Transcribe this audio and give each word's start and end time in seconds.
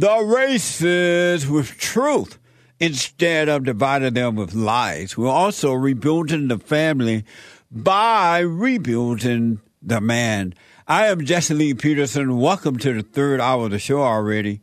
the 0.00 0.24
races 0.24 1.46
with 1.46 1.76
truth 1.76 2.38
instead 2.78 3.50
of 3.50 3.64
dividing 3.64 4.14
them 4.14 4.34
with 4.34 4.54
lies. 4.54 5.14
We're 5.14 5.28
also 5.28 5.74
rebuilding 5.74 6.48
the 6.48 6.58
family 6.58 7.26
by 7.70 8.38
rebuilding 8.38 9.60
the 9.82 10.00
man. 10.00 10.54
I 10.88 11.08
am 11.08 11.26
Jesse 11.26 11.52
Lee 11.52 11.74
Peterson. 11.74 12.38
Welcome 12.38 12.78
to 12.78 12.94
the 12.94 13.02
third 13.02 13.42
hour 13.42 13.66
of 13.66 13.72
the 13.72 13.78
show 13.78 14.00
already. 14.00 14.62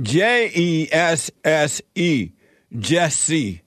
J 0.00 0.50
E 0.54 0.88
S 0.90 1.30
S 1.44 1.82
E, 1.94 2.30
Jesse. 2.78 3.60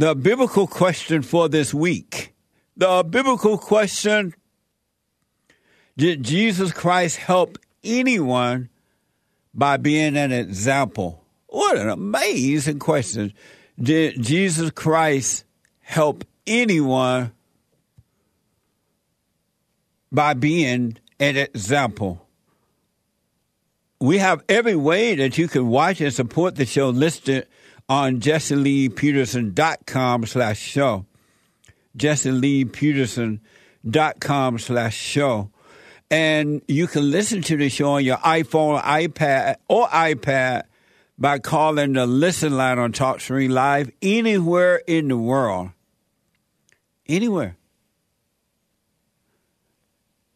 The 0.00 0.14
biblical 0.14 0.66
question 0.66 1.20
for 1.20 1.50
this 1.50 1.74
week. 1.74 2.32
The 2.74 3.04
biblical 3.06 3.58
question 3.58 4.34
Did 5.94 6.22
Jesus 6.22 6.72
Christ 6.72 7.18
help 7.18 7.58
anyone 7.84 8.70
by 9.52 9.76
being 9.76 10.16
an 10.16 10.32
example? 10.32 11.22
What 11.48 11.76
an 11.76 11.90
amazing 11.90 12.78
question. 12.78 13.34
Did 13.78 14.22
Jesus 14.22 14.70
Christ 14.70 15.44
help 15.80 16.24
anyone 16.46 17.32
by 20.10 20.32
being 20.32 20.96
an 21.18 21.36
example? 21.36 22.26
we 24.00 24.16
have 24.16 24.42
every 24.48 24.74
way 24.74 25.14
that 25.14 25.36
you 25.36 25.46
can 25.46 25.68
watch 25.68 26.00
and 26.00 26.12
support 26.12 26.56
the 26.56 26.64
show 26.64 26.88
listed 26.88 27.46
on 27.90 28.20
jesseleepeterson.com 28.20 30.24
slash 30.24 30.58
show. 30.60 31.04
jesseleepeterson.com 31.98 34.58
slash 34.60 34.96
show. 34.96 35.50
And 36.08 36.62
you 36.68 36.86
can 36.86 37.10
listen 37.10 37.42
to 37.42 37.56
the 37.56 37.68
show 37.68 37.94
on 37.94 38.04
your 38.04 38.18
iPhone, 38.18 38.80
iPad, 38.82 39.56
or 39.68 39.88
iPad 39.88 40.62
by 41.18 41.40
calling 41.40 41.94
the 41.94 42.06
listen 42.06 42.56
line 42.56 42.78
on 42.78 42.92
TalkStream 42.92 43.50
Live 43.50 43.90
anywhere 44.00 44.80
in 44.86 45.08
the 45.08 45.16
world. 45.16 45.70
Anywhere. 47.08 47.56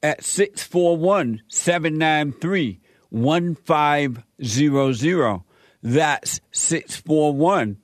At 0.02 0.24
641 0.24 1.42
793 1.46 2.80
1500. 3.10 5.43
That's 5.84 6.40
641 6.52 7.76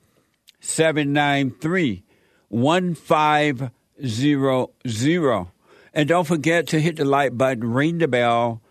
793 0.59 2.03
1500. 2.49 5.47
And 5.93 6.09
don't 6.09 6.25
forget 6.25 6.65
to 6.67 6.79
hit 6.79 6.95
the 6.95 7.03
like 7.05 7.37
button, 7.37 7.71
ring 7.71 7.99
the 7.99 8.07
bell, 8.07 8.63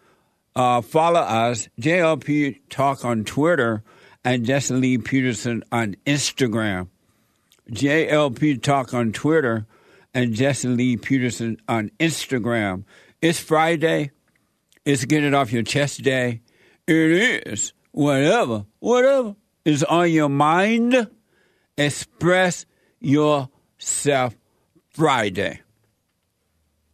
uh, 0.57 0.81
follow 0.81 1.21
us, 1.21 1.69
JLP 1.81 2.59
Talk 2.71 3.05
on 3.05 3.23
Twitter, 3.25 3.85
and 4.25 4.45
Jesse 4.45 4.75
Lee 4.75 4.99
Peterson 4.99 5.63
on 5.71 5.95
Instagram. 6.05 6.89
JLP 7.71 8.61
Talk 8.61 8.93
on 8.93 9.13
Twitter 9.13 9.65
and 10.13 10.35
Jesse 10.35 10.67
Lee 10.67 10.97
Peterson 10.97 11.57
on 11.69 11.93
Instagram. 12.01 12.83
It's 13.23 13.39
Friday. 13.39 14.11
It's 14.85 15.05
Get 15.05 15.23
It 15.23 15.35
Off 15.35 15.53
Your 15.53 15.63
Chest 15.63 16.03
Day. 16.03 16.41
It 16.89 17.47
is 17.47 17.73
whatever, 17.93 18.67
whatever 18.79 19.37
is 19.65 19.85
on 19.85 20.11
your 20.11 20.29
mind. 20.29 21.09
Express 21.77 22.67
yourself 23.01 24.37
Friday. 24.91 25.61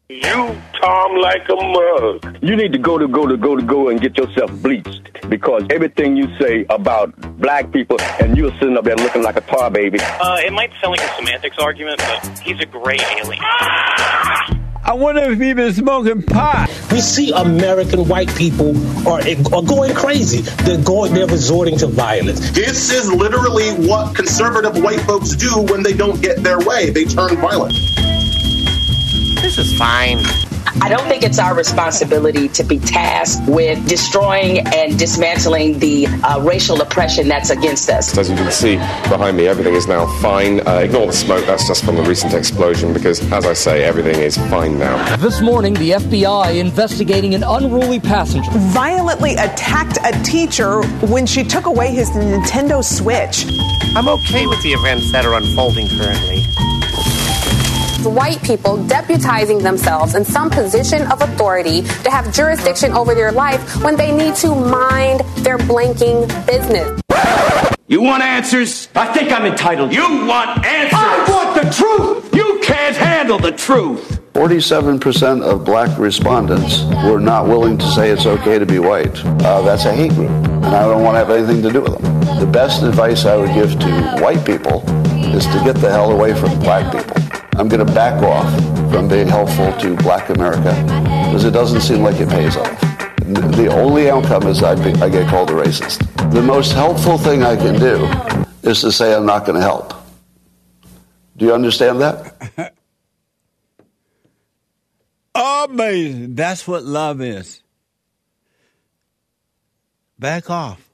You 0.08 0.56
Tom 0.80 1.16
like 1.16 1.48
a 1.48 1.56
mug. 1.56 2.38
You 2.40 2.54
need 2.54 2.72
to 2.72 2.78
go 2.78 2.96
to 2.96 3.08
go 3.08 3.26
to 3.26 3.36
go 3.36 3.56
to 3.56 3.62
go 3.62 3.88
and 3.88 4.00
get 4.00 4.16
yourself 4.16 4.52
bleached 4.62 5.10
because 5.28 5.64
everything 5.70 6.16
you 6.16 6.28
say 6.38 6.64
about 6.70 7.38
black 7.40 7.72
people 7.72 8.00
and 8.20 8.36
you're 8.36 8.52
sitting 8.60 8.76
up 8.76 8.84
there 8.84 8.94
looking 8.94 9.22
like 9.22 9.36
a 9.36 9.40
tar 9.40 9.68
baby. 9.68 9.98
Uh, 10.00 10.36
it 10.44 10.52
might 10.52 10.70
sound 10.80 10.96
like 10.96 11.00
a 11.00 11.14
semantics 11.16 11.58
argument, 11.58 11.98
but 11.98 12.38
he's 12.38 12.60
a 12.60 12.66
gray 12.66 12.98
alien. 13.18 14.56
I 14.86 14.92
wonder 14.92 15.22
if 15.22 15.41
he's 15.41 15.54
been 15.54 15.72
smoking 15.72 16.22
pot. 16.22 16.69
We 16.92 17.00
see 17.00 17.32
American 17.32 18.06
white 18.06 18.32
people 18.36 18.70
are, 19.08 19.20
are 19.20 19.62
going 19.62 19.92
crazy. 19.94 20.42
They're 20.62 20.80
going, 20.80 21.12
they're 21.12 21.26
resorting 21.26 21.76
to 21.78 21.88
violence. 21.88 22.52
This 22.52 22.92
is 22.92 23.12
literally 23.12 23.70
what 23.88 24.14
conservative 24.14 24.80
white 24.80 25.00
folks 25.00 25.34
do 25.34 25.66
when 25.70 25.82
they 25.82 25.92
don't 25.92 26.22
get 26.22 26.41
their 26.44 26.60
way. 26.60 26.91
They 26.91 27.04
turn 27.04 27.36
violent. 27.38 27.72
This 29.42 29.58
is 29.58 29.76
fine. 29.76 30.22
I 30.82 30.88
don't 30.88 31.06
think 31.09 31.22
it's 31.22 31.38
our 31.38 31.54
responsibility 31.54 32.49
to 32.49 32.65
be 32.65 32.78
tasked 32.78 33.49
with 33.49 33.88
destroying 33.88 34.60
and 34.66 34.99
dismantling 34.99 35.78
the 35.78 36.06
uh, 36.06 36.41
racial 36.41 36.81
oppression 36.81 37.28
that's 37.28 37.50
against 37.50 37.88
us. 37.88 38.16
As 38.16 38.28
you 38.28 38.37
can 38.37 38.50
see 38.53 38.76
behind 39.09 39.37
me, 39.37 39.47
everything 39.47 39.75
is 39.75 39.87
now 39.87 40.06
fine. 40.21 40.66
Uh, 40.66 40.81
ignore 40.84 41.06
the 41.06 41.12
smoke, 41.12 41.44
that's 41.47 41.66
just 41.66 41.84
from 41.84 41.97
the 41.97 42.03
recent 42.03 42.34
explosion 42.34 42.93
because, 42.93 43.21
as 43.32 43.47
I 43.47 43.53
say, 43.53 43.84
everything 43.84 44.16
is 44.16 44.37
fine 44.37 44.78
now. 44.78 45.16
This 45.16 45.41
morning, 45.41 45.75
the 45.75 45.91
FBI 45.93 46.59
investigating 46.59 47.34
an 47.34 47.43
unruly 47.43 48.00
passenger. 48.00 48.50
Violently 48.50 49.32
attacked 49.34 49.99
a 50.05 50.12
teacher 50.22 50.82
when 51.06 51.26
she 51.26 51.43
took 51.43 51.66
away 51.66 51.93
his 51.93 52.10
Nintendo 52.10 52.84
Switch. 52.84 53.47
I'm 53.97 54.09
okay 54.09 54.47
with 54.47 54.62
the 54.62 54.72
events 54.72 55.10
that 55.12 55.25
are 55.25 55.34
unfolding 55.34 55.88
currently 55.88 56.56
white 58.09 58.43
people 58.43 58.77
deputizing 58.78 59.62
themselves 59.62 60.15
in 60.15 60.25
some 60.25 60.50
position 60.50 61.03
of 61.11 61.21
authority 61.21 61.83
to 61.83 62.11
have 62.11 62.33
jurisdiction 62.33 62.93
over 62.93 63.15
their 63.15 63.33
life 63.33 63.83
when 63.83 63.97
they 63.97 64.12
need 64.12 64.34
to 64.37 64.55
mind 64.55 65.21
their 65.39 65.59
blanking 65.59 66.27
business. 66.47 67.00
You 67.89 68.03
want 68.03 68.22
answers? 68.22 68.89
I 68.94 69.12
think 69.12 69.31
I'm 69.31 69.47
entitled. 69.47 69.93
You 69.93 70.27
want 70.27 70.65
answers? 70.65 70.99
I 70.99 71.27
want 71.28 71.62
the 71.62 71.71
truth! 71.71 72.34
You 72.34 72.61
can't 72.62 72.97
handle 72.97 73.39
the 73.39 73.53
truth! 73.53 74.21
47% 74.37 75.43
of 75.43 75.64
black 75.64 75.97
respondents 75.99 76.82
were 77.09 77.19
not 77.20 77.47
willing 77.47 77.79
to 77.79 77.91
say 77.93 78.11
it's 78.11 78.26
okay 78.26 78.59
to 78.59 78.67
be 78.67 78.79
white. 78.79 79.17
Uh, 79.25 79.62
that's 79.62 79.87
a 79.87 79.93
hate 79.94 80.12
group, 80.12 80.29
and 80.29 80.67
I 80.67 80.82
don't 80.87 81.02
want 81.02 81.14
to 81.14 81.19
have 81.20 81.31
anything 81.31 81.62
to 81.62 81.73
do 81.73 81.81
with 81.81 81.99
them. 81.99 82.41
The 82.41 82.47
best 82.47 82.82
advice 82.82 83.25
I 83.25 83.37
would 83.37 83.55
give 83.55 83.79
to 83.79 84.19
white 84.20 84.44
people 84.44 84.82
is 85.35 85.47
to 85.47 85.62
get 85.64 85.76
the 85.76 85.91
hell 85.91 86.11
away 86.12 86.35
from 86.35 86.59
black 86.61 86.93
people. 86.93 87.25
I'm 87.58 87.69
going 87.69 87.85
to 87.85 87.91
back 87.94 88.23
off 88.23 88.53
from 88.93 89.08
being 89.08 89.29
helpful 89.29 89.73
to 89.79 89.97
black 89.97 90.29
America 90.29 90.75
because 91.25 91.44
it 91.44 91.53
doesn't 91.53 91.81
seem 91.81 92.03
like 92.03 92.20
it 92.20 92.29
pays 92.29 92.55
off. 92.55 92.81
The 93.56 93.69
only 93.73 94.11
outcome 94.11 94.47
is 94.47 94.62
I, 94.62 94.75
be, 94.75 94.93
I 95.00 95.08
get 95.08 95.26
called 95.31 95.49
a 95.49 95.55
racist. 95.55 96.32
The 96.32 96.43
most 96.43 96.73
helpful 96.73 97.17
thing 97.17 97.43
I 97.43 97.56
can 97.56 97.81
do 97.81 98.06
is 98.69 98.82
to 98.82 98.93
say 98.93 99.14
I'm 99.14 99.25
not 99.25 99.47
going 99.47 99.58
to 99.58 99.62
help. 99.62 99.94
Do 101.38 101.47
you 101.47 101.55
understand 101.55 102.03
that? 102.03 102.75
Amazing. 105.35 106.35
That's 106.35 106.69
what 106.69 106.85
love 106.85 107.23
is. 107.23 107.62
Back 110.19 110.50
off. 110.50 110.87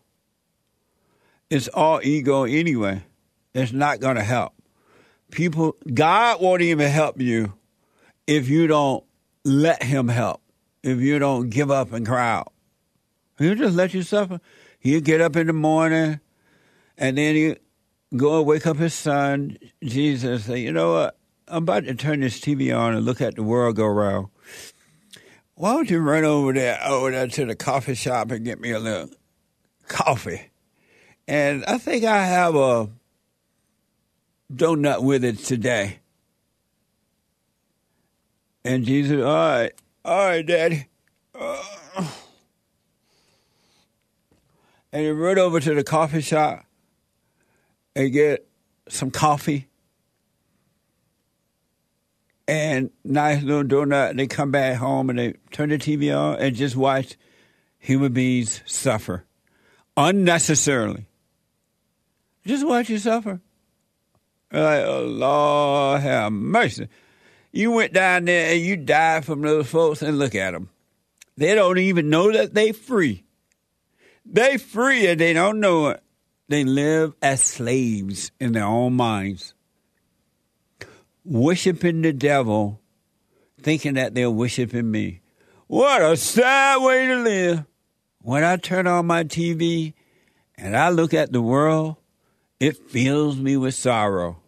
It's 1.50 1.67
all 1.67 2.00
ego 2.05 2.44
anyway. 2.44 3.03
It's 3.53 3.73
not 3.73 3.99
going 3.99 4.15
to 4.15 4.23
help 4.23 4.53
people, 5.32 5.75
God 5.93 6.40
won't 6.40 6.62
even 6.62 6.88
help 6.88 7.20
you 7.20 7.55
if 8.29 8.49
you 8.49 8.69
don't 8.69 9.02
let 9.44 9.82
Him 9.82 10.06
help, 10.06 10.40
if 10.84 11.00
you 11.00 11.19
don't 11.19 11.50
give 11.50 11.73
up 11.73 11.93
and 11.93 12.06
cry 12.06 12.31
out. 12.31 12.52
He'll 13.38 13.56
just 13.56 13.75
let 13.75 13.93
you 13.93 14.02
suffer. 14.02 14.40
He'll 14.79 15.00
get 15.00 15.20
up 15.20 15.34
in 15.34 15.49
the 15.49 15.52
morning 15.52 16.20
and 16.96 17.19
then 17.19 17.34
he 17.34 17.56
go 18.17 18.38
and 18.38 18.46
wake 18.46 18.67
up 18.67 18.76
his 18.76 18.94
son, 18.94 19.58
Jesus, 19.82 20.44
say, 20.44 20.61
you 20.61 20.73
know 20.73 20.93
what? 20.93 21.19
I'm 21.49 21.64
about 21.64 21.84
to 21.84 21.94
turn 21.94 22.20
this 22.20 22.40
TV 22.40 22.76
on 22.76 22.94
and 22.94 23.05
look 23.05 23.20
at 23.20 23.34
the 23.34 23.43
world 23.43 23.76
go 23.76 23.87
round. 23.87 24.29
why 25.55 25.73
don't 25.73 25.90
you 25.90 25.99
run 25.99 26.25
over 26.25 26.52
there 26.52 26.79
over 26.84 27.11
there 27.11 27.26
to 27.26 27.46
the 27.46 27.56
coffee 27.56 27.94
shop 27.94 28.31
and 28.31 28.44
get 28.44 28.61
me 28.61 28.70
a 28.70 28.79
little 28.79 29.11
coffee? 29.88 30.50
And 31.26 31.64
I 31.64 31.79
think 31.79 32.05
I 32.05 32.25
have 32.25 32.55
a 32.55 32.88
donut 34.54 35.02
with 35.02 35.25
it 35.25 35.38
today. 35.38 36.00
And 38.64 38.84
Jesus, 38.84 39.22
all 39.22 39.32
right, 39.34 39.72
all 40.04 40.26
right, 40.26 40.46
Daddy. 40.46 40.87
Uh, 41.34 41.62
and 44.93 45.02
he 45.02 45.10
run 45.10 45.38
over 45.38 45.58
to 45.58 45.75
the 45.75 45.82
coffee 45.82 46.20
shop 46.20 46.64
and 47.96 48.12
get 48.12 48.46
some 48.88 49.10
coffee 49.10 49.69
and 52.46 52.90
nice 53.05 53.43
little 53.43 53.64
donut. 53.64 54.16
They 54.16 54.26
come 54.26 54.50
back 54.50 54.76
home 54.76 55.10
and 55.10 55.19
they 55.19 55.34
turn 55.50 55.70
the 55.70 55.78
TV 55.78 56.16
on 56.16 56.38
and 56.38 56.55
just 56.55 56.76
watch 56.76 57.16
human 57.78 58.12
beings 58.12 58.62
suffer 58.66 59.25
unnecessarily. 59.96 61.06
Just 62.46 62.66
watch 62.66 62.90
you 62.90 62.98
suffer. 62.98 63.40
Like, 64.52 64.84
oh, 64.84 65.04
Lord 65.04 66.02
have 66.02 66.31
mercy. 66.31 66.88
You 67.52 67.70
went 67.70 67.94
down 67.94 68.26
there 68.26 68.52
and 68.52 68.60
you 68.60 68.76
died 68.76 69.25
from 69.25 69.40
those 69.40 69.66
folks 69.66 70.02
and 70.02 70.19
look 70.19 70.34
at 70.34 70.50
them. 70.50 70.69
They 71.38 71.54
don't 71.54 71.78
even 71.78 72.10
know 72.10 72.31
that 72.31 72.52
they 72.52 72.72
free. 72.72 73.25
They 74.26 74.58
free 74.58 75.06
and 75.06 75.19
they 75.19 75.32
don't 75.32 75.58
know 75.58 75.88
it. 75.88 76.02
They 76.49 76.64
live 76.64 77.14
as 77.22 77.43
slaves 77.43 78.31
in 78.38 78.52
their 78.52 78.66
own 78.66 78.93
minds, 78.93 79.54
worshiping 81.25 82.02
the 82.02 82.12
devil, 82.12 82.78
thinking 83.62 83.94
that 83.94 84.14
they're 84.14 84.31
worshiping 84.31 84.90
me. 84.90 85.22
What 85.66 86.02
a 86.02 86.14
sad 86.14 86.82
way 86.82 87.06
to 87.06 87.16
live. 87.16 87.64
When 88.20 88.44
I 88.44 88.56
turn 88.56 88.87
on 88.87 89.06
my 89.06 89.25
TV 89.25 89.94
and 90.58 90.76
I 90.76 90.90
look 90.90 91.14
at 91.14 91.32
the 91.32 91.40
world, 91.40 91.96
it 92.60 92.76
fills 92.76 93.38
me 93.38 93.56
with 93.56 93.75
sorrow. 93.75 94.42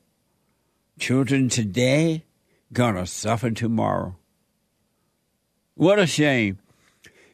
Children 0.98 1.48
today 1.48 2.24
gonna 2.72 3.06
suffer 3.06 3.50
tomorrow. 3.50 4.16
What 5.74 5.98
a 5.98 6.06
shame. 6.06 6.58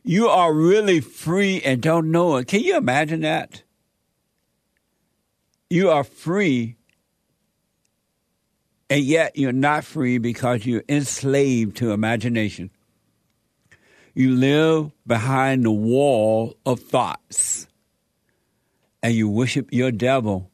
You 0.03 0.29
are 0.29 0.53
really 0.53 1.01
free 1.01 1.61
and 1.61 1.83
don't 1.83 2.11
know 2.11 2.37
it. 2.37 2.47
Can 2.47 2.61
you 2.61 2.77
imagine 2.77 3.21
that? 3.21 3.63
You 5.69 5.91
are 5.91 6.05
free, 6.05 6.77
and 8.89 9.05
yet 9.05 9.37
you're 9.37 9.53
not 9.53 9.85
free 9.85 10.19
because 10.19 10.67
you're 10.67 10.83
enslaved 10.89 11.77
to 11.77 11.93
imagination. 11.93 12.71
You 14.15 14.35
live 14.35 14.91
behind 15.07 15.65
the 15.65 15.71
wall 15.71 16.57
of 16.67 16.81
thoughts, 16.81 17.69
and 19.03 19.15
you 19.15 19.29
worship 19.29 19.69
your 19.71 19.93
devil 19.93 20.51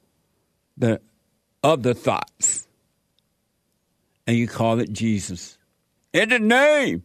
the, 0.76 1.00
of 1.62 1.82
the 1.82 1.94
thoughts, 1.94 2.65
and 4.26 4.36
you 4.36 4.48
call 4.48 4.80
it 4.80 4.92
Jesus. 4.92 5.58
In 6.12 6.30
the 6.30 6.38
name 6.38 7.04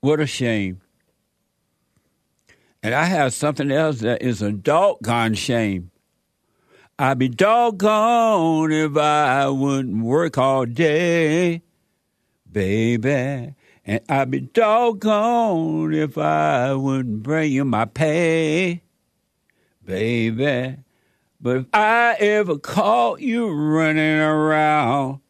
What 0.00 0.20
a 0.20 0.26
shame. 0.26 0.80
And 2.82 2.94
I 2.94 3.04
have 3.06 3.34
something 3.34 3.70
else 3.72 3.98
that 4.00 4.22
is 4.22 4.40
a 4.42 4.52
doggone 4.52 5.34
shame. 5.34 5.90
I'd 6.98 7.18
be 7.18 7.28
doggone 7.28 8.70
if 8.70 8.96
I 8.96 9.48
wouldn't 9.48 10.04
work 10.04 10.38
all 10.38 10.66
day, 10.66 11.62
baby. 12.50 13.54
And 13.84 14.00
I'd 14.08 14.30
be 14.30 14.40
doggone 14.40 15.94
if 15.94 16.16
I 16.16 16.74
wouldn't 16.74 17.22
bring 17.24 17.52
you 17.52 17.64
my 17.64 17.84
pay, 17.84 18.82
baby. 19.84 20.76
But 21.40 21.56
if 21.58 21.66
I 21.72 22.14
ever 22.14 22.58
caught 22.58 23.20
you 23.20 23.50
running 23.50 24.18
around, 24.18 25.20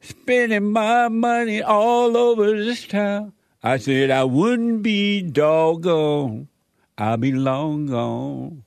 spending 0.00 0.70
my 0.72 1.08
money 1.08 1.60
all 1.60 2.16
over 2.16 2.56
this 2.56 2.86
town, 2.86 3.32
I 3.62 3.78
said 3.78 4.10
I 4.10 4.24
wouldn't 4.24 4.82
be 4.82 5.22
doggone. 5.22 6.48
I'll 6.96 7.16
be 7.16 7.32
long 7.32 7.86
gone. 7.86 8.62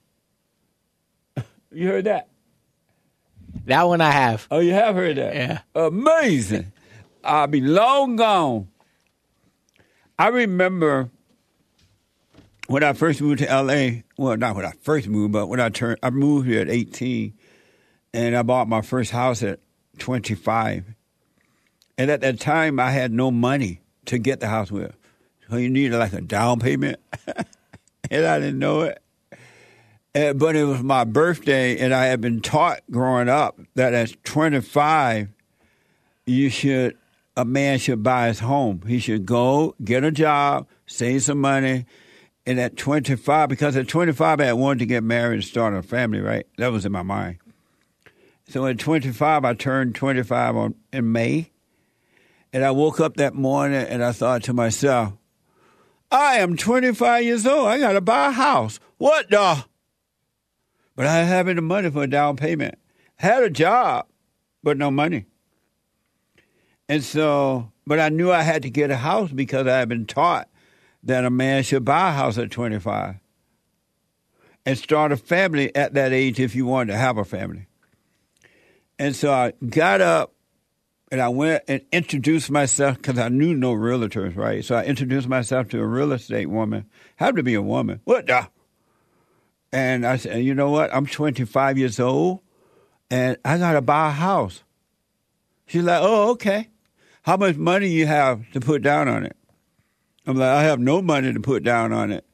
you 1.72 1.88
heard 1.88 2.06
that? 2.06 2.28
That 3.66 3.84
one 3.84 4.02
I 4.02 4.12
have. 4.12 4.48
Oh, 4.52 4.60
you 4.60 4.74
have 4.74 4.96
heard 4.96 5.18
that? 5.18 5.36
Yeah. 5.36 5.60
Amazing. 5.74 6.74
I'll 7.24 7.48
be 7.48 7.62
long 7.62 8.18
gone. 8.18 8.68
I 10.20 10.28
remember 10.28 11.12
when 12.68 12.84
I 12.84 12.94
first 12.94 13.22
moved 13.22 13.40
to 13.40 13.46
LA. 13.46 14.02
Well, 14.18 14.38
not 14.38 14.56
when 14.56 14.66
I 14.66 14.74
first 14.82 15.08
moved, 15.08 15.34
but 15.34 15.48
when 15.48 15.60
I 15.60 15.70
turned, 15.70 16.00
I 16.04 16.10
moved 16.10 16.48
here 16.48 16.62
at 16.62 16.70
18, 16.70 17.34
and 18.14 18.36
I 18.36 18.44
bought 18.44 18.68
my 18.68 18.82
first 18.82 19.12
house 19.12 19.42
at 19.42 19.60
25. 19.98 20.86
And 21.98 22.12
at 22.12 22.22
that 22.22 22.40
time, 22.40 22.80
I 22.80 22.92
had 22.92 23.12
no 23.12 23.32
money 23.32 23.82
to 24.06 24.18
get 24.18 24.40
the 24.40 24.48
house 24.48 24.72
with. 24.72 24.96
So 25.50 25.58
you 25.58 25.70
needed 25.70 25.98
like 25.98 26.14
a 26.14 26.22
down 26.22 26.60
payment. 26.60 27.00
and 28.12 28.26
I 28.26 28.40
didn't 28.40 28.60
know 28.60 28.82
it. 28.82 29.02
And, 30.14 30.38
but 30.38 30.56
it 30.56 30.66
was 30.66 30.84
my 30.84 31.04
birthday, 31.04 31.80
and 31.80 31.94
I 31.94 32.06
had 32.06 32.22
been 32.22 32.42
taught 32.42 32.82
growing 32.92 33.30
up 33.30 33.60
that 33.76 33.94
at 33.94 34.24
25, 34.24 35.30
you 36.26 36.50
should, 36.50 36.98
a 37.36 37.46
man 37.46 37.80
should 37.80 38.04
buy 38.04 38.28
his 38.28 38.40
home. 38.40 38.82
He 38.88 39.00
should 39.00 39.26
go 39.26 39.76
get 39.84 40.04
a 40.04 40.12
job, 40.12 40.68
save 40.86 41.24
some 41.24 41.40
money. 41.40 41.86
And 42.48 42.62
at 42.62 42.78
25, 42.78 43.50
because 43.50 43.76
at 43.76 43.90
25, 43.90 44.40
I 44.40 44.54
wanted 44.54 44.80
to 44.80 44.86
get 44.86 45.04
married 45.04 45.36
and 45.36 45.44
start 45.44 45.74
a 45.74 45.84
family, 45.84 46.22
right? 46.22 46.48
That 46.58 46.72
was 46.72 46.86
in 46.86 46.94
my 46.94 47.04
mind. 47.04 47.40
So 48.48 48.66
at 48.66 48.80
25, 48.80 49.44
I 49.44 49.54
turned 49.54 49.96
25 49.96 50.56
on, 50.56 50.76
in 50.94 51.12
May. 51.12 51.52
And 52.54 52.64
I 52.64 52.72
woke 52.72 53.02
up 53.02 53.18
that 53.18 53.34
morning 53.36 53.86
and 53.86 54.02
I 54.02 54.14
thought 54.14 54.44
to 54.44 54.54
myself, 54.54 55.12
I 56.10 56.36
am 56.38 56.56
25 56.56 57.26
years 57.26 57.46
old. 57.46 57.68
I 57.68 57.80
got 57.80 57.92
to 57.92 58.02
buy 58.02 58.30
a 58.30 58.32
house. 58.32 58.80
What 58.98 59.30
the? 59.30 59.66
But 60.96 61.06
I 61.06 61.20
didn't 61.20 61.30
have 61.30 61.48
any 61.50 61.60
money 61.60 61.92
for 61.92 62.04
a 62.04 62.08
down 62.08 62.38
payment. 62.38 62.76
Had 63.18 63.44
a 63.44 63.50
job, 63.50 64.08
but 64.64 64.78
no 64.78 64.90
money. 64.90 65.26
And 66.88 67.04
so, 67.04 67.74
but 67.86 68.00
I 68.00 68.08
knew 68.08 68.32
I 68.32 68.44
had 68.44 68.62
to 68.62 68.70
get 68.70 68.90
a 68.90 68.96
house 68.96 69.34
because 69.34 69.68
I 69.68 69.80
had 69.80 69.90
been 69.90 70.06
taught 70.06 70.48
that 71.08 71.26
a 71.26 71.30
man 71.30 71.64
should 71.64 71.86
buy 71.86 72.10
a 72.10 72.12
house 72.12 72.38
at 72.38 72.52
25 72.52 73.16
and 74.66 74.78
start 74.78 75.14
a 75.14 75.18
family 75.18 75.74
at 75.74 75.94
that 75.94 76.12
age 76.12 76.38
if 76.38 76.54
you 76.54 76.66
wanted 76.66 76.92
to 76.92 76.98
have 76.98 77.18
a 77.18 77.24
family. 77.24 77.68
And 79.00 79.16
so 79.16 79.32
I 79.32 79.54
got 79.70 80.02
up 80.02 80.34
and 81.10 81.22
I 81.22 81.30
went 81.30 81.64
and 81.70 81.82
introduced 81.94 82.52
myself 82.52 82.98
because 82.98 83.18
I 83.18 83.30
knew 83.30 83.54
no 83.54 83.74
realtors, 83.74 84.36
right? 84.36 84.66
So 84.66 84.76
I 84.76 84.84
introduced 84.84 85.30
myself 85.30 85.70
to 85.70 85.80
a 85.80 85.86
real 85.86 86.12
estate 86.12 86.48
woman. 86.48 86.86
Happened 87.16 87.38
to 87.38 87.44
be 87.44 87.54
a 87.54 87.62
woman. 87.62 88.02
What 88.04 88.28
the? 88.28 88.50
And 89.72 90.06
I 90.06 90.18
said, 90.18 90.44
you 90.44 90.54
know 90.54 90.72
what? 90.72 90.94
I'm 90.94 91.06
25 91.06 91.78
years 91.78 92.02
old, 92.02 92.42
and 93.10 93.38
I 93.46 93.58
gotta 93.58 93.82
buy 93.82 94.10
a 94.10 94.12
house. 94.12 94.64
She's 95.68 95.84
like, 95.84 96.02
oh, 96.02 96.32
okay. 96.32 96.68
How 97.22 97.38
much 97.38 97.56
money 97.56 97.88
you 97.88 98.08
have 98.08 98.50
to 98.52 98.60
put 98.60 98.82
down 98.82 99.08
on 99.08 99.26
it? 99.26 99.37
I'm 100.28 100.38
like, 100.38 100.50
I 100.50 100.64
have 100.64 100.80
no 100.80 101.02
money 101.02 101.34
to 101.34 101.40
put 101.40 101.64
down 101.64 101.92
on 101.92 102.12
it. 102.12 102.26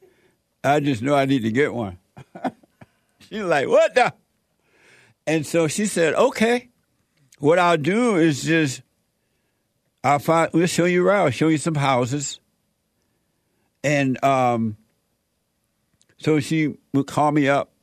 I 0.64 0.82
just 0.82 1.02
know 1.02 1.16
I 1.16 1.26
need 1.26 1.44
to 1.44 1.52
get 1.52 1.74
one. 1.74 2.00
She's 3.20 3.44
like, 3.44 3.70
what 3.70 3.96
the? 3.96 4.14
And 5.26 5.46
so 5.46 5.70
she 5.70 5.86
said, 5.86 6.16
okay 6.16 6.70
what 7.44 7.60
I'll 7.60 7.78
do 7.78 8.16
is 8.16 8.42
just 8.42 8.82
I'll 10.02 10.20
find 10.20 10.50
we'll 10.54 10.66
show 10.66 10.86
you 10.86 11.06
around, 11.06 11.34
show 11.34 11.50
you 11.50 11.58
some 11.58 11.76
houses. 11.76 12.40
And 13.84 14.24
um 14.24 14.78
so 16.18 16.40
she 16.40 16.78
would 16.94 17.08
call 17.08 17.34
me 17.34 17.50
up 17.50 17.74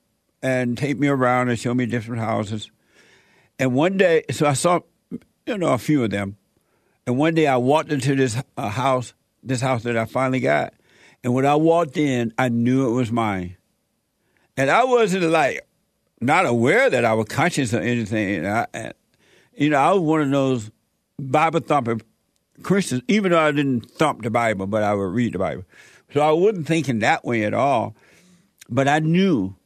and 0.42 0.78
take 0.78 0.98
me 0.98 1.08
around 1.08 1.50
and 1.50 1.58
show 1.58 1.74
me 1.74 1.84
different 1.84 2.22
houses. 2.22 2.70
And 3.58 3.74
one 3.74 3.98
day, 3.98 4.24
so 4.30 4.46
I 4.46 4.54
saw, 4.54 4.80
you 5.44 5.58
know, 5.58 5.74
a 5.74 5.78
few 5.78 6.02
of 6.02 6.08
them. 6.08 6.38
And 7.06 7.18
one 7.18 7.34
day 7.34 7.46
I 7.46 7.58
walked 7.58 7.92
into 7.92 8.14
this 8.14 8.42
uh, 8.56 8.70
house, 8.70 9.12
this 9.42 9.60
house 9.60 9.82
that 9.84 9.96
I 9.96 10.04
finally 10.04 10.40
got. 10.40 10.74
And 11.22 11.34
when 11.34 11.46
I 11.46 11.54
walked 11.54 11.96
in, 11.96 12.32
I 12.38 12.48
knew 12.48 12.88
it 12.88 12.92
was 12.92 13.12
mine. 13.12 13.56
And 14.56 14.70
I 14.70 14.84
wasn't 14.84 15.24
like, 15.24 15.66
not 16.20 16.46
aware 16.46 16.90
that 16.90 17.04
I 17.04 17.14
was 17.14 17.26
conscious 17.26 17.72
of 17.72 17.82
anything. 17.82 18.44
And 18.44 18.48
I, 18.48 18.92
you 19.56 19.70
know, 19.70 19.78
I 19.78 19.92
was 19.92 20.02
one 20.02 20.20
of 20.20 20.30
those 20.30 20.70
Bible 21.18 21.60
thumping 21.60 22.02
Christians, 22.62 23.02
even 23.08 23.32
though 23.32 23.40
I 23.40 23.52
didn't 23.52 23.90
thump 23.90 24.22
the 24.22 24.30
Bible, 24.30 24.66
but 24.66 24.82
I 24.82 24.94
would 24.94 25.12
read 25.14 25.32
the 25.32 25.38
Bible. 25.38 25.64
So 26.12 26.20
I 26.20 26.30
wasn't 26.32 26.66
thinking 26.66 26.98
that 26.98 27.24
way 27.24 27.44
at 27.44 27.54
all. 27.54 27.94
But 28.68 28.86
I 28.86 28.98
knew 28.98 29.56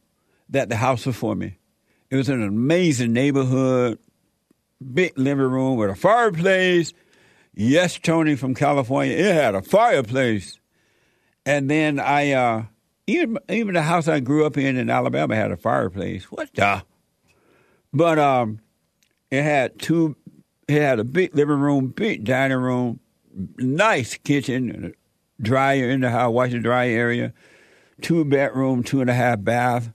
that 0.49 0.69
the 0.69 0.77
house 0.77 1.05
was 1.05 1.15
for 1.15 1.35
me. 1.35 1.57
It 2.09 2.15
was 2.15 2.29
an 2.29 2.41
amazing 2.41 3.13
neighborhood, 3.13 3.99
big 4.93 5.17
living 5.17 5.45
room 5.45 5.77
with 5.77 5.89
a 5.89 5.95
fireplace. 5.95 6.93
Yes, 7.57 7.97
Tony 7.97 8.35
from 8.35 8.53
California. 8.53 9.15
It 9.15 9.33
had 9.33 9.55
a 9.55 9.61
fireplace. 9.61 10.59
And 11.45 11.69
then 11.69 11.99
I, 11.99 12.31
uh, 12.33 12.63
even 13.07 13.37
even 13.49 13.75
the 13.75 13.83
house 13.83 14.07
I 14.07 14.19
grew 14.19 14.45
up 14.45 14.57
in 14.57 14.77
in 14.77 14.89
Alabama 14.89 15.35
had 15.35 15.51
a 15.51 15.57
fireplace. 15.57 16.25
What 16.25 16.53
the? 16.53 16.83
But 17.93 18.19
um, 18.19 18.59
it 19.31 19.43
had 19.43 19.79
two. 19.79 20.17
It 20.67 20.81
had 20.81 20.99
a 20.99 21.03
big 21.03 21.35
living 21.35 21.59
room, 21.59 21.87
big 21.89 22.25
dining 22.25 22.57
room, 22.57 22.99
nice 23.57 24.17
kitchen, 24.17 24.93
dryer 25.39 25.89
in 25.89 26.01
the 26.01 26.09
house, 26.09 26.33
washer 26.33 26.59
dryer 26.59 26.89
area, 26.89 27.33
two 28.01 28.25
bedroom, 28.25 28.83
two 28.83 28.99
and 28.99 29.09
a 29.09 29.13
half 29.13 29.43
bath, 29.43 29.93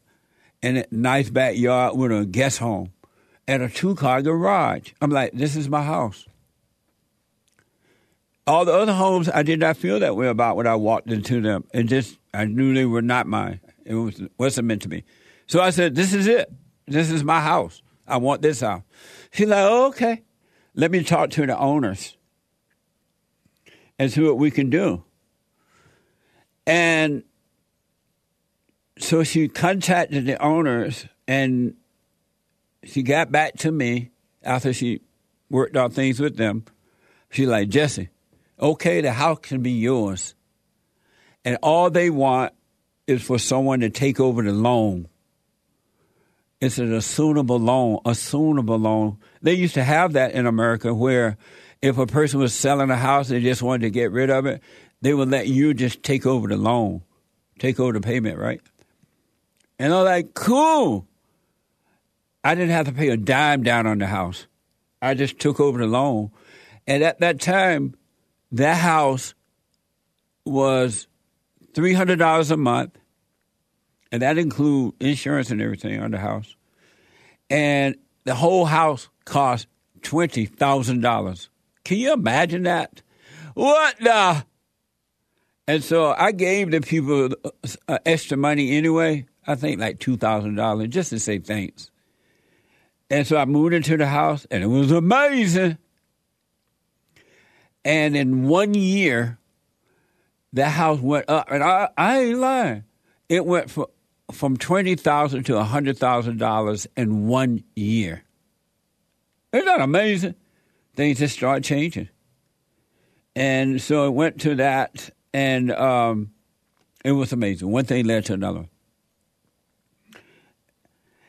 and 0.62 0.78
a 0.78 0.86
nice 0.90 1.28
backyard 1.28 1.96
with 1.96 2.12
a 2.12 2.24
guest 2.24 2.58
home, 2.58 2.92
and 3.48 3.62
a 3.62 3.68
two 3.68 3.96
car 3.96 4.22
garage. 4.22 4.92
I'm 5.00 5.10
like, 5.10 5.32
this 5.32 5.56
is 5.56 5.68
my 5.68 5.82
house. 5.82 6.26
All 8.46 8.64
the 8.64 8.72
other 8.72 8.92
homes, 8.92 9.28
I 9.28 9.42
did 9.42 9.60
not 9.60 9.76
feel 9.76 10.00
that 10.00 10.16
way 10.16 10.26
about 10.26 10.56
when 10.56 10.66
I 10.66 10.74
walked 10.74 11.10
into 11.10 11.40
them. 11.40 11.64
It 11.72 11.84
just, 11.84 12.18
I 12.34 12.46
knew 12.46 12.74
they 12.74 12.86
were 12.86 13.02
not 13.02 13.26
mine. 13.26 13.60
It 13.84 13.94
was, 13.94 14.22
wasn't 14.38 14.68
meant 14.68 14.82
to 14.82 14.88
be. 14.88 15.04
So 15.46 15.60
I 15.60 15.70
said, 15.70 15.94
this 15.94 16.12
is 16.14 16.26
it. 16.26 16.50
This 16.86 17.10
is 17.10 17.22
my 17.22 17.40
house. 17.40 17.82
I 18.06 18.16
want 18.16 18.42
this 18.42 18.60
house. 18.60 18.82
She's 19.32 19.48
like, 19.48 19.64
oh, 19.64 19.88
okay. 19.88 20.22
Let 20.74 20.90
me 20.90 21.04
talk 21.04 21.30
to 21.30 21.46
the 21.46 21.56
owners 21.56 22.16
and 23.98 24.12
see 24.12 24.22
what 24.22 24.38
we 24.38 24.50
can 24.50 24.70
do. 24.70 25.04
And 26.66 27.24
so 28.98 29.24
she 29.24 29.48
contacted 29.48 30.26
the 30.26 30.40
owners 30.42 31.06
and 31.26 31.74
she 32.84 33.02
got 33.02 33.30
back 33.30 33.56
to 33.58 33.72
me 33.72 34.10
after 34.42 34.72
she 34.72 35.00
worked 35.50 35.76
out 35.76 35.92
things 35.92 36.20
with 36.20 36.36
them. 36.36 36.64
She's 37.30 37.48
like, 37.48 37.68
Jesse, 37.68 38.08
okay, 38.60 39.00
the 39.00 39.12
house 39.12 39.38
can 39.42 39.62
be 39.62 39.72
yours. 39.72 40.34
And 41.44 41.58
all 41.62 41.90
they 41.90 42.10
want 42.10 42.52
is 43.06 43.22
for 43.22 43.38
someone 43.38 43.80
to 43.80 43.90
take 43.90 44.20
over 44.20 44.42
the 44.42 44.52
loan. 44.52 45.08
It's 46.60 46.78
an 46.78 46.90
assumable 46.90 47.60
loan, 47.60 48.00
assumable 48.04 48.80
loan. 48.80 49.18
They 49.40 49.54
used 49.54 49.74
to 49.74 49.84
have 49.84 50.12
that 50.12 50.32
in 50.32 50.46
America 50.46 50.92
where 50.92 51.38
if 51.80 51.96
a 51.96 52.06
person 52.06 52.40
was 52.40 52.54
selling 52.54 52.90
a 52.90 52.96
house, 52.96 53.28
they 53.28 53.40
just 53.40 53.62
wanted 53.62 53.82
to 53.82 53.90
get 53.90 54.12
rid 54.12 54.28
of 54.28 54.44
it, 54.44 54.62
they 55.00 55.14
would 55.14 55.30
let 55.30 55.48
you 55.48 55.72
just 55.72 56.02
take 56.02 56.26
over 56.26 56.46
the 56.48 56.58
loan, 56.58 57.02
take 57.58 57.80
over 57.80 57.92
the 57.92 58.02
payment, 58.02 58.38
right? 58.38 58.60
And 59.78 59.94
I'm 59.94 60.04
like, 60.04 60.34
cool. 60.34 61.06
I 62.44 62.54
didn't 62.54 62.70
have 62.70 62.86
to 62.86 62.92
pay 62.92 63.08
a 63.08 63.16
dime 63.16 63.62
down 63.62 63.86
on 63.86 63.98
the 63.98 64.06
house. 64.06 64.46
I 65.00 65.14
just 65.14 65.38
took 65.38 65.58
over 65.58 65.78
the 65.78 65.86
loan. 65.86 66.30
And 66.86 67.02
at 67.02 67.20
that 67.20 67.40
time, 67.40 67.94
that 68.52 68.76
house 68.76 69.34
was 70.44 71.06
$300 71.74 72.50
a 72.50 72.56
month, 72.56 72.98
and 74.12 74.22
that 74.22 74.38
include 74.38 74.94
insurance 75.00 75.50
and 75.50 75.62
everything 75.62 76.02
on 76.02 76.10
the 76.10 76.18
house. 76.18 76.56
And 77.48 77.96
the 78.24 78.34
whole 78.34 78.64
house 78.64 79.08
cost 79.24 79.66
$20,000. 80.02 81.48
Can 81.84 81.98
you 81.98 82.12
imagine 82.12 82.64
that? 82.64 83.02
What 83.54 83.96
the? 83.98 84.44
And 85.66 85.84
so 85.84 86.14
I 86.16 86.32
gave 86.32 86.70
the 86.70 86.80
people 86.80 87.30
uh, 87.88 87.98
extra 88.04 88.36
money 88.36 88.76
anyway. 88.76 89.26
I 89.46 89.54
think 89.54 89.80
like 89.80 89.98
two 89.98 90.16
thousand 90.16 90.56
dollars 90.56 90.88
just 90.88 91.10
to 91.10 91.18
say 91.18 91.38
thanks. 91.38 91.90
And 93.08 93.26
so 93.26 93.36
I 93.36 93.44
moved 93.44 93.74
into 93.74 93.96
the 93.96 94.06
house, 94.06 94.46
and 94.50 94.62
it 94.62 94.68
was 94.68 94.92
amazing. 94.92 95.78
And 97.84 98.16
in 98.16 98.48
one 98.48 98.74
year, 98.74 99.38
the 100.52 100.68
house 100.68 101.00
went 101.00 101.28
up, 101.28 101.50
and 101.50 101.62
I, 101.62 101.88
I 101.96 102.20
ain't 102.20 102.38
lying. 102.38 102.84
It 103.28 103.46
went 103.46 103.70
from 103.70 103.86
from 104.32 104.56
twenty 104.56 104.94
thousand 104.94 105.44
to 105.44 105.62
hundred 105.62 105.98
thousand 105.98 106.38
dollars 106.38 106.86
in 106.96 107.26
one 107.26 107.64
year. 107.74 108.24
Isn't 109.52 109.66
that 109.66 109.80
amazing? 109.80 110.34
Things 110.94 111.18
just 111.18 111.36
start 111.36 111.64
changing, 111.64 112.08
and 113.34 113.80
so 113.80 114.06
it 114.06 114.10
went 114.10 114.40
to 114.42 114.56
that, 114.56 115.10
and 115.32 115.70
um, 115.72 116.32
it 117.04 117.12
was 117.12 117.32
amazing. 117.32 117.70
One 117.70 117.84
thing 117.84 118.04
led 118.04 118.26
to 118.26 118.34
another. 118.34 118.66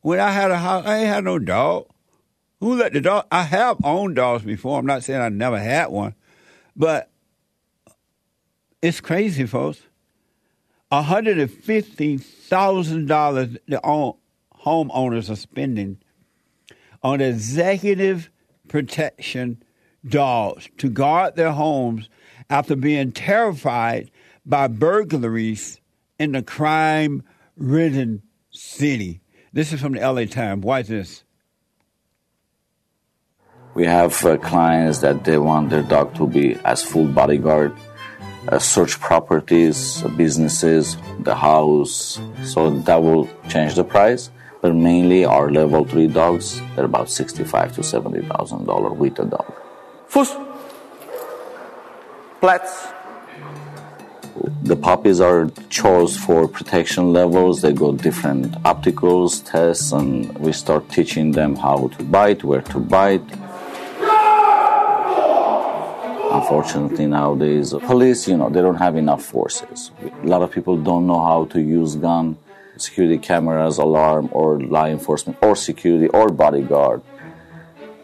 When 0.00 0.20
I 0.20 0.30
had 0.30 0.50
a 0.50 0.58
house, 0.58 0.86
I 0.86 0.98
ain't 0.98 1.08
had 1.08 1.24
no 1.24 1.38
dog. 1.38 1.86
Who 2.60 2.76
let 2.76 2.92
the 2.92 3.00
dog? 3.00 3.26
I 3.32 3.42
have 3.42 3.84
owned 3.84 4.16
dogs 4.16 4.44
before. 4.44 4.78
I'm 4.78 4.86
not 4.86 5.02
saying 5.02 5.20
I 5.20 5.28
never 5.28 5.58
had 5.58 5.88
one, 5.88 6.14
but 6.76 7.10
it's 8.80 9.00
crazy, 9.00 9.46
folks. 9.46 9.82
$150,000 10.92 13.58
the 13.66 13.80
homeowners 14.64 15.30
are 15.30 15.36
spending 15.36 15.98
on 17.02 17.20
executive 17.20 18.30
protection 18.68 19.60
dogs 20.06 20.68
to 20.78 20.88
guard 20.88 21.36
their 21.36 21.52
homes 21.52 22.08
after 22.52 22.76
being 22.76 23.10
terrified 23.10 24.10
by 24.44 24.68
burglaries 24.68 25.80
in 26.18 26.32
the 26.32 26.42
crime 26.42 27.22
ridden 27.56 28.22
city. 28.50 29.22
This 29.54 29.72
is 29.72 29.80
from 29.80 29.92
the 29.94 30.00
LA 30.00 30.26
Times. 30.26 30.62
Why 30.62 30.80
is 30.80 30.88
this? 30.88 31.24
We 33.72 33.86
have 33.86 34.22
uh, 34.26 34.36
clients 34.36 34.98
that 34.98 35.24
they 35.24 35.38
want 35.38 35.70
their 35.70 35.82
dog 35.82 36.14
to 36.16 36.26
be 36.26 36.56
as 36.56 36.82
full 36.82 37.06
bodyguard 37.06 37.74
uh, 38.48 38.58
search 38.58 39.00
properties, 39.00 40.02
businesses, 40.18 40.98
the 41.20 41.34
house. 41.34 42.20
So 42.44 42.68
that 42.80 43.02
will 43.02 43.30
change 43.48 43.76
the 43.76 43.84
price. 43.84 44.28
But 44.60 44.74
mainly 44.74 45.24
our 45.24 45.50
level 45.50 45.86
three 45.86 46.06
dogs, 46.06 46.60
they're 46.76 46.84
about 46.84 47.08
sixty-five 47.08 47.74
to 47.76 47.82
seventy 47.82 48.20
thousand 48.20 48.66
dollar 48.66 48.92
with 48.92 49.18
a 49.18 49.24
dog. 49.24 49.54
First, 50.06 50.36
The 54.62 54.74
puppies 54.74 55.20
are 55.20 55.48
chose 55.68 56.16
for 56.16 56.48
protection 56.48 57.12
levels. 57.12 57.62
They 57.62 57.72
go 57.72 57.92
different 57.92 58.56
obstacles 58.64 59.40
tests, 59.40 59.92
and 59.92 60.36
we 60.38 60.52
start 60.52 60.88
teaching 60.90 61.30
them 61.32 61.54
how 61.54 61.88
to 61.96 62.02
bite, 62.02 62.42
where 62.42 62.62
to 62.62 62.80
bite, 62.80 63.22
Unfortunately, 66.32 67.06
nowadays, 67.06 67.74
police, 67.74 68.26
you 68.26 68.38
know, 68.38 68.48
they 68.48 68.62
don't 68.62 68.76
have 68.76 68.96
enough 68.96 69.22
forces. 69.22 69.90
A 70.22 70.26
lot 70.26 70.40
of 70.40 70.50
people 70.50 70.78
don't 70.78 71.06
know 71.06 71.22
how 71.22 71.44
to 71.52 71.60
use 71.60 71.94
gun, 71.94 72.38
security 72.78 73.18
cameras, 73.18 73.76
alarm, 73.76 74.30
or 74.32 74.58
law 74.58 74.86
enforcement, 74.86 75.38
or 75.42 75.54
security, 75.54 76.08
or 76.08 76.30
bodyguard 76.30 77.02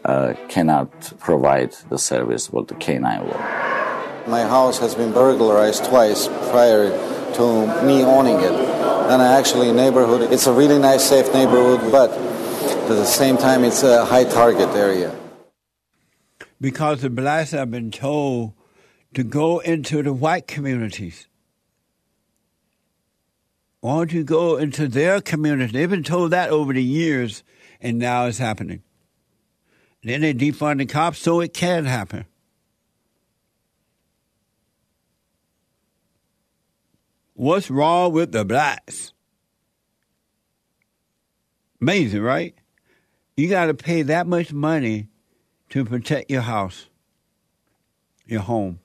uh, 0.04 0.34
cannot 0.48 0.90
provide 1.18 1.72
the 1.88 1.98
service 1.98 2.52
what 2.52 2.68
the 2.68 2.74
K9 2.74 3.24
will. 3.24 3.77
My 4.28 4.42
house 4.42 4.78
has 4.78 4.94
been 4.94 5.12
burglarized 5.12 5.86
twice 5.86 6.28
prior 6.50 6.90
to 7.34 7.82
me 7.84 8.02
owning 8.02 8.36
it. 8.36 8.52
And 8.52 9.22
actually, 9.22 9.72
neighborhood, 9.72 10.30
it's 10.32 10.46
a 10.46 10.52
really 10.52 10.78
nice, 10.78 11.02
safe 11.08 11.32
neighborhood, 11.32 11.90
but 11.90 12.10
at 12.10 12.88
the 12.88 13.06
same 13.06 13.38
time, 13.38 13.64
it's 13.64 13.82
a 13.82 14.04
high 14.04 14.24
target 14.24 14.68
area 14.76 15.18
because 16.60 17.02
the 17.02 17.10
blacks 17.10 17.52
have 17.52 17.70
been 17.70 17.90
told 17.90 18.52
to 19.14 19.22
go 19.22 19.60
into 19.60 20.02
the 20.02 20.12
white 20.12 20.46
communities. 20.46 21.26
Why 23.80 23.96
don't 23.96 24.12
you 24.12 24.24
go 24.24 24.56
into 24.56 24.88
their 24.88 25.20
community? 25.20 25.72
They've 25.72 25.88
been 25.88 26.02
told 26.02 26.32
that 26.32 26.50
over 26.50 26.72
the 26.72 26.82
years, 26.82 27.44
and 27.80 27.98
now 27.98 28.26
it's 28.26 28.38
happening. 28.38 28.82
Then 30.02 30.20
they 30.20 30.34
defund 30.34 30.78
the 30.78 30.86
cops 30.86 31.18
so 31.18 31.40
it 31.40 31.54
can 31.54 31.84
happen. 31.84 32.26
What's 37.38 37.70
wrong 37.70 38.10
with 38.14 38.32
the 38.32 38.44
blacks? 38.44 39.12
Amazing, 41.80 42.22
right? 42.22 42.52
You 43.36 43.48
got 43.48 43.66
to 43.66 43.74
pay 43.74 44.02
that 44.02 44.26
much 44.26 44.52
money 44.52 45.06
to 45.68 45.84
protect 45.84 46.32
your 46.32 46.40
house, 46.40 46.86
your 48.26 48.40
home, 48.40 48.80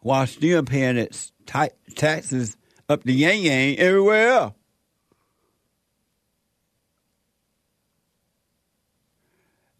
while 0.00 0.26
still 0.26 0.62
paying 0.62 0.96
its 0.96 1.32
ta- 1.44 1.68
taxes 1.96 2.56
up 2.88 3.04
the 3.04 3.12
yang 3.12 3.42
yang 3.42 3.78
everywhere 3.78 4.28
else. 4.30 4.54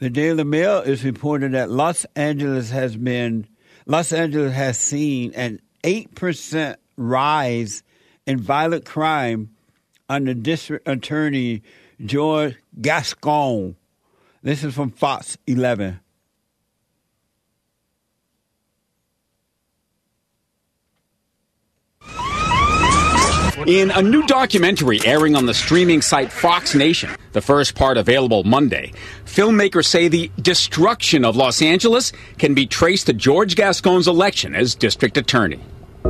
The 0.01 0.11
Daily 0.11 0.45
Mail 0.45 0.81
is 0.81 1.03
reporting 1.03 1.53
that 1.53 1.71
Los 1.71 2.05
Angeles 2.15 2.69
has 2.69 2.95
been 2.95 3.49
Los 3.87 4.13
Angeles 4.13 4.53
has 4.53 4.77
seen 4.77 5.33
an 5.33 5.59
eight 5.85 6.15
percent 6.15 6.79
rise 6.97 7.83
in 8.27 8.39
violent 8.39 8.85
crime 8.85 9.51
under 10.09 10.35
District 10.35 10.87
Attorney 10.87 11.63
George 12.05 12.57
Gascon. 12.81 13.77
This 14.43 14.65
is 14.65 14.75
from 14.75 14.91
Fox 14.91 15.39
11. 15.47 16.01
In 23.59 23.91
a 23.91 24.01
new 24.01 24.23
documentary 24.23 25.01
airing 25.05 25.37
on 25.37 25.45
the 25.45 25.53
streaming 25.53 26.01
site 26.01 26.33
Fox 26.33 26.75
Nation, 26.75 27.11
the 27.33 27.43
first 27.43 27.75
part 27.75 27.99
available 27.99 28.45
Monday, 28.45 28.93
filmmakers 29.27 29.85
say 29.85 30.09
the 30.09 30.31
destruction 30.41 31.23
of 31.23 31.37
Los 31.37 31.61
Angeles 31.61 32.13
can 32.39 32.55
be 32.55 32.67
traced 32.67 33.07
to 33.07 33.13
George 33.13 33.55
Gascon's 33.55 34.09
election 34.09 34.55
as 34.55 34.75
district 34.75 35.19
attorney. 35.19 35.61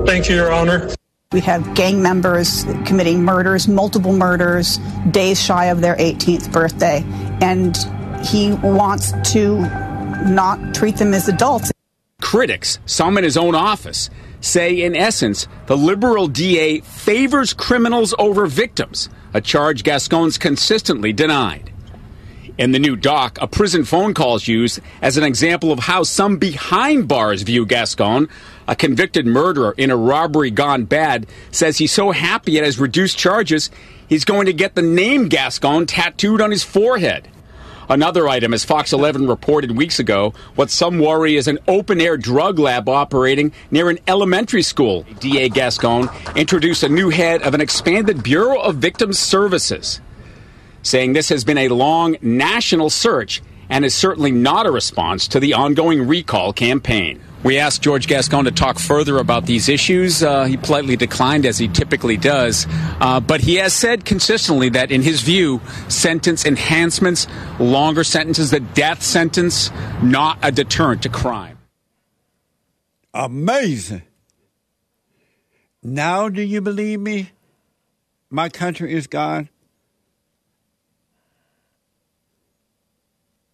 Thank 0.06 0.28
you, 0.28 0.36
Your 0.36 0.52
Honor. 0.52 0.90
We 1.32 1.40
have 1.40 1.74
gang 1.74 2.00
members 2.00 2.64
committing 2.86 3.24
murders, 3.24 3.66
multiple 3.66 4.12
murders, 4.12 4.78
days 5.10 5.42
shy 5.42 5.66
of 5.66 5.80
their 5.80 5.96
18th 5.96 6.52
birthday. 6.52 7.02
And 7.40 7.76
he 8.24 8.52
wants 8.52 9.12
to 9.32 9.58
not 10.28 10.74
treat 10.74 10.96
them 10.96 11.12
as 11.12 11.28
adults. 11.28 11.72
Critics, 12.20 12.78
some 12.86 13.18
in 13.18 13.24
his 13.24 13.36
own 13.36 13.56
office, 13.56 14.10
say 14.42 14.82
in 14.82 14.94
essence 14.94 15.48
the 15.66 15.76
liberal 15.76 16.28
DA 16.28 16.80
favors 16.80 17.54
criminals 17.54 18.14
over 18.18 18.46
victims, 18.46 19.08
a 19.32 19.40
charge 19.40 19.82
Gascon's 19.82 20.36
consistently 20.36 21.14
denied. 21.14 21.72
In 22.58 22.72
the 22.72 22.78
new 22.78 22.96
doc, 22.96 23.38
a 23.40 23.46
prison 23.46 23.84
phone 23.84 24.12
call 24.12 24.36
is 24.36 24.46
used 24.46 24.80
as 25.00 25.16
an 25.16 25.24
example 25.24 25.72
of 25.72 25.78
how 25.78 26.02
some 26.02 26.36
behind 26.36 27.08
bars 27.08 27.42
view 27.42 27.64
Gascon. 27.64 28.28
A 28.68 28.76
convicted 28.76 29.26
murderer 29.26 29.74
in 29.78 29.90
a 29.90 29.96
robbery 29.96 30.50
gone 30.50 30.84
bad 30.84 31.26
says 31.50 31.78
he's 31.78 31.92
so 31.92 32.10
happy 32.10 32.58
at 32.58 32.64
his 32.64 32.78
reduced 32.78 33.16
charges, 33.16 33.70
he's 34.06 34.26
going 34.26 34.46
to 34.46 34.52
get 34.52 34.74
the 34.74 34.82
name 34.82 35.28
Gascon 35.28 35.86
tattooed 35.86 36.42
on 36.42 36.50
his 36.50 36.62
forehead. 36.62 37.26
Another 37.88 38.28
item, 38.28 38.54
as 38.54 38.64
Fox 38.64 38.92
11 38.92 39.26
reported 39.26 39.76
weeks 39.76 39.98
ago, 39.98 40.34
what 40.54 40.70
some 40.70 40.98
worry 40.98 41.36
is 41.36 41.48
an 41.48 41.58
open 41.66 42.00
air 42.00 42.16
drug 42.16 42.58
lab 42.58 42.88
operating 42.88 43.52
near 43.70 43.90
an 43.90 43.98
elementary 44.06 44.62
school. 44.62 45.04
DA 45.20 45.48
Gascon 45.48 46.08
introduced 46.36 46.82
a 46.82 46.88
new 46.88 47.10
head 47.10 47.42
of 47.42 47.54
an 47.54 47.60
expanded 47.60 48.22
Bureau 48.22 48.60
of 48.60 48.76
Victims 48.76 49.18
Services, 49.18 50.00
saying 50.82 51.12
this 51.12 51.28
has 51.28 51.44
been 51.44 51.58
a 51.58 51.68
long 51.68 52.16
national 52.22 52.90
search 52.90 53.42
and 53.68 53.84
is 53.84 53.94
certainly 53.94 54.30
not 54.30 54.66
a 54.66 54.70
response 54.70 55.28
to 55.28 55.40
the 55.40 55.54
ongoing 55.54 56.06
recall 56.06 56.52
campaign. 56.52 57.20
We 57.44 57.58
asked 57.58 57.82
George 57.82 58.06
Gascon 58.06 58.44
to 58.44 58.52
talk 58.52 58.78
further 58.78 59.18
about 59.18 59.46
these 59.46 59.68
issues. 59.68 60.22
Uh, 60.22 60.44
he 60.44 60.56
politely 60.56 60.94
declined, 60.94 61.44
as 61.44 61.58
he 61.58 61.66
typically 61.66 62.16
does. 62.16 62.66
Uh, 63.00 63.18
but 63.18 63.40
he 63.40 63.56
has 63.56 63.72
said 63.72 64.04
consistently 64.04 64.68
that, 64.70 64.92
in 64.92 65.02
his 65.02 65.22
view, 65.22 65.60
sentence 65.88 66.46
enhancements, 66.46 67.26
longer 67.58 68.04
sentences, 68.04 68.52
the 68.52 68.60
death 68.60 69.02
sentence, 69.02 69.72
not 70.02 70.38
a 70.42 70.52
deterrent 70.52 71.02
to 71.02 71.08
crime. 71.08 71.58
Amazing. 73.12 74.02
Now, 75.82 76.28
do 76.28 76.42
you 76.42 76.60
believe 76.60 77.00
me? 77.00 77.30
My 78.30 78.48
country 78.48 78.94
is 78.94 79.08
gone. 79.08 79.48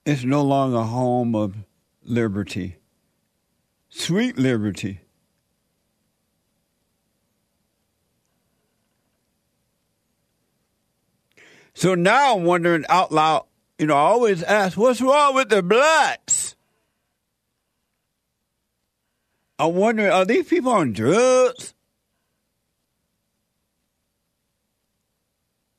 It's 0.05 0.25
no 0.25 0.43
longer 0.43 0.77
a 0.77 0.85
home 0.85 1.35
of 1.35 1.55
liberty 2.05 2.78
sweet 3.89 4.39
liberty. 4.39 5.01
So 11.75 11.95
now 11.95 12.35
I'm 12.37 12.45
wondering 12.45 12.85
out 12.89 13.13
loud, 13.13 13.47
you 13.79 13.87
know, 13.87 13.95
I 13.95 14.01
always 14.01 14.43
ask, 14.43 14.77
what's 14.77 15.01
wrong 15.01 15.37
with 15.37 15.49
the 15.49 15.63
blacks? 15.63 16.57
I'm 19.61 19.75
wondering, 19.75 20.11
are 20.11 20.25
these 20.25 20.49
people 20.49 20.73
on 20.73 20.93
drugs? 20.93 21.75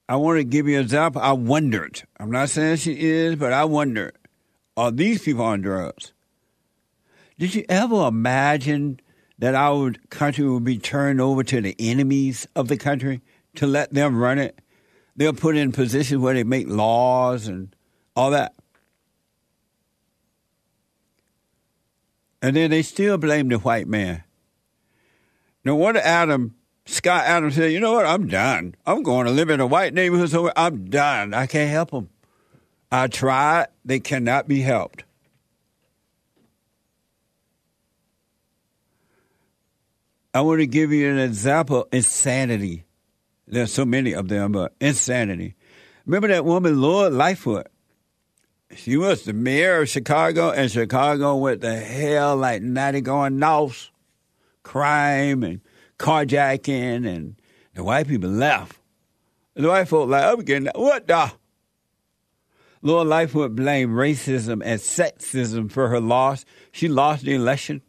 I 0.08 0.16
want 0.16 0.38
to 0.38 0.44
give 0.44 0.68
you 0.68 0.78
an 0.78 0.84
example. 0.84 1.22
I 1.22 1.34
wondered. 1.34 2.02
I'm 2.20 2.32
not 2.32 2.50
saying 2.50 2.78
she 2.78 3.00
is, 3.00 3.36
but 3.36 3.54
I 3.54 3.66
wondered, 3.66 4.18
are 4.76 4.92
these 4.92 5.22
people 5.22 5.44
on 5.44 5.62
drugs? 5.62 6.14
Did 7.40 7.56
you 7.56 7.64
ever 7.70 8.06
imagine 8.06 9.00
that 9.38 9.56
our 9.56 9.94
country 10.10 10.48
would 10.48 10.66
be 10.66 10.78
turned 10.78 11.22
over 11.22 11.42
to 11.42 11.62
the 11.62 11.74
enemies 11.80 12.46
of 12.54 12.68
the 12.68 12.76
country 12.76 13.22
to 13.56 13.66
let 13.66 13.94
them 13.94 14.18
run 14.18 14.40
it? 14.40 14.60
They'll 15.16 15.32
put 15.32 15.56
in 15.56 15.72
positions 15.72 16.22
where 16.22 16.34
they 16.34 16.44
make 16.44 16.68
laws 16.68 17.48
and 17.48 17.74
all 18.14 18.32
that. 18.32 18.56
And 22.42 22.58
then 22.58 22.72
they 22.72 22.82
still 22.82 23.18
blame 23.18 23.48
the 23.48 23.58
white 23.58 23.88
man. 23.88 24.26
No 25.64 25.76
wonder 25.76 26.02
Adam, 26.04 26.56
Scott 26.86 27.24
Adams 27.24 27.56
said, 27.56 27.72
you 27.72 27.80
know 27.80 27.94
what, 27.94 28.06
I'm 28.06 28.28
done. 28.28 28.76
I'm 28.86 29.02
going 29.02 29.28
to 29.28 29.32
live 29.32 29.50
in 29.50 29.62
a 29.62 29.68
white 29.68 29.94
neighborhood 29.94 30.30
somewhere. 30.30 30.54
I'm 30.58 30.90
done. 30.90 31.34
I 31.34 31.48
can't 31.48 31.72
help 31.72 31.92
them. 31.92 32.10
I 32.92 33.08
tried. 33.08 33.68
They 33.86 34.02
cannot 34.02 34.50
be 34.50 34.60
helped. 34.60 35.06
I 40.32 40.42
want 40.42 40.60
to 40.60 40.68
give 40.68 40.92
you 40.92 41.10
an 41.10 41.18
example 41.18 41.88
insanity. 41.92 42.84
There's 43.48 43.74
so 43.74 43.84
many 43.84 44.14
of 44.14 44.28
them, 44.28 44.52
but 44.52 44.76
insanity. 44.80 45.56
Remember 46.06 46.28
that 46.28 46.46
woman, 46.46 46.80
Lori 46.80 47.10
Lightfoot? 47.10 47.68
She 48.76 48.96
was 48.96 49.24
the 49.24 49.34
mayor 49.34 49.82
of 49.82 49.90
Chicago, 49.90 50.52
and 50.52 50.72
Chicago 50.72 51.36
went 51.36 51.62
to 51.62 51.76
hell 51.76 52.38
like 52.38 52.62
natty 52.62 53.02
going 53.02 53.40
north. 53.40 53.90
Crime 54.62 55.44
and 55.44 55.62
carjacking, 55.98 57.08
and 57.08 57.42
the 57.74 57.84
white 57.84 58.08
people 58.08 58.30
left. 58.30 58.80
The 59.56 59.68
white 59.68 59.88
folk 59.88 60.10
like, 60.10 60.24
oh, 60.24 60.34
I'm 60.34 60.42
getting, 60.42 60.70
what 60.76 61.08
the? 61.08 61.32
Lori 62.84 63.06
Lightfoot 63.06 63.56
blamed 63.56 63.92
racism 63.94 64.62
and 64.64 64.80
sexism 64.80 65.72
for 65.72 65.90
her 65.90 66.00
loss. 66.00 66.46
She 66.72 66.88
lost 66.88 67.26
the 67.26 67.34
election. 67.34 67.82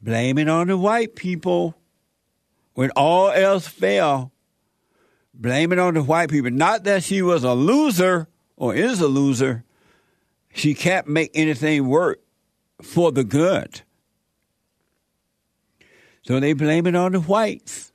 Blame 0.00 0.38
it 0.38 0.48
on 0.48 0.68
the 0.68 0.76
white 0.76 1.14
people. 1.16 1.76
When 2.74 2.90
all 2.90 3.30
else 3.30 3.66
failed, 3.66 4.30
blame 5.32 5.72
it 5.72 5.78
on 5.78 5.94
the 5.94 6.02
white 6.02 6.28
people. 6.28 6.50
Not 6.50 6.84
that 6.84 7.02
she 7.02 7.22
was 7.22 7.42
a 7.42 7.54
loser 7.54 8.28
or 8.56 8.74
is 8.74 9.00
a 9.00 9.08
loser. 9.08 9.64
She 10.52 10.74
can't 10.74 11.08
make 11.08 11.30
anything 11.34 11.86
work 11.86 12.20
for 12.82 13.12
the 13.12 13.24
good. 13.24 13.80
So 16.22 16.38
they 16.40 16.52
blame 16.52 16.86
it 16.86 16.94
on 16.94 17.12
the 17.12 17.20
whites. 17.20 17.92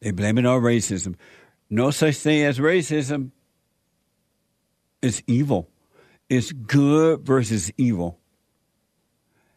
They 0.00 0.12
blame 0.12 0.38
it 0.38 0.46
on 0.46 0.62
racism. 0.62 1.16
No 1.68 1.90
such 1.90 2.16
thing 2.16 2.42
as 2.44 2.58
racism. 2.58 3.32
It's 5.02 5.22
evil. 5.26 5.68
It's 6.30 6.52
good 6.52 7.20
versus 7.20 7.70
evil 7.76 8.18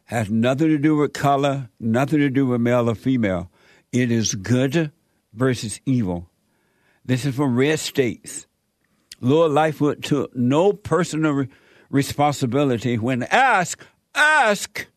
has 0.09 0.31
nothing 0.31 0.69
to 0.69 0.79
do 0.79 0.95
with 0.95 1.13
color, 1.13 1.69
nothing 1.79 2.17
to 2.17 2.31
do 2.31 2.47
with 2.47 2.59
male 2.59 2.89
or 2.89 2.95
female. 2.95 3.51
It 3.91 4.11
is 4.11 4.33
good 4.33 4.91
versus 5.33 5.79
evil. 5.85 6.31
This 7.05 7.25
is 7.25 7.35
from 7.35 7.55
red 7.55 7.77
states. 7.77 8.47
Lori 9.21 9.51
Lightfoot 9.51 10.01
took 10.01 10.35
no 10.35 10.73
personal 10.73 11.33
re- 11.33 11.47
responsibility 11.91 12.97
when 12.97 13.21
asked, 13.21 13.85
asked 14.15 14.87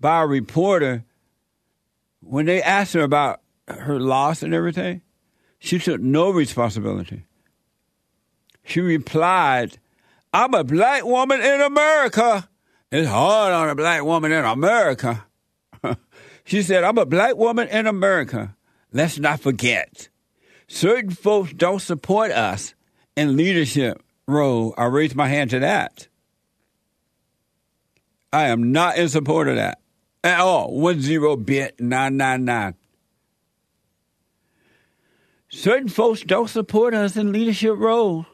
by 0.00 0.22
a 0.22 0.26
reporter, 0.26 1.04
when 2.20 2.46
they 2.46 2.60
asked 2.60 2.94
her 2.94 3.02
about 3.02 3.40
her 3.68 4.00
loss 4.00 4.42
and 4.42 4.52
everything, 4.52 5.02
she 5.60 5.78
took 5.78 6.00
no 6.00 6.30
responsibility. 6.30 7.22
She 8.64 8.80
replied, 8.80 9.78
I'm 10.32 10.54
a 10.54 10.64
black 10.64 11.04
woman 11.04 11.40
in 11.40 11.60
America 11.60 12.48
It's 12.96 13.08
hard 13.08 13.52
on 13.52 13.68
a 13.68 13.74
black 13.74 14.04
woman 14.04 14.30
in 14.30 14.44
America. 14.44 15.24
she 16.44 16.62
said, 16.62 16.84
I'm 16.84 16.96
a 16.96 17.04
black 17.04 17.34
woman 17.34 17.66
in 17.66 17.88
America. 17.88 18.54
Let's 18.92 19.18
not 19.18 19.40
forget. 19.40 20.08
Certain 20.68 21.10
folks 21.10 21.52
don't 21.52 21.82
support 21.82 22.30
us 22.30 22.76
in 23.16 23.36
leadership 23.36 24.00
role. 24.28 24.74
I 24.78 24.84
raise 24.84 25.12
my 25.12 25.26
hand 25.26 25.50
to 25.50 25.58
that. 25.58 26.06
I 28.32 28.44
am 28.44 28.70
not 28.70 28.96
in 28.96 29.08
support 29.08 29.48
of 29.48 29.56
that 29.56 29.80
at 30.22 30.38
all. 30.38 30.72
One 30.72 31.00
zero 31.00 31.34
bit 31.34 31.80
nine 31.80 32.16
nine 32.16 32.44
nine. 32.44 32.76
Certain 35.48 35.88
folks 35.88 36.22
don't 36.22 36.48
support 36.48 36.94
us 36.94 37.16
in 37.16 37.32
leadership 37.32 37.74
roles. 37.76 38.26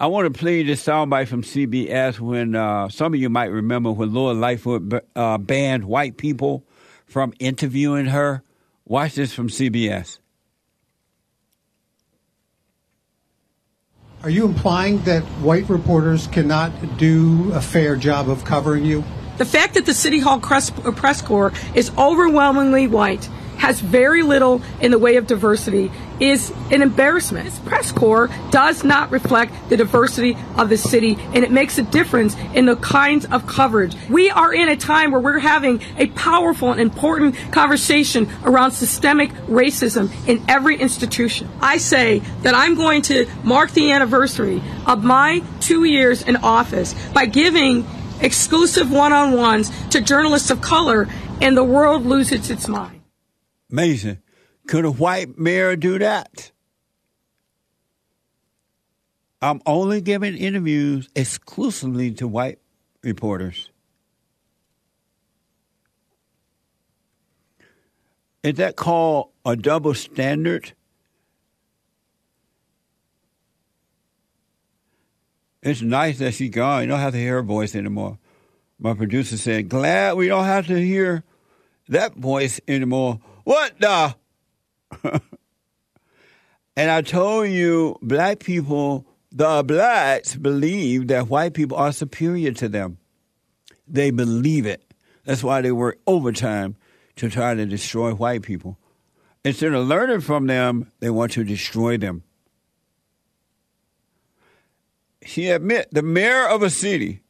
I 0.00 0.06
want 0.06 0.32
to 0.32 0.38
play 0.38 0.62
this 0.62 0.84
soundbite 0.84 1.26
from 1.26 1.42
CBS 1.42 2.20
when 2.20 2.54
uh, 2.54 2.88
some 2.88 3.14
of 3.14 3.20
you 3.20 3.28
might 3.28 3.50
remember 3.50 3.90
when 3.90 4.14
Lori 4.14 4.36
Lightfoot 4.36 5.04
uh, 5.16 5.38
banned 5.38 5.86
white 5.86 6.16
people 6.16 6.64
from 7.04 7.32
interviewing 7.40 8.06
her. 8.06 8.44
Watch 8.84 9.16
this 9.16 9.32
from 9.32 9.48
CBS. 9.48 10.20
Are 14.22 14.30
you 14.30 14.44
implying 14.44 14.98
that 15.02 15.24
white 15.42 15.68
reporters 15.68 16.28
cannot 16.28 16.70
do 16.96 17.52
a 17.52 17.60
fair 17.60 17.96
job 17.96 18.30
of 18.30 18.44
covering 18.44 18.84
you? 18.84 19.02
The 19.38 19.44
fact 19.44 19.74
that 19.74 19.86
the 19.86 19.94
City 19.94 20.20
Hall 20.20 20.38
press, 20.38 20.70
press 20.70 21.22
corps 21.22 21.52
is 21.74 21.90
overwhelmingly 21.98 22.86
white 22.86 23.28
has 23.58 23.80
very 23.80 24.22
little 24.22 24.62
in 24.80 24.90
the 24.90 24.98
way 24.98 25.16
of 25.16 25.26
diversity 25.26 25.90
is 26.20 26.52
an 26.70 26.82
embarrassment. 26.82 27.44
This 27.44 27.58
press 27.60 27.92
corps 27.92 28.28
does 28.50 28.82
not 28.82 29.10
reflect 29.10 29.52
the 29.68 29.76
diversity 29.76 30.36
of 30.56 30.68
the 30.68 30.76
city, 30.76 31.16
and 31.34 31.44
it 31.44 31.50
makes 31.50 31.78
a 31.78 31.82
difference 31.82 32.36
in 32.54 32.66
the 32.66 32.76
kinds 32.76 33.26
of 33.26 33.46
coverage. 33.46 33.94
We 34.08 34.30
are 34.30 34.52
in 34.52 34.68
a 34.68 34.76
time 34.76 35.12
where 35.12 35.20
we're 35.20 35.38
having 35.38 35.80
a 35.96 36.06
powerful 36.08 36.72
and 36.72 36.80
important 36.80 37.36
conversation 37.52 38.28
around 38.44 38.72
systemic 38.72 39.30
racism 39.46 40.10
in 40.26 40.42
every 40.48 40.76
institution. 40.76 41.48
I 41.60 41.78
say 41.78 42.20
that 42.42 42.54
I'm 42.54 42.74
going 42.74 43.02
to 43.02 43.26
mark 43.44 43.72
the 43.72 43.92
anniversary 43.92 44.62
of 44.86 45.04
my 45.04 45.42
two 45.60 45.84
years 45.84 46.22
in 46.22 46.36
office 46.36 46.94
by 47.12 47.26
giving 47.26 47.86
exclusive 48.20 48.90
one 48.90 49.12
on 49.12 49.36
ones 49.36 49.70
to 49.90 50.00
journalists 50.00 50.50
of 50.50 50.60
color, 50.60 51.08
and 51.40 51.56
the 51.56 51.64
world 51.64 52.04
loses 52.04 52.50
its 52.50 52.66
mind. 52.66 52.97
Amazing. 53.70 54.18
Could 54.66 54.84
a 54.84 54.90
white 54.90 55.38
mayor 55.38 55.76
do 55.76 55.98
that? 55.98 56.52
I'm 59.40 59.60
only 59.66 60.00
giving 60.00 60.36
interviews 60.36 61.08
exclusively 61.14 62.12
to 62.12 62.26
white 62.26 62.58
reporters. 63.02 63.70
Is 68.42 68.54
that 68.54 68.76
called 68.76 69.30
a 69.44 69.56
double 69.56 69.94
standard? 69.94 70.72
It's 75.62 75.82
nice 75.82 76.18
that 76.18 76.34
she's 76.34 76.50
gone. 76.50 76.82
You 76.82 76.88
don't 76.88 77.00
have 77.00 77.12
to 77.12 77.18
hear 77.18 77.34
her 77.34 77.42
voice 77.42 77.74
anymore. 77.74 78.18
My 78.78 78.94
producer 78.94 79.36
said, 79.36 79.68
Glad 79.68 80.16
we 80.16 80.28
don't 80.28 80.44
have 80.44 80.66
to 80.68 80.78
hear 80.78 81.24
that 81.88 82.14
voice 82.14 82.60
anymore. 82.68 83.20
What 83.48 83.80
the? 83.80 84.14
and 86.76 86.90
I 86.90 87.00
told 87.00 87.48
you, 87.48 87.96
black 88.02 88.40
people, 88.40 89.06
the 89.32 89.64
blacks 89.66 90.34
believe 90.34 91.06
that 91.08 91.28
white 91.28 91.54
people 91.54 91.78
are 91.78 91.92
superior 91.92 92.52
to 92.52 92.68
them. 92.68 92.98
They 93.86 94.10
believe 94.10 94.66
it. 94.66 94.92
That's 95.24 95.42
why 95.42 95.62
they 95.62 95.72
work 95.72 95.98
overtime 96.06 96.76
to 97.16 97.30
try 97.30 97.54
to 97.54 97.64
destroy 97.64 98.12
white 98.12 98.42
people. 98.42 98.76
Instead 99.46 99.72
of 99.72 99.88
learning 99.88 100.20
from 100.20 100.46
them, 100.46 100.92
they 101.00 101.08
want 101.08 101.32
to 101.32 101.42
destroy 101.42 101.96
them. 101.96 102.24
She 105.24 105.48
admit 105.48 105.88
the 105.90 106.02
mayor 106.02 106.46
of 106.46 106.62
a 106.62 106.68
city 106.68 107.22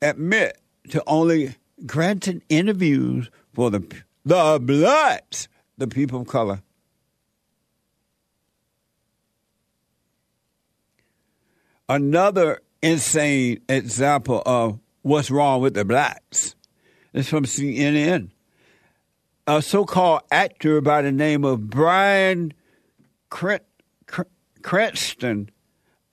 admit 0.00 0.56
to 0.88 1.02
only 1.06 1.56
granting 1.84 2.40
interviews 2.48 3.28
for 3.52 3.70
the 3.70 3.80
the 4.24 4.58
blacks, 4.60 5.48
the 5.76 5.86
people 5.86 6.20
of 6.22 6.26
color. 6.26 6.62
Another 11.88 12.60
insane 12.82 13.60
example 13.68 14.42
of 14.46 14.78
what's 15.02 15.30
wrong 15.30 15.60
with 15.60 15.74
the 15.74 15.84
blacks 15.84 16.54
is 17.12 17.28
from 17.28 17.44
CNN. 17.44 18.30
A 19.46 19.60
so 19.60 19.84
called 19.84 20.22
actor 20.30 20.80
by 20.80 21.02
the 21.02 21.12
name 21.12 21.44
of 21.44 21.68
Bryan 21.68 22.54
Cranston 24.62 25.50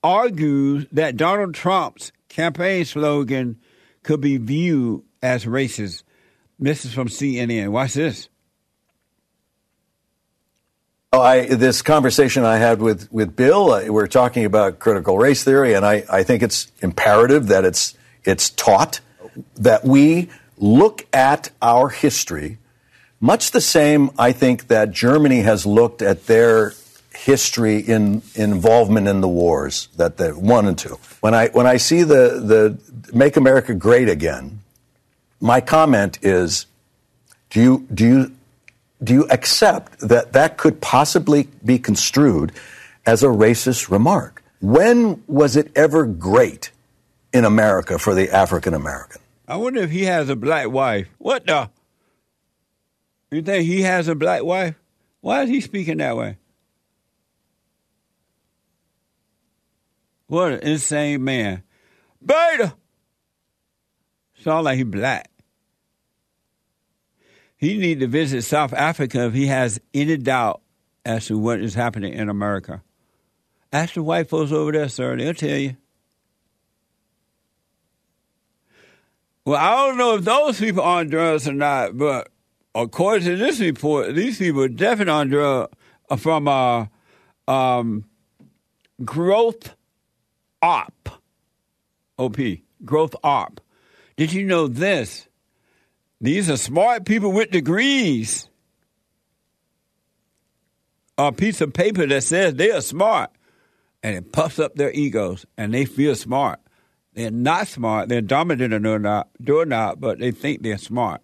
argues 0.02 0.86
that 0.92 1.16
Donald 1.16 1.54
Trump's 1.54 2.12
campaign 2.28 2.84
slogan 2.84 3.58
could 4.02 4.20
be 4.20 4.36
viewed 4.36 5.02
as 5.22 5.46
racist. 5.46 6.02
This 6.62 6.84
is 6.84 6.94
from 6.94 7.08
CNN. 7.08 7.70
Watch 7.70 7.94
this. 7.94 8.28
I, 11.12 11.40
this 11.46 11.82
conversation 11.82 12.44
I 12.44 12.58
had 12.58 12.80
with, 12.80 13.12
with 13.12 13.34
Bill, 13.34 13.72
uh, 13.72 13.86
we're 13.88 14.06
talking 14.06 14.44
about 14.44 14.78
critical 14.78 15.18
race 15.18 15.42
theory, 15.42 15.74
and 15.74 15.84
I, 15.84 16.04
I 16.08 16.22
think 16.22 16.40
it's 16.40 16.70
imperative 16.80 17.48
that 17.48 17.64
it's, 17.64 17.94
it's 18.24 18.48
taught 18.48 19.00
that 19.56 19.84
we 19.84 20.30
look 20.56 21.04
at 21.12 21.50
our 21.60 21.88
history 21.88 22.58
much 23.20 23.50
the 23.50 23.60
same, 23.60 24.10
I 24.16 24.30
think, 24.30 24.68
that 24.68 24.92
Germany 24.92 25.40
has 25.40 25.66
looked 25.66 26.00
at 26.00 26.26
their 26.26 26.74
history 27.12 27.78
in, 27.78 28.22
in 28.36 28.52
involvement 28.52 29.08
in 29.08 29.20
the 29.20 29.28
wars 29.28 29.88
that 29.96 30.16
they 30.16 30.30
one 30.30 30.66
and 30.66 30.78
two. 30.78 30.98
When 31.20 31.34
I 31.34 31.48
when 31.48 31.66
I 31.66 31.76
see 31.76 32.02
the 32.02 32.40
the 32.40 33.14
Make 33.14 33.36
America 33.36 33.74
Great 33.74 34.08
Again, 34.08 34.61
my 35.42 35.60
comment 35.60 36.20
is, 36.22 36.66
do 37.50 37.60
you 37.60 37.86
do 37.92 38.06
you 38.06 38.32
do 39.02 39.12
you 39.12 39.26
accept 39.28 39.98
that 39.98 40.32
that 40.32 40.56
could 40.56 40.80
possibly 40.80 41.48
be 41.64 41.80
construed 41.80 42.52
as 43.04 43.24
a 43.24 43.26
racist 43.26 43.90
remark? 43.90 44.42
When 44.60 45.22
was 45.26 45.56
it 45.56 45.72
ever 45.74 46.06
great 46.06 46.70
in 47.32 47.44
America 47.44 47.98
for 47.98 48.14
the 48.14 48.30
African 48.30 48.72
American? 48.72 49.20
I 49.48 49.56
wonder 49.56 49.80
if 49.80 49.90
he 49.90 50.04
has 50.04 50.28
a 50.28 50.36
black 50.36 50.70
wife. 50.70 51.08
What 51.18 51.44
the? 51.46 51.68
You 53.32 53.42
think 53.42 53.66
he 53.66 53.82
has 53.82 54.06
a 54.06 54.14
black 54.14 54.44
wife? 54.44 54.76
Why 55.20 55.42
is 55.42 55.50
he 55.50 55.60
speaking 55.60 55.98
that 55.98 56.16
way? 56.16 56.36
What 60.28 60.52
an 60.52 60.60
insane 60.60 61.24
man. 61.24 61.64
Beta! 62.24 62.74
Sound 64.38 64.64
like 64.64 64.76
he 64.76 64.84
black. 64.84 65.31
He 67.62 67.78
need 67.78 68.00
to 68.00 68.08
visit 68.08 68.42
South 68.42 68.72
Africa 68.72 69.26
if 69.26 69.34
he 69.34 69.46
has 69.46 69.80
any 69.94 70.16
doubt 70.16 70.62
as 71.04 71.26
to 71.26 71.38
what 71.38 71.60
is 71.60 71.74
happening 71.74 72.12
in 72.12 72.28
America. 72.28 72.82
Ask 73.72 73.94
the 73.94 74.02
white 74.02 74.28
folks 74.28 74.50
over 74.50 74.72
there, 74.72 74.88
sir. 74.88 75.16
They'll 75.16 75.32
tell 75.32 75.56
you. 75.56 75.76
Well, 79.44 79.60
I 79.60 79.86
don't 79.86 79.96
know 79.96 80.16
if 80.16 80.24
those 80.24 80.58
people 80.58 80.82
are 80.82 80.98
on 80.98 81.08
drugs 81.08 81.46
or 81.46 81.52
not, 81.52 81.96
but 81.96 82.30
according 82.74 83.28
to 83.28 83.36
this 83.36 83.60
report, 83.60 84.12
these 84.16 84.38
people 84.38 84.62
are 84.62 84.68
definitely 84.68 85.12
on 85.12 85.28
drugs 85.28 85.72
from 86.18 86.48
uh, 86.48 86.86
um, 87.46 88.06
growth 89.04 89.76
op, 90.60 91.22
op, 92.18 92.36
growth 92.84 93.14
op. 93.22 93.60
Did 94.16 94.32
you 94.32 94.44
know 94.44 94.66
this? 94.66 95.28
These 96.22 96.48
are 96.48 96.56
smart 96.56 97.04
people 97.04 97.32
with 97.32 97.50
degrees. 97.50 98.48
A 101.18 101.32
piece 101.32 101.60
of 101.60 101.72
paper 101.72 102.06
that 102.06 102.22
says 102.22 102.54
they 102.54 102.70
are 102.70 102.80
smart, 102.80 103.30
and 104.04 104.14
it 104.14 104.32
puffs 104.32 104.60
up 104.60 104.76
their 104.76 104.92
egos, 104.92 105.44
and 105.58 105.74
they 105.74 105.84
feel 105.84 106.14
smart. 106.14 106.60
They're 107.14 107.32
not 107.32 107.66
smart. 107.66 108.08
They're 108.08 108.20
dominant 108.20 108.72
or 108.86 109.00
not, 109.00 109.30
or 109.46 109.66
not, 109.66 110.00
but 110.00 110.20
they 110.20 110.30
think 110.30 110.62
they're 110.62 110.78
smart. 110.78 111.20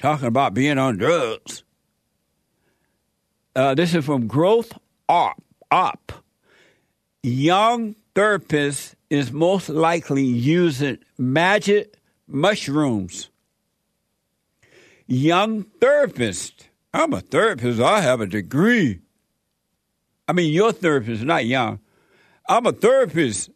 Talking 0.00 0.26
about 0.26 0.54
being 0.54 0.78
on 0.78 0.96
drugs. 0.96 1.64
Uh, 3.54 3.74
this 3.74 3.94
is 3.94 4.06
from 4.06 4.26
Growth 4.26 4.72
Op. 5.06 5.40
Op. 5.70 6.12
Young 7.22 7.94
therapist 8.14 8.96
is 9.10 9.32
most 9.32 9.68
likely 9.68 10.24
using 10.24 10.98
magic 11.18 11.94
mushrooms. 12.26 13.30
Young 15.06 15.62
therapist. 15.62 16.68
I'm 16.92 17.12
a 17.12 17.20
therapist. 17.20 17.80
I 17.80 18.00
have 18.00 18.20
a 18.20 18.26
degree. 18.26 19.00
I 20.26 20.32
mean, 20.32 20.52
your 20.52 20.72
therapist, 20.72 21.20
is 21.20 21.24
not 21.24 21.44
young. 21.44 21.80
I'm 22.48 22.66
a 22.66 22.72
therapist. 22.72 23.50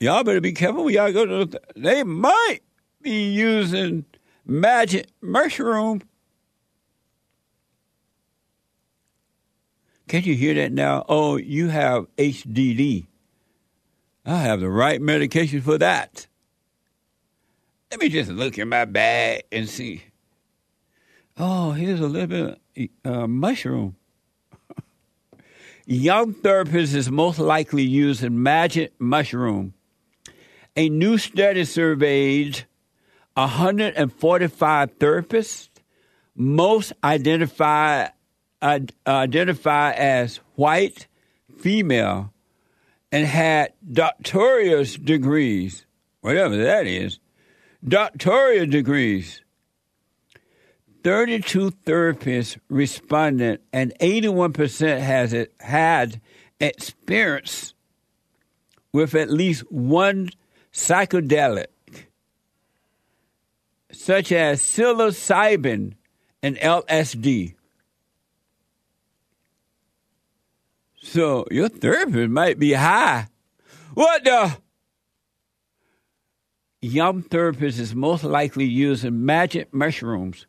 Y'all 0.00 0.22
better 0.22 0.40
be 0.40 0.52
careful 0.52 0.90
y'all 0.90 1.12
go 1.12 1.26
to. 1.26 1.44
The, 1.46 1.60
they 1.74 2.04
might 2.04 2.60
be 3.02 3.32
using 3.32 4.04
magic 4.46 5.08
mushroom. 5.20 6.02
Can 10.06 10.22
you 10.22 10.34
hear 10.34 10.54
that 10.54 10.72
now? 10.72 11.04
Oh, 11.08 11.36
you 11.36 11.68
have 11.68 12.06
HDD. 12.16 13.06
I 14.24 14.36
have 14.38 14.60
the 14.60 14.70
right 14.70 15.00
medication 15.00 15.60
for 15.60 15.78
that. 15.78 16.26
Let 17.90 18.00
me 18.00 18.08
just 18.08 18.30
look 18.30 18.58
in 18.58 18.68
my 18.68 18.84
bag 18.84 19.44
and 19.50 19.68
see. 19.68 20.02
Oh, 21.40 21.70
here's 21.70 22.00
a 22.00 22.08
little 22.08 22.26
bit 22.26 22.90
of 23.04 23.22
uh, 23.22 23.26
mushroom. 23.28 23.94
Young 25.86 26.34
therapists 26.34 26.96
is 26.96 27.12
most 27.12 27.38
likely 27.38 27.84
using 27.84 28.42
magic 28.42 28.92
mushroom. 28.98 29.74
A 30.74 30.88
new 30.88 31.16
study 31.16 31.64
surveyed 31.64 32.64
145 33.34 34.98
therapists. 34.98 35.68
Most 36.34 36.92
identify 37.04 38.08
uh, 38.60 38.80
identify 39.06 39.92
as 39.92 40.40
white, 40.56 41.06
female, 41.56 42.32
and 43.12 43.24
had 43.24 43.74
doctoral 43.92 44.84
degrees, 45.04 45.86
whatever 46.20 46.56
that 46.56 46.88
is, 46.88 47.20
doctoral 47.86 48.66
degrees. 48.66 49.42
32 51.04 51.70
therapists 51.86 52.58
responded, 52.68 53.60
and 53.72 53.92
81% 54.00 55.00
has 55.00 55.32
it, 55.32 55.52
had 55.60 56.20
experience 56.60 57.74
with 58.92 59.14
at 59.14 59.30
least 59.30 59.62
one 59.70 60.30
psychedelic, 60.72 61.66
such 63.92 64.32
as 64.32 64.60
psilocybin 64.60 65.94
and 66.42 66.56
LSD. 66.56 67.54
So 71.00 71.46
your 71.50 71.68
therapist 71.68 72.28
might 72.30 72.58
be 72.58 72.74
high. 72.74 73.28
What 73.94 74.24
the? 74.24 74.58
Young 76.80 77.22
therapist 77.22 77.78
is 77.78 77.94
most 77.94 78.24
likely 78.24 78.66
using 78.66 79.24
magic 79.24 79.72
mushrooms. 79.72 80.46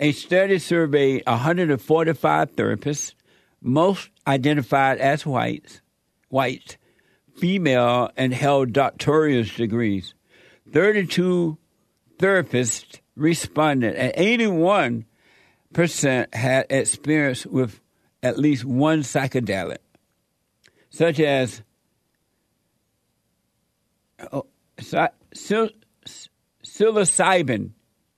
A 0.00 0.12
study 0.12 0.60
surveyed 0.60 1.24
145 1.26 2.54
therapists, 2.54 3.14
most 3.60 4.10
identified 4.28 4.98
as 4.98 5.26
whites, 5.26 5.80
white, 6.28 6.76
female, 7.36 8.08
and 8.16 8.32
held 8.32 8.72
doctoral 8.72 9.42
degrees. 9.42 10.14
32 10.72 11.58
therapists 12.16 13.00
responded, 13.16 13.96
and 13.96 15.04
81% 15.74 16.34
had 16.34 16.66
experience 16.70 17.44
with 17.44 17.80
at 18.22 18.38
least 18.38 18.64
one 18.64 19.00
psychedelic, 19.00 19.78
such 20.90 21.18
as 21.18 21.62
oh, 24.32 24.46
psilocybin 24.78 27.72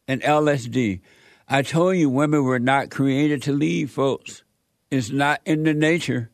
and 0.06 0.20
LSD. 0.20 1.00
I 1.52 1.62
told 1.62 1.96
you 1.96 2.08
women 2.08 2.44
were 2.44 2.60
not 2.60 2.90
created 2.90 3.42
to 3.42 3.52
lead, 3.52 3.90
folks. 3.90 4.44
It's 4.88 5.10
not 5.10 5.40
in 5.44 5.64
the 5.64 5.74
nature. 5.74 6.30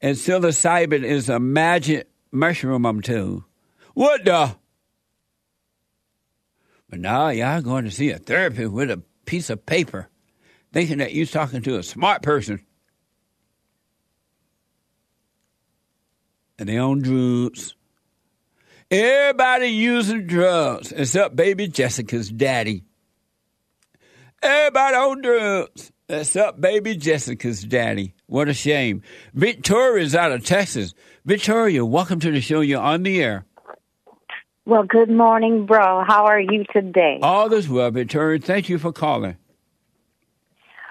And 0.00 0.16
psilocybin 0.16 1.04
is 1.04 1.28
a 1.28 1.38
magic 1.38 2.08
mushroom, 2.32 2.86
I'm 2.86 3.02
you. 3.02 3.44
What 3.92 4.24
the? 4.24 4.56
But 6.88 7.00
now 7.00 7.28
y'all 7.28 7.60
going 7.60 7.84
to 7.84 7.90
see 7.90 8.10
a 8.10 8.18
therapist 8.18 8.72
with 8.72 8.90
a 8.90 9.02
piece 9.26 9.50
of 9.50 9.66
paper 9.66 10.08
thinking 10.72 10.98
that 10.98 11.12
you're 11.12 11.26
talking 11.26 11.60
to 11.60 11.78
a 11.78 11.82
smart 11.82 12.22
person. 12.22 12.64
And 16.58 16.70
they 16.70 16.78
on 16.78 17.02
drugs. 17.02 17.76
Everybody 18.90 19.66
using 19.66 20.26
drugs 20.26 20.90
except 20.90 21.36
baby 21.36 21.68
Jessica's 21.68 22.30
daddy. 22.30 22.87
Everybody 24.42 24.96
on 24.96 25.22
drugs 25.22 26.36
up, 26.36 26.60
baby 26.60 26.96
Jessica's 26.96 27.62
daddy. 27.62 28.14
What 28.26 28.48
a 28.48 28.54
shame. 28.54 29.02
Victoria's 29.34 30.14
out 30.14 30.30
of 30.30 30.44
Texas. 30.44 30.94
Victoria, 31.24 31.84
welcome 31.84 32.20
to 32.20 32.30
the 32.30 32.40
show. 32.40 32.60
You're 32.60 32.80
on 32.80 33.02
the 33.02 33.20
air. 33.20 33.44
Well, 34.64 34.84
good 34.84 35.10
morning, 35.10 35.66
bro. 35.66 36.04
How 36.06 36.26
are 36.26 36.40
you 36.40 36.64
today? 36.72 37.18
All 37.20 37.52
is 37.52 37.68
well, 37.68 37.90
Victoria. 37.90 38.38
Thank 38.38 38.68
you 38.68 38.78
for 38.78 38.92
calling. 38.92 39.36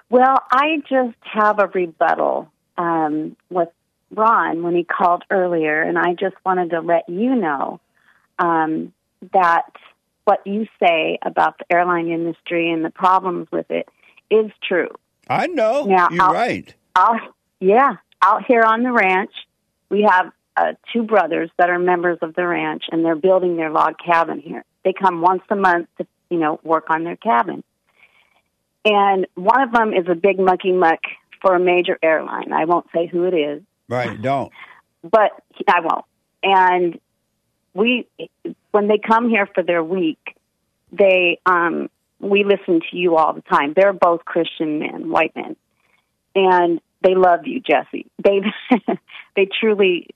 Well, 0.09 0.41
I 0.51 0.77
just 0.89 1.17
have 1.21 1.59
a 1.59 1.67
rebuttal 1.67 2.51
um, 2.77 3.37
with 3.49 3.69
Ron 4.11 4.63
when 4.63 4.75
he 4.75 4.83
called 4.83 5.23
earlier, 5.29 5.81
and 5.81 5.97
I 5.97 6.15
just 6.19 6.35
wanted 6.45 6.71
to 6.71 6.81
let 6.81 7.07
you 7.07 7.35
know 7.35 7.79
um, 8.39 8.93
that 9.33 9.71
what 10.27 10.45
you 10.45 10.67
say 10.77 11.17
about 11.21 11.57
the 11.57 11.65
airline 11.73 12.09
industry 12.09 12.69
and 12.69 12.83
the 12.83 12.89
problems 12.89 13.47
with 13.49 13.71
it 13.71 13.87
is 14.29 14.51
true. 14.61 14.89
I 15.29 15.47
know. 15.47 15.85
Now, 15.85 16.09
You're 16.11 16.21
out, 16.21 16.33
right. 16.33 16.73
Out, 16.97 17.21
yeah, 17.61 17.95
out 18.21 18.43
here 18.45 18.61
on 18.63 18.83
the 18.83 18.91
ranch, 18.91 19.31
we 19.89 20.01
have 20.09 20.31
uh, 20.57 20.73
two 20.91 21.03
brothers 21.03 21.49
that 21.57 21.69
are 21.69 21.79
members 21.79 22.17
of 22.21 22.35
the 22.35 22.45
ranch, 22.45 22.83
and 22.91 23.05
they're 23.05 23.15
building 23.15 23.55
their 23.55 23.69
log 23.71 23.93
cabin 24.05 24.41
here. 24.41 24.65
They 24.83 24.91
come 24.91 25.21
once 25.21 25.43
a 25.49 25.55
month 25.55 25.87
to, 25.97 26.07
you 26.29 26.39
know, 26.39 26.59
work 26.61 26.89
on 26.89 27.05
their 27.05 27.15
cabin. 27.15 27.63
And 28.83 29.27
one 29.35 29.61
of 29.61 29.71
them 29.71 29.93
is 29.93 30.07
a 30.09 30.15
big 30.15 30.39
mucky 30.39 30.73
muck 30.73 30.99
for 31.41 31.55
a 31.55 31.59
major 31.59 31.97
airline. 32.03 32.51
I 32.51 32.65
won't 32.65 32.87
say 32.93 33.07
who 33.07 33.23
it 33.25 33.33
is, 33.33 33.61
Right, 33.87 34.21
don't. 34.21 34.51
but 35.03 35.31
I 35.69 35.79
won't. 35.81 36.05
And 36.43 36.99
we, 37.77 38.07
when 38.71 38.87
they 38.87 38.97
come 38.97 39.29
here 39.29 39.47
for 39.53 39.63
their 39.63 39.83
week, 39.83 40.35
they, 40.91 41.39
um, 41.45 41.89
we 42.19 42.43
listen 42.43 42.81
to 42.89 42.97
you 42.97 43.15
all 43.15 43.33
the 43.33 43.41
time. 43.41 43.73
They're 43.75 43.93
both 43.93 44.25
Christian 44.25 44.79
men, 44.79 45.09
white 45.09 45.35
men, 45.35 45.55
and 46.33 46.81
they 47.03 47.13
love 47.13 47.45
you, 47.45 47.61
Jesse. 47.61 48.07
They, 48.23 48.41
they 49.35 49.47
truly, 49.59 50.07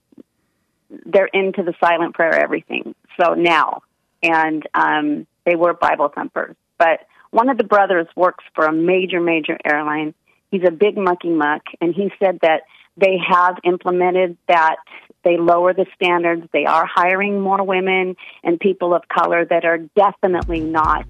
they're 1.06 1.26
into 1.26 1.62
the 1.62 1.74
silent 1.80 2.14
prayer, 2.14 2.34
everything. 2.34 2.96
So 3.20 3.34
now, 3.34 3.82
and 4.22 4.66
um, 4.74 5.26
they 5.46 5.54
were 5.54 5.72
Bible 5.72 6.08
thumpers. 6.08 6.56
But 6.78 7.06
one 7.30 7.48
of 7.48 7.58
the 7.58 7.64
brothers 7.64 8.08
works 8.16 8.44
for 8.54 8.66
a 8.66 8.72
major, 8.72 9.20
major 9.20 9.56
airline. 9.64 10.14
He's 10.50 10.64
a 10.66 10.72
big 10.72 10.96
mucky 10.96 11.30
muck, 11.30 11.62
and 11.80 11.94
he 11.94 12.10
said 12.18 12.40
that 12.42 12.62
they 12.96 13.18
have 13.26 13.56
implemented 13.64 14.36
that 14.48 14.76
they 15.24 15.36
lower 15.36 15.72
the 15.72 15.86
standards. 15.94 16.46
They 16.52 16.66
are 16.66 16.84
hiring 16.86 17.40
more 17.40 17.62
women 17.64 18.16
and 18.42 18.58
people 18.58 18.92
of 18.94 19.02
color 19.08 19.44
that 19.44 19.64
are 19.64 19.78
definitely 19.96 20.60
not 20.60 21.06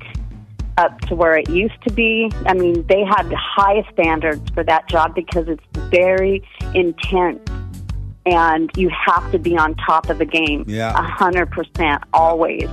up 0.79 1.01
to 1.03 1.15
where 1.15 1.37
it 1.37 1.49
used 1.51 1.81
to 1.87 1.93
be. 1.93 2.31
I 2.47 2.55
mean, 2.55 2.87
they 2.87 3.05
had 3.05 3.31
high 3.33 3.87
standards 3.93 4.49
for 4.51 4.65
that 4.65 4.89
job 4.89 5.15
because 5.15 5.49
it's 5.49 5.65
very 5.91 6.43
intense 6.75 7.41
and 8.25 8.71
you 8.77 8.89
have 8.91 9.31
to 9.33 9.39
be 9.39 9.57
on 9.57 9.75
top 9.75 10.09
of 10.09 10.19
the 10.19 10.25
game 10.25 10.65
Yeah. 10.67 10.93
a 10.97 11.03
hundred 11.03 11.51
percent 11.51 12.03
always. 12.13 12.69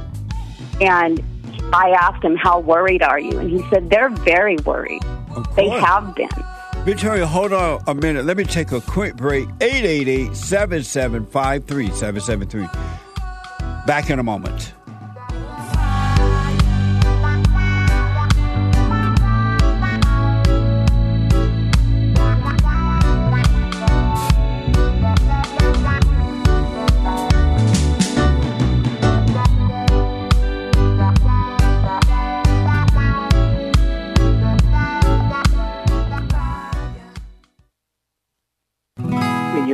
And 0.80 1.22
I 1.74 1.92
asked 2.00 2.24
him, 2.24 2.36
How 2.36 2.60
worried 2.60 3.02
are 3.02 3.20
you? 3.20 3.38
And 3.40 3.50
he 3.50 3.68
said, 3.70 3.90
They're 3.90 4.10
very 4.10 4.58
worried. 4.58 5.02
They 5.56 5.70
have 5.70 6.16
been. 6.16 6.30
Victoria, 6.86 7.28
hold 7.28 7.54
on 7.54 7.82
a 7.88 7.94
minute. 7.94 8.26
Let 8.26 8.38
me 8.38 8.46
take 8.46 8.72
a 8.72 8.82
quick 8.82 9.16
break. 9.16 9.48
888 9.62 10.36
7753 10.36 11.92
773. 11.92 12.68
Back 13.86 14.10
in 14.10 14.20
a 14.20 14.24
moment. 14.24 14.74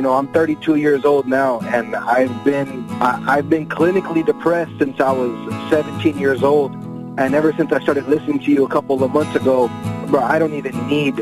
Know, 0.06 0.14
I'm 0.14 0.28
32 0.28 0.76
years 0.76 1.04
old 1.04 1.26
now, 1.26 1.60
and 1.60 1.94
I've 1.94 2.44
been 2.44 2.86
I, 3.02 3.38
I've 3.38 3.50
been 3.50 3.68
clinically 3.68 4.24
depressed 4.24 4.72
since 4.78 5.00
I 5.00 5.12
was 5.12 5.32
17 5.70 6.18
years 6.18 6.42
old, 6.42 6.72
and 7.18 7.34
ever 7.34 7.52
since 7.52 7.72
I 7.72 7.80
started 7.80 8.06
listening 8.08 8.38
to 8.40 8.50
you 8.50 8.64
a 8.64 8.68
couple 8.68 9.02
of 9.02 9.10
months 9.12 9.34
ago, 9.34 9.68
bro, 10.06 10.20
I 10.20 10.38
don't 10.38 10.54
even 10.54 10.74
need 10.88 11.16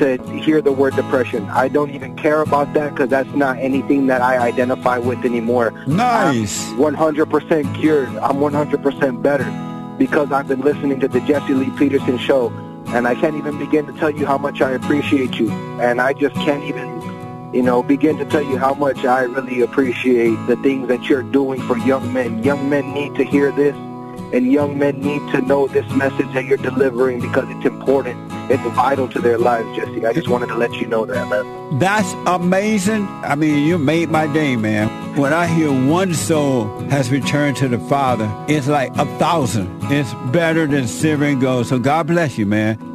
to 0.00 0.16
hear 0.42 0.62
the 0.62 0.72
word 0.72 0.94
depression. 0.96 1.44
I 1.50 1.68
don't 1.68 1.90
even 1.90 2.16
care 2.16 2.40
about 2.40 2.72
that 2.72 2.90
because 2.94 3.10
that's 3.10 3.34
not 3.34 3.58
anything 3.58 4.06
that 4.06 4.22
I 4.22 4.38
identify 4.38 4.96
with 4.96 5.24
anymore. 5.24 5.72
Nice. 5.86 6.70
I'm 6.70 6.78
100% 6.78 7.74
cured. 7.74 8.08
I'm 8.08 8.36
100% 8.36 9.22
better 9.22 9.96
because 9.98 10.32
I've 10.32 10.48
been 10.48 10.62
listening 10.62 11.00
to 11.00 11.08
the 11.08 11.20
Jesse 11.20 11.52
Lee 11.52 11.70
Peterson 11.76 12.16
show, 12.16 12.48
and 12.88 13.06
I 13.06 13.14
can't 13.14 13.36
even 13.36 13.58
begin 13.58 13.86
to 13.86 13.92
tell 13.92 14.10
you 14.10 14.24
how 14.24 14.38
much 14.38 14.62
I 14.62 14.70
appreciate 14.70 15.38
you. 15.38 15.50
And 15.80 16.00
I 16.00 16.14
just 16.14 16.34
can't 16.36 16.64
even, 16.64 16.88
you 17.52 17.62
know, 17.62 17.82
begin 17.82 18.16
to 18.18 18.24
tell 18.24 18.42
you 18.42 18.56
how 18.58 18.74
much 18.74 19.04
I 19.04 19.22
really 19.22 19.60
appreciate 19.60 20.36
the 20.46 20.56
things 20.56 20.88
that 20.88 21.08
you're 21.08 21.22
doing 21.22 21.60
for 21.62 21.76
young 21.78 22.12
men. 22.12 22.42
Young 22.42 22.68
men 22.68 22.92
need 22.92 23.14
to 23.16 23.24
hear 23.24 23.50
this 23.52 23.76
and 24.32 24.50
young 24.50 24.78
men 24.78 25.00
need 25.00 25.20
to 25.32 25.40
know 25.40 25.66
this 25.66 25.88
message 25.92 26.32
that 26.34 26.44
you're 26.44 26.58
delivering 26.58 27.20
because 27.20 27.48
it's 27.48 27.66
important. 27.66 28.16
It's 28.50 28.62
vital 28.74 29.08
to 29.08 29.18
their 29.20 29.38
lives, 29.38 29.76
Jesse. 29.76 30.06
I 30.06 30.12
just 30.12 30.28
wanted 30.28 30.46
to 30.48 30.54
let 30.54 30.72
you 30.74 30.86
know 30.86 31.04
that, 31.04 31.28
man. 31.28 31.78
That's 31.78 32.12
amazing. 32.26 33.06
I 33.22 33.34
mean, 33.34 33.66
you 33.66 33.78
made 33.78 34.10
my 34.10 34.26
day, 34.32 34.56
man. 34.56 34.88
When 35.16 35.32
I 35.32 35.46
hear 35.46 35.70
one 35.88 36.14
soul 36.14 36.66
has 36.90 37.10
returned 37.10 37.56
to 37.58 37.68
the 37.68 37.78
Father, 37.78 38.32
it's 38.48 38.68
like 38.68 38.96
a 38.96 39.06
thousand. 39.18 39.68
It's 39.84 40.14
better 40.32 40.66
than 40.66 40.86
silver 40.86 41.24
and 41.24 41.40
gold. 41.40 41.66
So 41.66 41.78
God 41.78 42.06
bless 42.06 42.38
you, 42.38 42.46
man. 42.46 42.89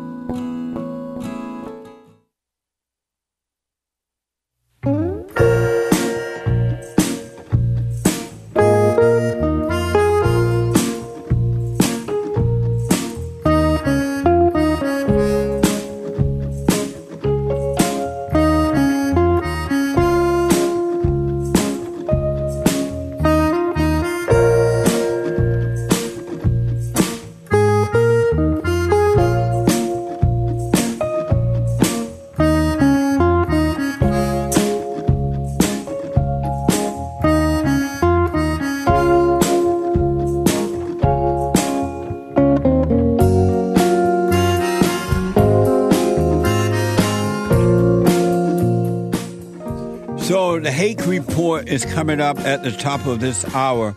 Is 51.75 51.83
coming 51.83 52.21
up 52.21 52.39
at 52.39 52.63
the 52.63 52.71
top 52.71 53.05
of 53.05 53.19
this 53.19 53.43
hour. 53.53 53.91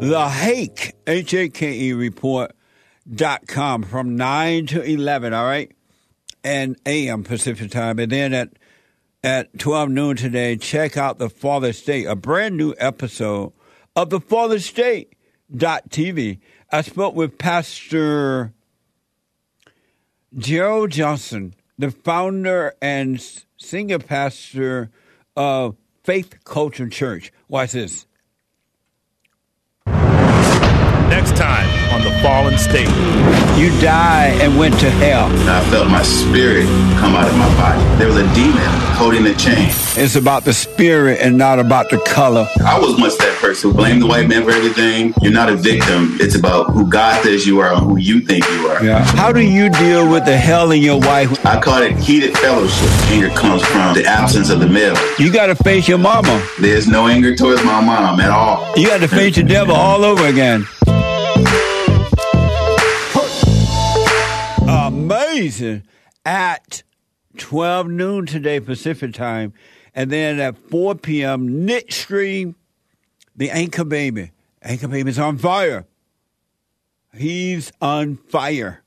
The 0.00 0.28
Hake, 0.28 0.92
H-A-K-E 1.06 1.94
report 1.94 2.52
dot 3.10 3.46
com 3.46 3.84
from 3.84 4.16
9 4.16 4.66
to 4.66 4.82
11, 4.82 5.32
all 5.32 5.46
right? 5.46 5.72
And 6.44 6.76
a.m. 6.84 7.24
Pacific 7.24 7.70
time. 7.70 7.98
And 7.98 8.12
then 8.12 8.34
at, 8.34 8.50
at 9.24 9.58
12 9.58 9.88
noon 9.88 10.16
today, 10.16 10.56
check 10.58 10.98
out 10.98 11.16
the 11.16 11.30
Fallen 11.30 11.72
State, 11.72 12.04
a 12.04 12.14
brand 12.14 12.58
new 12.58 12.74
episode 12.76 13.54
of 13.96 14.10
the 14.10 14.20
Fallen 14.20 14.60
State 14.60 15.14
dot 15.56 15.88
TV. 15.88 16.38
I 16.70 16.82
spoke 16.82 17.14
with 17.14 17.38
Pastor 17.38 18.52
Gerald 20.36 20.90
Johnson, 20.90 21.54
the 21.78 21.92
founder 21.92 22.74
and 22.82 23.24
senior 23.56 24.00
pastor 24.00 24.90
of 25.34 25.76
Faith 26.04 26.42
Culture 26.44 26.82
and 26.82 26.92
Church. 26.92 27.32
Watch 27.48 27.72
this. 27.72 28.06
Next 29.86 31.36
time 31.36 31.68
on 31.94 32.02
The 32.02 32.10
Fallen 32.22 32.58
State. 32.58 32.88
You 33.56 33.70
died 33.80 34.40
and 34.40 34.58
went 34.58 34.78
to 34.80 34.90
hell. 34.90 35.26
I 35.48 35.62
felt 35.70 35.88
my 35.88 36.02
spirit 36.02 36.64
come 36.98 37.14
out 37.14 37.28
of 37.28 37.36
my 37.36 37.48
body. 37.56 37.98
There 37.98 38.08
was 38.08 38.16
a 38.16 38.34
demon 38.34 38.91
holding 39.02 39.24
the 39.24 39.34
chain. 39.34 39.66
It's 39.96 40.14
about 40.14 40.44
the 40.44 40.52
spirit 40.52 41.18
and 41.20 41.36
not 41.36 41.58
about 41.58 41.90
the 41.90 41.98
color. 41.98 42.46
I 42.64 42.78
was 42.78 42.96
once 43.00 43.16
that 43.16 43.36
person 43.40 43.70
who 43.70 43.76
blamed 43.76 44.00
the 44.00 44.06
white 44.06 44.28
man 44.28 44.44
for 44.44 44.52
everything. 44.52 45.12
You're 45.20 45.32
not 45.32 45.48
a 45.48 45.56
victim. 45.56 46.16
It's 46.20 46.36
about 46.36 46.70
who 46.70 46.88
God 46.88 47.20
says 47.24 47.44
you 47.44 47.58
are 47.58 47.72
and 47.74 47.82
who 47.82 47.96
you 47.98 48.20
think 48.20 48.48
you 48.48 48.68
are. 48.68 48.84
Yeah. 48.84 49.02
How 49.16 49.32
do 49.32 49.40
you 49.40 49.70
deal 49.70 50.08
with 50.08 50.24
the 50.24 50.36
hell 50.36 50.70
in 50.70 50.82
your 50.82 51.00
wife? 51.00 51.44
I 51.44 51.60
call 51.60 51.82
it 51.82 51.96
heated 51.96 52.38
fellowship. 52.38 52.88
Anger 53.10 53.30
comes 53.30 53.64
from 53.64 53.92
the 53.94 54.04
absence 54.06 54.50
of 54.50 54.60
the 54.60 54.68
male. 54.68 54.94
You 55.18 55.32
got 55.32 55.46
to 55.46 55.56
face 55.56 55.88
your 55.88 55.98
mama. 55.98 56.40
There's 56.60 56.86
no 56.86 57.08
anger 57.08 57.34
towards 57.34 57.64
my 57.64 57.80
mom 57.80 58.20
at 58.20 58.30
all. 58.30 58.72
You 58.76 58.86
got 58.86 59.00
to 59.00 59.08
face 59.08 59.34
the 59.34 59.42
devil 59.42 59.74
all 59.74 60.04
over 60.04 60.24
again. 60.26 60.64
Amazing. 64.68 65.82
At 66.24 66.84
12 67.36 67.88
noon 67.88 68.26
today, 68.26 68.60
Pacific 68.60 69.14
time. 69.14 69.52
And 69.94 70.10
then 70.10 70.40
at 70.40 70.56
4 70.56 70.94
p.m., 70.96 71.64
Nick 71.66 71.92
Stream, 71.92 72.56
the 73.36 73.50
Anchor 73.50 73.84
Baby. 73.84 74.32
Anchor 74.62 74.88
Baby's 74.88 75.18
on 75.18 75.38
fire. 75.38 75.86
He's 77.14 77.72
on 77.80 78.16
fire. 78.16 78.82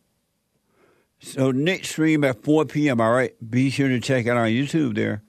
So 1.20 1.52
Nick 1.52 1.86
Stream 1.86 2.24
at 2.24 2.44
4 2.44 2.66
p.m., 2.66 3.02
all 3.02 3.12
right? 3.12 3.34
Be 3.48 3.70
sure 3.70 3.90
to 3.90 4.00
check 4.00 4.28
out 4.28 4.38
on 4.38 4.50
YouTube 4.50 4.96
there. 4.96 5.22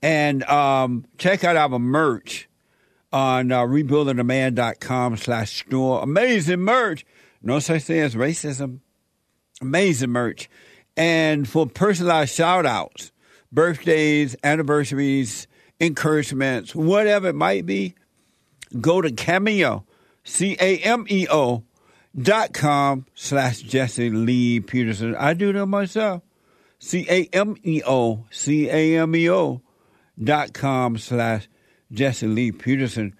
And 0.00 0.42
um, 0.44 1.04
check 1.18 1.44
out 1.44 1.56
our 1.56 1.78
merch 1.78 2.48
on 3.12 3.52
uh, 3.52 3.62
rebuildingtheman.com 3.62 5.16
slash 5.16 5.64
store. 5.64 6.02
Amazing 6.02 6.60
merch. 6.60 7.04
No 7.42 7.58
such 7.58 7.82
thing 7.82 8.00
as 8.00 8.14
racism. 8.14 8.80
Amazing 9.60 10.10
merch. 10.10 10.48
And 10.96 11.48
for 11.48 11.66
personalized 11.66 12.34
shout 12.34 12.66
outs, 12.66 13.12
birthdays, 13.50 14.36
anniversaries, 14.44 15.46
encouragements, 15.80 16.74
whatever 16.74 17.28
it 17.28 17.34
might 17.34 17.66
be, 17.66 17.94
go 18.80 19.00
to 19.00 19.10
Cameo, 19.10 19.84
C 20.24 20.56
A 20.60 20.78
M 20.78 21.06
E 21.08 21.26
O 21.30 21.64
dot 22.20 22.52
com 22.52 23.06
slash 23.14 23.60
Jesse 23.60 24.10
Lee 24.10 24.60
Peterson. 24.60 25.16
I 25.16 25.34
do 25.34 25.52
that 25.52 25.66
myself. 25.66 26.22
C 26.78 27.06
A 27.08 27.28
M 27.32 27.56
E 27.62 27.82
O, 27.86 28.24
C 28.30 28.68
A 28.68 28.98
M 28.98 29.14
E 29.16 29.30
O 29.30 29.62
dot 30.22 30.52
com 30.52 30.98
slash 30.98 31.48
Jesse 31.90 32.26
Lee 32.26 32.52
Peterson. 32.52 33.14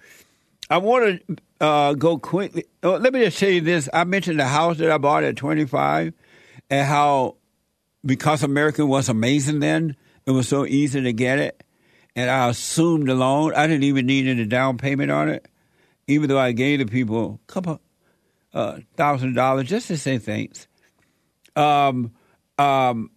I 0.69 0.77
want 0.77 1.21
to 1.27 1.37
uh, 1.59 1.93
go 1.93 2.17
quickly. 2.17 2.65
Oh, 2.81 2.97
let 2.97 3.13
me 3.13 3.23
just 3.23 3.37
say 3.37 3.59
this. 3.59 3.89
I 3.93 4.03
mentioned 4.03 4.39
the 4.39 4.47
house 4.47 4.77
that 4.77 4.91
I 4.91 4.97
bought 4.97 5.23
at 5.23 5.35
25 5.35 6.13
and 6.69 6.87
how 6.87 7.35
because 8.05 8.43
American 8.43 8.87
was 8.87 9.09
amazing 9.09 9.59
then, 9.59 9.95
it 10.25 10.31
was 10.31 10.47
so 10.47 10.65
easy 10.65 11.01
to 11.01 11.13
get 11.13 11.39
it. 11.39 11.63
And 12.15 12.29
I 12.29 12.49
assumed 12.49 13.07
the 13.07 13.15
loan. 13.15 13.53
I 13.55 13.67
didn't 13.67 13.83
even 13.83 14.05
need 14.05 14.27
any 14.27 14.45
down 14.45 14.77
payment 14.77 15.11
on 15.11 15.29
it, 15.29 15.47
even 16.07 16.29
though 16.29 16.39
I 16.39 16.51
gave 16.51 16.79
the 16.79 16.85
people 16.85 17.39
a 17.43 17.51
couple 17.51 17.81
uh, 18.53 18.79
thousand 18.95 19.33
dollars 19.33 19.67
just 19.67 19.87
to 19.87 19.97
say 19.97 20.19
thanks. 20.19 20.67
Um, 21.55 22.11
um, 22.57 23.09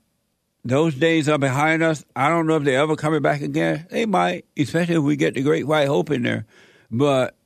those 0.65 0.95
days 0.95 1.29
are 1.29 1.39
behind 1.39 1.83
us. 1.83 2.05
I 2.15 2.29
don't 2.29 2.47
know 2.47 2.57
if 2.57 2.65
they're 2.65 2.81
ever 2.81 2.97
coming 2.97 3.23
back 3.23 3.43
again. 3.43 3.87
They 3.91 4.07
might, 4.07 4.47
especially 4.59 4.97
if 4.97 5.03
we 5.03 5.17
get 5.17 5.35
the 5.35 5.43
Great 5.43 5.67
White 5.67 5.89
Hope 5.89 6.11
in 6.11 6.23
there. 6.23 6.47
But 6.91 7.37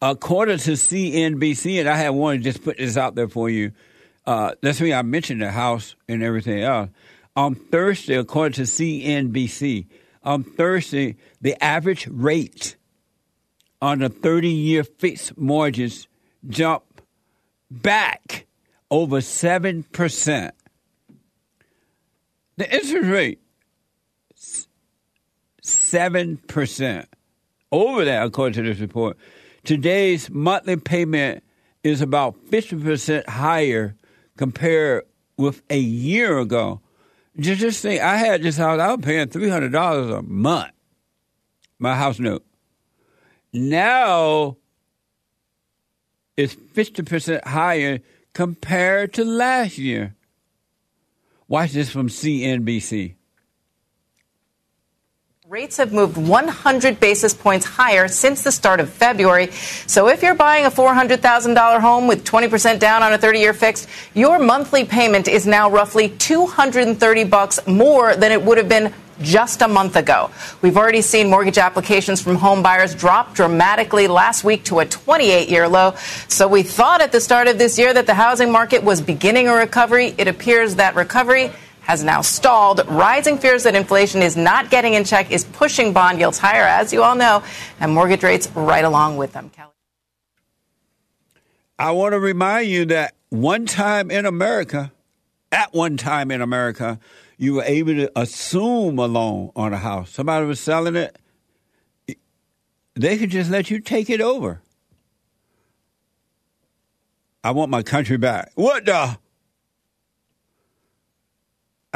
according 0.00 0.58
to 0.58 0.72
CNBC, 0.72 1.80
and 1.80 1.88
I 1.88 1.96
have 1.96 2.14
one 2.14 2.42
just 2.42 2.62
put 2.62 2.78
this 2.78 2.96
out 2.96 3.14
there 3.14 3.28
for 3.28 3.48
you. 3.50 3.72
Uh, 4.26 4.52
that's 4.60 4.80
me. 4.80 4.92
I 4.92 5.02
mentioned 5.02 5.40
the 5.40 5.50
house 5.50 5.94
and 6.08 6.22
everything 6.22 6.62
else. 6.62 6.90
On 7.36 7.54
Thursday, 7.54 8.16
according 8.16 8.54
to 8.54 8.62
CNBC, 8.62 9.86
on 10.24 10.42
Thursday, 10.42 11.16
the 11.40 11.62
average 11.62 12.08
rate 12.08 12.76
on 13.80 14.00
the 14.00 14.08
30 14.08 14.48
year 14.48 14.82
fixed 14.82 15.36
mortgage 15.38 16.08
jumped 16.48 17.02
back 17.70 18.46
over 18.90 19.18
7%. 19.18 20.50
The 22.56 22.74
interest 22.74 23.08
rate, 23.08 23.40
7%. 25.62 27.06
Over 27.72 28.04
that, 28.04 28.24
according 28.24 28.54
to 28.54 28.62
this 28.62 28.80
report. 28.80 29.18
Today's 29.64 30.30
monthly 30.30 30.76
payment 30.76 31.42
is 31.82 32.00
about 32.00 32.36
50% 32.46 33.28
higher 33.28 33.96
compared 34.36 35.04
with 35.36 35.62
a 35.70 35.78
year 35.78 36.38
ago. 36.38 36.80
Just, 37.38 37.60
just 37.60 37.82
think, 37.82 38.00
I 38.00 38.16
had 38.16 38.42
this 38.42 38.56
house, 38.56 38.80
I 38.80 38.94
was 38.94 39.04
paying 39.04 39.28
$300 39.28 40.18
a 40.18 40.22
month, 40.22 40.72
my 41.78 41.94
house 41.94 42.18
note. 42.18 42.44
Now 43.52 44.56
it's 46.36 46.54
50% 46.54 47.44
higher 47.44 48.00
compared 48.32 49.14
to 49.14 49.24
last 49.24 49.78
year. 49.78 50.14
Watch 51.48 51.72
this 51.72 51.90
from 51.90 52.08
CNBC. 52.08 53.14
Rates 55.48 55.76
have 55.76 55.92
moved 55.92 56.16
100 56.16 56.98
basis 56.98 57.32
points 57.32 57.64
higher 57.64 58.08
since 58.08 58.42
the 58.42 58.50
start 58.50 58.80
of 58.80 58.90
February. 58.90 59.52
So 59.86 60.08
if 60.08 60.20
you're 60.20 60.34
buying 60.34 60.66
a 60.66 60.72
$400,000 60.72 61.80
home 61.80 62.08
with 62.08 62.24
20% 62.24 62.80
down 62.80 63.04
on 63.04 63.12
a 63.12 63.18
30-year 63.18 63.54
fixed, 63.54 63.88
your 64.12 64.40
monthly 64.40 64.84
payment 64.84 65.28
is 65.28 65.46
now 65.46 65.70
roughly 65.70 66.08
230 66.08 67.24
bucks 67.26 67.64
more 67.64 68.16
than 68.16 68.32
it 68.32 68.42
would 68.42 68.58
have 68.58 68.68
been 68.68 68.92
just 69.20 69.62
a 69.62 69.68
month 69.68 69.94
ago. 69.94 70.32
We've 70.62 70.76
already 70.76 71.00
seen 71.00 71.30
mortgage 71.30 71.58
applications 71.58 72.20
from 72.20 72.34
home 72.34 72.64
buyers 72.64 72.92
drop 72.92 73.32
dramatically 73.32 74.08
last 74.08 74.42
week 74.42 74.64
to 74.64 74.80
a 74.80 74.84
28 74.84 75.48
year 75.48 75.68
low. 75.68 75.94
So 76.26 76.48
we 76.48 76.64
thought 76.64 77.00
at 77.00 77.12
the 77.12 77.20
start 77.20 77.46
of 77.46 77.56
this 77.56 77.78
year 77.78 77.94
that 77.94 78.06
the 78.06 78.14
housing 78.14 78.50
market 78.50 78.82
was 78.82 79.00
beginning 79.00 79.46
a 79.46 79.54
recovery. 79.54 80.12
It 80.18 80.26
appears 80.26 80.74
that 80.74 80.96
recovery 80.96 81.52
has 81.86 82.02
now 82.02 82.20
stalled. 82.20 82.86
Rising 82.88 83.38
fears 83.38 83.62
that 83.62 83.74
inflation 83.74 84.20
is 84.20 84.36
not 84.36 84.70
getting 84.70 84.94
in 84.94 85.04
check 85.04 85.30
is 85.30 85.44
pushing 85.44 85.92
bond 85.92 86.18
yields 86.18 86.38
higher, 86.38 86.64
as 86.64 86.92
you 86.92 87.02
all 87.02 87.14
know, 87.14 87.42
and 87.80 87.92
mortgage 87.92 88.22
rates 88.22 88.50
right 88.54 88.84
along 88.84 89.16
with 89.16 89.32
them. 89.32 89.50
Kelly. 89.50 89.70
I 91.78 91.92
want 91.92 92.12
to 92.12 92.18
remind 92.18 92.68
you 92.68 92.86
that 92.86 93.14
one 93.28 93.66
time 93.66 94.10
in 94.10 94.26
America, 94.26 94.92
at 95.52 95.72
one 95.72 95.96
time 95.96 96.30
in 96.30 96.42
America, 96.42 96.98
you 97.38 97.54
were 97.54 97.64
able 97.64 97.94
to 97.94 98.10
assume 98.18 98.98
a 98.98 99.06
loan 99.06 99.52
on 99.54 99.72
a 99.72 99.78
house. 99.78 100.10
Somebody 100.10 100.46
was 100.46 100.58
selling 100.58 100.96
it, 100.96 101.18
they 102.94 103.18
could 103.18 103.30
just 103.30 103.50
let 103.50 103.70
you 103.70 103.78
take 103.78 104.10
it 104.10 104.20
over. 104.20 104.62
I 107.44 107.52
want 107.52 107.70
my 107.70 107.82
country 107.82 108.16
back. 108.16 108.50
What 108.56 108.86
the? 108.86 109.18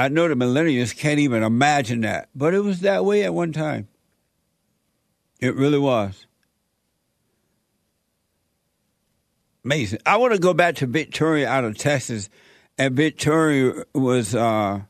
I 0.01 0.09
know 0.09 0.28
the 0.28 0.34
millennials 0.34 0.96
can't 0.96 1.20
even 1.20 1.42
imagine 1.42 2.01
that, 2.01 2.30
but 2.34 2.55
it 2.55 2.61
was 2.61 2.80
that 2.80 3.05
way 3.05 3.22
at 3.22 3.34
one 3.34 3.53
time. 3.53 3.86
It 5.40 5.55
really 5.55 5.78
was. 5.78 6.26
Amazing. 9.62 9.98
I 10.07 10.16
want 10.16 10.32
to 10.32 10.38
go 10.38 10.55
back 10.55 10.76
to 10.76 10.86
Victoria 10.86 11.51
out 11.51 11.64
of 11.64 11.76
Texas, 11.76 12.30
and 12.78 12.96
Victoria 12.96 13.84
was 13.94 14.34
uh, 14.34 14.80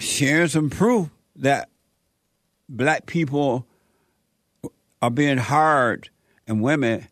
sharing 0.00 0.48
some 0.48 0.68
proof 0.68 1.08
that 1.36 1.68
black 2.68 3.06
people 3.06 3.68
are 5.00 5.12
being 5.12 5.38
hired 5.38 6.10
and 6.48 6.60
women 6.60 7.06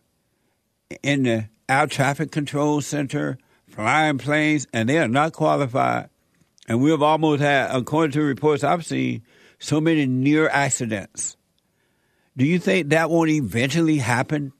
in 1.04 1.22
the 1.22 1.48
air 1.68 1.86
traffic 1.86 2.32
control 2.32 2.80
center, 2.80 3.38
flying 3.68 4.18
planes, 4.18 4.66
and 4.72 4.88
they 4.88 4.98
are 4.98 5.06
not 5.06 5.32
qualified. 5.32 6.08
And 6.68 6.82
we 6.82 6.90
have 6.90 7.02
almost 7.02 7.40
had, 7.40 7.74
according 7.74 8.12
to 8.12 8.22
reports 8.22 8.62
I've 8.62 8.84
seen, 8.84 9.22
so 9.58 9.80
many 9.80 10.04
near 10.04 10.48
accidents. 10.48 11.36
Do 12.36 12.44
you 12.44 12.58
think 12.58 12.90
that 12.90 13.10
won't 13.10 13.30
eventually 13.30 13.96
happen? 13.96 14.52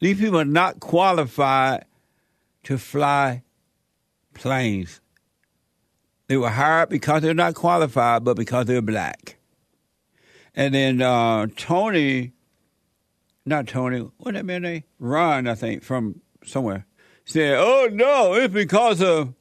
These 0.00 0.18
people 0.18 0.38
are 0.38 0.44
not 0.44 0.80
qualified 0.80 1.86
to 2.64 2.76
fly 2.76 3.42
planes. 4.34 5.00
They 6.28 6.36
were 6.36 6.50
hired 6.50 6.90
because 6.90 7.22
they're 7.22 7.34
not 7.34 7.54
qualified, 7.54 8.22
but 8.22 8.36
because 8.36 8.66
they're 8.66 8.82
black. 8.82 9.38
And 10.54 10.74
then 10.74 11.00
uh, 11.00 11.46
Tony, 11.56 12.32
not 13.46 13.66
Tony, 13.66 14.10
what 14.18 14.34
that 14.34 14.44
man 14.44 14.62
name? 14.62 14.84
Ron, 14.98 15.48
I 15.48 15.54
think, 15.54 15.82
from 15.82 16.20
somewhere, 16.44 16.86
said, 17.24 17.56
"Oh 17.58 17.88
no, 17.90 18.34
it's 18.34 18.52
because 18.52 19.00
of 19.02 19.34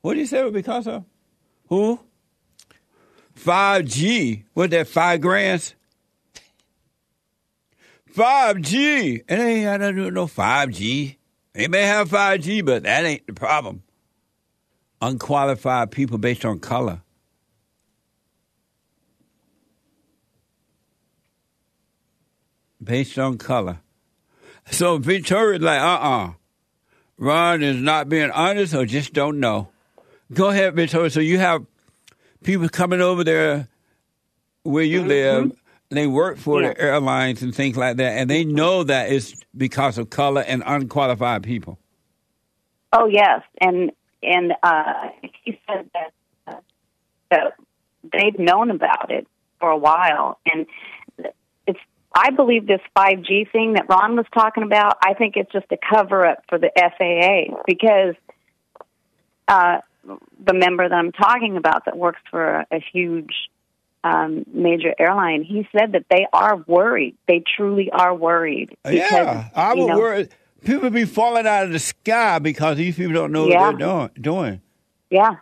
what 0.00 0.14
did 0.14 0.20
you 0.20 0.26
say? 0.26 0.40
It 0.40 0.44
was 0.44 0.52
because 0.52 0.86
of 0.86 1.04
who? 1.68 2.00
Five 3.34 3.84
G. 3.84 4.44
What 4.54 4.70
that? 4.70 4.88
Five 4.88 5.20
grands. 5.20 5.74
Five 8.06 8.60
G. 8.62 9.16
It 9.16 9.24
ain't 9.28 9.64
nothing 9.64 9.96
to 9.96 10.04
do 10.04 10.10
no 10.10 10.26
five 10.26 10.70
G. 10.70 11.18
They 11.52 11.68
may 11.68 11.82
have 11.82 12.10
five 12.10 12.40
G, 12.40 12.62
but 12.62 12.82
that 12.84 13.04
ain't 13.04 13.26
the 13.26 13.32
problem. 13.32 13.82
Unqualified 15.00 15.90
people 15.90 16.18
based 16.18 16.44
on 16.44 16.58
color. 16.58 17.02
Based 22.82 23.18
on 23.18 23.38
color. 23.38 23.80
So 24.70 24.98
Victoria's 24.98 25.62
like, 25.62 25.80
uh 25.80 25.84
uh-uh. 25.84 26.26
uh. 26.26 26.32
Ron 27.16 27.62
is 27.62 27.76
not 27.76 28.08
being 28.08 28.30
honest 28.30 28.74
or 28.74 28.86
just 28.86 29.12
don't 29.12 29.40
know. 29.40 29.68
Go 30.32 30.48
ahead, 30.48 30.74
Victoria. 30.74 31.10
So 31.10 31.20
you 31.20 31.38
have 31.38 31.64
people 32.44 32.68
coming 32.68 33.00
over 33.00 33.24
there 33.24 33.68
where 34.62 34.84
you 34.84 35.00
Mm-hmm. 35.00 35.08
live. 35.08 35.52
They 35.90 36.06
work 36.06 36.36
for 36.36 36.60
Yeah. 36.60 36.68
the 36.74 36.80
airlines 36.80 37.42
and 37.42 37.54
things 37.54 37.76
like 37.78 37.96
that, 37.96 38.18
and 38.18 38.28
they 38.28 38.44
know 38.44 38.84
that 38.84 39.10
it's 39.10 39.34
because 39.56 39.96
of 39.96 40.10
color 40.10 40.42
and 40.46 40.62
unqualified 40.66 41.42
people. 41.44 41.78
Oh 42.92 43.06
yes, 43.06 43.40
and 43.60 43.90
and 44.22 44.52
uh, 44.62 45.08
he 45.44 45.58
said 45.66 45.88
that, 45.94 46.12
uh, 46.46 46.60
that 47.30 47.54
they've 48.12 48.38
known 48.38 48.70
about 48.70 49.10
it 49.10 49.26
for 49.60 49.70
a 49.70 49.78
while, 49.78 50.38
and 50.44 50.66
it's. 51.66 51.78
I 52.14 52.30
believe 52.30 52.66
this 52.66 52.80
5G 52.96 53.50
thing 53.52 53.74
that 53.74 53.86
Ron 53.88 54.16
was 54.16 54.26
talking 54.34 54.64
about. 54.64 54.98
I 55.02 55.14
think 55.14 55.36
it's 55.36 55.52
just 55.52 55.66
a 55.70 55.78
cover 55.90 56.26
up 56.26 56.42
for 56.50 56.58
the 56.58 56.70
FAA 56.76 57.62
because 57.66 58.14
uh, 59.46 59.78
the 60.44 60.54
member 60.54 60.88
that 60.88 60.94
I'm 60.94 61.12
talking 61.12 61.56
about 61.56 61.84
that 61.86 61.96
works 61.96 62.20
for 62.30 62.44
a, 62.60 62.66
a 62.72 62.80
huge 62.92 63.34
um, 64.04 64.44
major 64.52 64.94
airline, 64.98 65.42
he 65.42 65.68
said 65.76 65.92
that 65.92 66.04
they 66.10 66.26
are 66.32 66.56
worried. 66.66 67.16
They 67.26 67.42
truly 67.56 67.90
are 67.90 68.14
worried. 68.14 68.70
Because, 68.84 68.94
yeah, 68.94 69.48
I 69.54 69.72
you 69.74 69.82
would 69.82 69.88
know, 69.88 69.98
worry. 69.98 70.28
People 70.64 70.90
be 70.90 71.04
falling 71.04 71.46
out 71.46 71.64
of 71.66 71.72
the 71.72 71.78
sky 71.78 72.38
because 72.38 72.76
these 72.76 72.96
people 72.96 73.12
don't 73.12 73.32
know 73.32 73.48
Yeah. 73.48 73.70
what 73.70 73.78
they're 73.78 73.86
doing. 73.88 74.10
doing. 74.20 74.60
Yeah, 75.10 75.36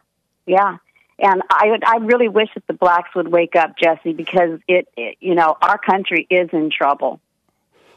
yeah. 0.46 0.76
And 1.18 1.42
I 1.50 1.78
I 1.84 1.96
really 2.02 2.28
wish 2.28 2.48
that 2.54 2.66
the 2.66 2.74
blacks 2.74 3.14
would 3.14 3.28
wake 3.28 3.56
up, 3.56 3.76
Jesse, 3.82 4.12
because 4.12 4.60
it, 4.68 4.86
it 4.96 5.16
you 5.20 5.34
know, 5.34 5.56
our 5.62 5.78
country 5.78 6.26
is 6.28 6.50
in 6.52 6.70
trouble. 6.70 7.20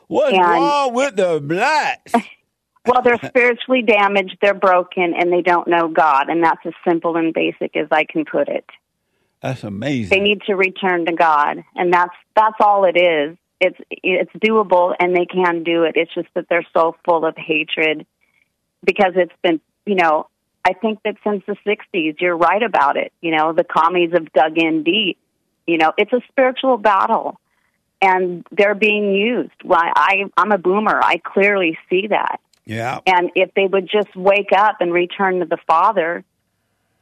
What's 0.08 0.34
And- 0.34 0.42
wrong 0.42 0.94
with 0.94 1.16
the 1.18 1.40
blacks? 1.42 2.14
Well, 2.86 3.02
they're 3.02 3.20
spiritually 3.24 3.82
damaged, 3.82 4.38
they're 4.42 4.54
broken, 4.54 5.14
and 5.18 5.32
they 5.32 5.42
don't 5.42 5.68
know 5.68 5.88
God, 5.88 6.30
and 6.30 6.44
that's 6.44 6.66
as 6.66 6.74
simple 6.88 7.18
and 7.18 7.34
basic 7.34 7.76
as 7.76 7.88
I 7.92 8.06
can 8.06 8.26
put 8.26 8.48
it. 8.48 8.66
That's 9.42 9.64
amazing. 9.64 10.10
They 10.10 10.24
need 10.24 10.42
to 10.44 10.56
return 10.56 11.06
to 11.06 11.14
God, 11.14 11.64
and 11.76 11.94
that's 11.94 12.16
that's 12.36 12.58
all 12.60 12.86
it 12.86 12.98
is. 12.98 13.38
It's 13.62 13.78
it's 13.90 14.32
doable, 14.34 14.94
and 15.00 15.16
they 15.16 15.26
can 15.26 15.64
do 15.64 15.84
it. 15.84 15.94
It's 15.96 16.14
just 16.14 16.28
that 16.34 16.48
they're 16.50 16.68
so 16.74 16.96
full 17.06 17.26
of 17.26 17.36
hatred 17.38 18.06
because 18.84 19.14
it's 19.16 19.34
been, 19.42 19.62
you 19.86 19.96
know, 19.96 20.28
I 20.66 20.74
think 20.74 21.00
that 21.06 21.16
since 21.24 21.44
the 21.48 21.56
'60s, 21.66 22.20
you're 22.20 22.36
right 22.36 22.62
about 22.62 22.98
it. 22.98 23.14
You 23.22 23.36
know, 23.36 23.54
the 23.54 23.64
commies 23.64 24.12
have 24.14 24.32
dug 24.34 24.58
in 24.58 24.84
deep. 24.84 25.18
You 25.66 25.78
know, 25.78 25.94
it's 25.98 26.12
a 26.12 26.22
spiritual 26.30 26.78
battle, 26.78 27.40
and 28.02 28.46
they're 28.52 28.76
being 28.76 29.14
used. 29.14 29.52
Why 29.64 29.92
I 29.96 30.24
I'm 30.36 30.52
a 30.52 30.58
boomer. 30.58 31.00
I 31.02 31.22
clearly 31.24 31.78
see 31.90 32.08
that. 32.08 32.42
Yeah. 32.70 33.00
And 33.08 33.32
if 33.34 33.52
they 33.56 33.66
would 33.66 33.90
just 33.92 34.16
wake 34.16 34.52
up 34.56 34.78
and 34.80 34.94
return 34.94 35.40
to 35.40 35.46
the 35.46 35.58
Father, 35.66 36.24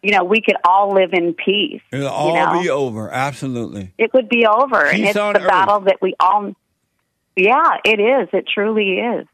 you 0.02 0.12
know, 0.12 0.24
we 0.24 0.42
could 0.42 0.56
all 0.64 0.94
live 0.94 1.12
in 1.12 1.34
peace. 1.34 1.82
It'll 1.92 2.08
all 2.08 2.30
you 2.30 2.46
know? 2.46 2.62
be 2.62 2.70
over. 2.70 3.12
Absolutely. 3.12 3.92
It 3.98 4.14
would 4.14 4.30
be 4.30 4.46
over. 4.48 4.86
and 4.86 5.04
it's 5.04 5.14
the 5.14 5.36
earth. 5.36 5.46
battle 5.48 5.82
that 5.82 5.98
we 6.02 6.16
all, 6.22 6.54
yeah, 7.36 7.78
it 7.84 8.00
is. 8.00 8.30
It 8.32 8.46
truly 8.48 9.00
is. 9.00 9.28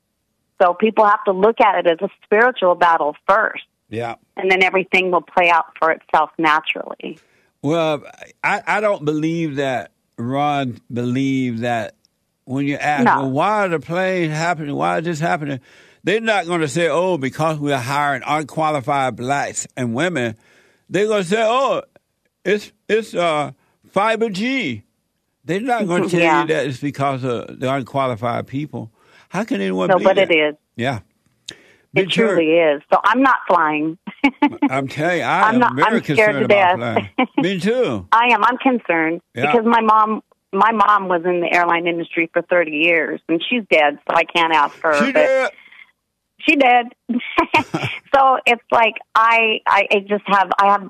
So 0.59 0.73
people 0.73 1.05
have 1.05 1.23
to 1.25 1.34
look 1.34 1.61
at 1.61 1.86
it 1.86 1.88
as 1.88 1.99
a 2.01 2.09
spiritual 2.23 2.73
battle 2.73 3.15
first, 3.27 3.63
Yeah. 3.89 4.15
and 4.36 4.49
then 4.49 4.63
everything 4.63 5.11
will 5.11 5.21
play 5.21 5.51
out 5.51 5.65
for 5.77 5.91
itself 5.91 6.31
naturally. 6.39 7.19
Well, 7.61 8.03
I, 8.43 8.63
I 8.65 8.81
don't 8.81 9.05
believe 9.05 9.57
that 9.57 9.91
Ron 10.17 10.79
believed 10.91 11.59
that 11.59 11.93
when 12.45 12.65
you 12.65 12.75
ask, 12.75 13.05
No. 13.05 13.21
well, 13.21 13.31
why 13.31 13.65
are 13.65 13.69
the 13.69 13.79
planes 13.79 14.34
happening? 14.34 14.75
Why 14.75 14.97
is 14.97 15.05
this 15.05 15.19
happening? 15.19 15.59
They're 16.04 16.20
not 16.22 16.45
going 16.45 16.62
to 16.62 16.68
say, 16.68 16.89
oh, 16.89 17.18
because 17.18 17.58
we're 17.60 17.78
hiring 17.78 18.24
unqualified 18.26 19.16
blacks 19.16 19.68
and 19.78 19.93
women. 19.93 20.36
They're 20.89 21.08
going 21.08 21.24
to 21.24 21.30
say, 21.30 21.41
oh, 21.45 21.82
it's 22.43 22.72
it's 22.89 23.14
uh, 23.16 23.51
5G. 23.95 24.84
They're 25.45 25.62
not 25.62 25.88
going 25.88 26.04
to 26.04 26.10
tell 26.10 26.20
Yeah. 26.20 26.41
you 26.41 26.47
that 26.49 26.66
it's 26.68 26.80
because 26.80 27.24
of 27.24 27.60
the 27.60 27.74
unqualified 27.74 28.47
people. 28.47 28.91
How 29.30 29.43
can 29.43 29.62
anyone 29.62 29.89
No, 29.89 29.99
but 29.99 30.16
that? 30.18 30.30
it 30.32 30.36
is. 30.36 30.56
Yeah. 30.76 30.99
It 31.95 32.10
truly 32.10 32.49
is. 32.54 32.82
So 32.91 32.99
I'm 33.04 33.22
not 33.22 33.36
flying. 33.47 33.97
I'm 34.70 34.88
telling 34.88 35.20
you, 35.20 35.24
I 35.24 35.41
I'm 35.43 35.56
am 35.56 35.60
not- 35.60 35.76
very 35.76 35.97
I'm 35.97 36.04
scared 36.04 36.34
to 36.39 36.45
about 36.45 36.80
death. 36.80 37.28
Me 37.38 37.60
too. 37.62 38.08
I 38.12 38.30
am. 38.34 38.43
I'm 38.43 38.58
concerned 38.58 39.22
Yeah. 39.36 39.51
because 39.51 39.66
my 39.66 39.82
mom, 39.82 40.22
my 40.51 40.72
mom 40.72 41.08
was 41.08 41.22
in 41.26 41.41
the 41.41 41.54
airline 41.54 41.86
industry 41.88 42.30
for 42.34 42.41
30 42.41 42.72
years, 42.72 43.22
and 43.30 43.41
she's 43.47 43.62
dead, 43.72 43.99
so 44.10 44.16
I 44.16 44.24
can't 44.24 44.54
ask 44.54 44.76
her. 44.82 44.93
She 45.06 45.12
but 45.12 45.28
did. 45.28 45.51
She 46.47 46.55
did. 46.55 46.93
so 48.15 48.37
it's 48.45 48.63
like 48.71 48.95
I, 49.15 49.59
I, 49.67 49.87
I 49.91 49.99
just 50.07 50.23
have, 50.27 50.49
I 50.59 50.71
have, 50.71 50.89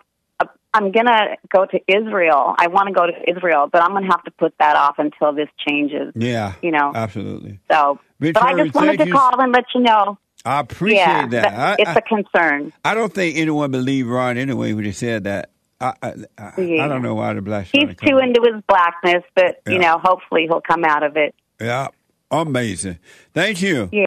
I'm 0.74 0.92
gonna 0.92 1.38
go 1.54 1.66
to 1.66 1.80
Israel. 1.88 2.56
I 2.58 2.68
want 2.68 2.88
to 2.88 2.94
go 2.94 3.06
to 3.06 3.14
Israel, 3.30 3.70
but 3.72 3.84
I'm 3.84 3.94
gonna 3.94 4.08
have 4.08 4.24
to 4.24 4.32
put 4.32 4.56
that 4.60 4.76
off 4.76 4.96
until 4.98 5.32
this 5.32 5.50
changes. 5.68 6.14
Yeah, 6.16 6.54
you 6.64 6.72
know, 6.72 6.92
absolutely. 6.96 7.60
So, 7.72 8.00
but 8.20 8.42
I 8.42 8.58
just 8.58 8.74
wanted 8.74 8.98
to 8.98 9.06
you. 9.06 9.14
call 9.14 9.40
and 9.40 9.54
let 9.54 9.66
you 9.76 9.82
know. 9.82 10.18
I 10.46 10.60
appreciate 10.60 10.98
yeah, 10.98 11.28
that. 11.28 11.80
It's 11.80 11.90
I- 11.90 11.94
a 11.94 12.02
concern. 12.02 12.74
I 12.84 12.96
don't 12.96 13.14
think 13.14 13.38
anyone 13.38 13.72
believed 13.72 14.10
Ron 14.10 14.38
anyway 14.38 14.74
when 14.74 14.86
he 14.86 14.92
said 14.92 15.26
that. 15.26 15.52
I 15.80 15.94
I, 16.02 16.14
I, 16.38 16.62
Yeah. 16.62 16.86
I 16.86 16.88
don't 16.88 17.04
know 17.04 17.16
why 17.16 17.34
the 17.34 17.42
black. 17.42 17.68
He's 17.72 17.96
too 17.98 18.18
into 18.18 18.42
his 18.42 18.64
blackness, 18.68 19.24
but 19.36 19.62
you 19.68 19.78
know, 19.78 20.00
hopefully 20.04 20.48
he'll 20.50 20.62
come 20.62 20.84
out 20.86 21.04
of 21.04 21.18
it. 21.18 21.36
Yeah, 21.62 21.90
amazing. 22.32 22.98
Thank 23.34 23.62
you. 23.62 23.90
Yeah. 23.92 24.06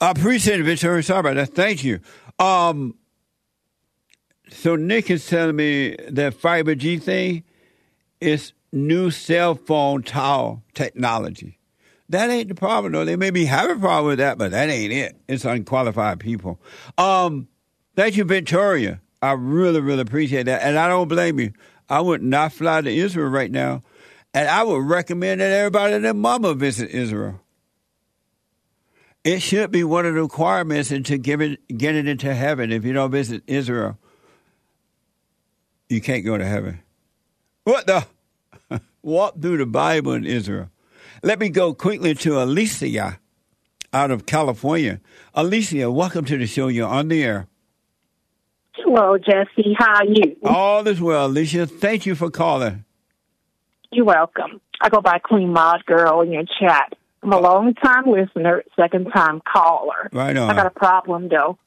I 0.00 0.10
appreciate 0.10 0.60
it, 0.60 0.64
Victoria. 0.64 1.02
Sorry 1.02 1.20
about 1.20 1.34
that. 1.34 1.54
Thank 1.54 1.82
you. 1.82 2.00
Um, 2.38 2.94
so 4.50 4.76
Nick 4.76 5.10
is 5.10 5.26
telling 5.26 5.56
me 5.56 5.96
that 6.08 6.34
5G 6.34 7.02
thing 7.02 7.44
is 8.20 8.52
new 8.72 9.10
cell 9.10 9.54
phone 9.54 10.02
tower 10.02 10.60
technology. 10.74 11.58
That 12.10 12.30
ain't 12.30 12.48
the 12.48 12.54
problem 12.54 12.92
though. 12.92 13.04
They 13.04 13.16
may 13.16 13.30
be 13.30 13.44
having 13.44 13.76
a 13.76 13.80
problem 13.80 14.06
with 14.06 14.18
that, 14.18 14.38
but 14.38 14.52
that 14.52 14.70
ain't 14.70 14.92
it. 14.92 15.16
It's 15.28 15.44
unqualified 15.44 16.20
people. 16.20 16.60
Um, 16.96 17.48
thank 17.96 18.16
you, 18.16 18.24
Victoria. 18.24 19.00
I 19.20 19.32
really, 19.32 19.80
really 19.80 20.00
appreciate 20.00 20.44
that, 20.44 20.62
and 20.62 20.78
I 20.78 20.88
don't 20.88 21.08
blame 21.08 21.38
you. 21.38 21.52
I 21.88 22.00
would 22.00 22.22
not 22.22 22.52
fly 22.52 22.80
to 22.80 22.90
Israel 22.90 23.28
right 23.28 23.50
now, 23.50 23.82
and 24.32 24.48
I 24.48 24.62
would 24.62 24.84
recommend 24.84 25.40
that 25.40 25.50
everybody 25.50 25.94
and 25.94 26.04
their 26.04 26.14
mama 26.14 26.54
visit 26.54 26.90
Israel. 26.90 27.40
It 29.28 29.42
should 29.42 29.70
be 29.70 29.84
one 29.84 30.06
of 30.06 30.14
the 30.14 30.22
requirements 30.22 30.90
into 30.90 31.18
giving, 31.18 31.58
getting 31.76 32.06
into 32.06 32.32
heaven. 32.32 32.72
If 32.72 32.86
you 32.86 32.94
don't 32.94 33.10
visit 33.10 33.42
Israel, 33.46 33.98
you 35.90 36.00
can't 36.00 36.24
go 36.24 36.38
to 36.38 36.46
heaven. 36.46 36.80
What 37.64 37.86
the? 37.86 38.06
Walk 39.02 39.38
through 39.38 39.58
the 39.58 39.66
Bible 39.66 40.12
in 40.12 40.24
Israel. 40.24 40.70
Let 41.22 41.40
me 41.40 41.50
go 41.50 41.74
quickly 41.74 42.14
to 42.14 42.42
Alicia 42.42 43.20
out 43.92 44.10
of 44.10 44.24
California. 44.24 44.98
Alicia, 45.34 45.90
welcome 45.90 46.24
to 46.24 46.38
the 46.38 46.46
show. 46.46 46.68
You're 46.68 46.88
on 46.88 47.08
the 47.08 47.22
air. 47.22 47.48
Hello, 48.76 49.18
Jesse. 49.18 49.74
How 49.78 49.96
are 49.96 50.06
you? 50.06 50.38
All 50.42 50.88
is 50.88 51.02
well, 51.02 51.26
Alicia. 51.26 51.66
Thank 51.66 52.06
you 52.06 52.14
for 52.14 52.30
calling. 52.30 52.86
You're 53.92 54.06
welcome. 54.06 54.62
I 54.80 54.88
go 54.88 55.02
by 55.02 55.18
Queen 55.18 55.52
Mod 55.52 55.84
Girl 55.84 56.22
in 56.22 56.32
your 56.32 56.44
chat. 56.58 56.94
I'm 57.22 57.32
a 57.32 57.40
long 57.40 57.74
time 57.74 58.04
listener, 58.06 58.62
second 58.76 59.10
time 59.14 59.40
caller. 59.40 60.08
Right 60.12 60.36
on. 60.36 60.50
I 60.50 60.54
got 60.54 60.66
a 60.66 60.70
problem 60.70 61.28
though. 61.28 61.58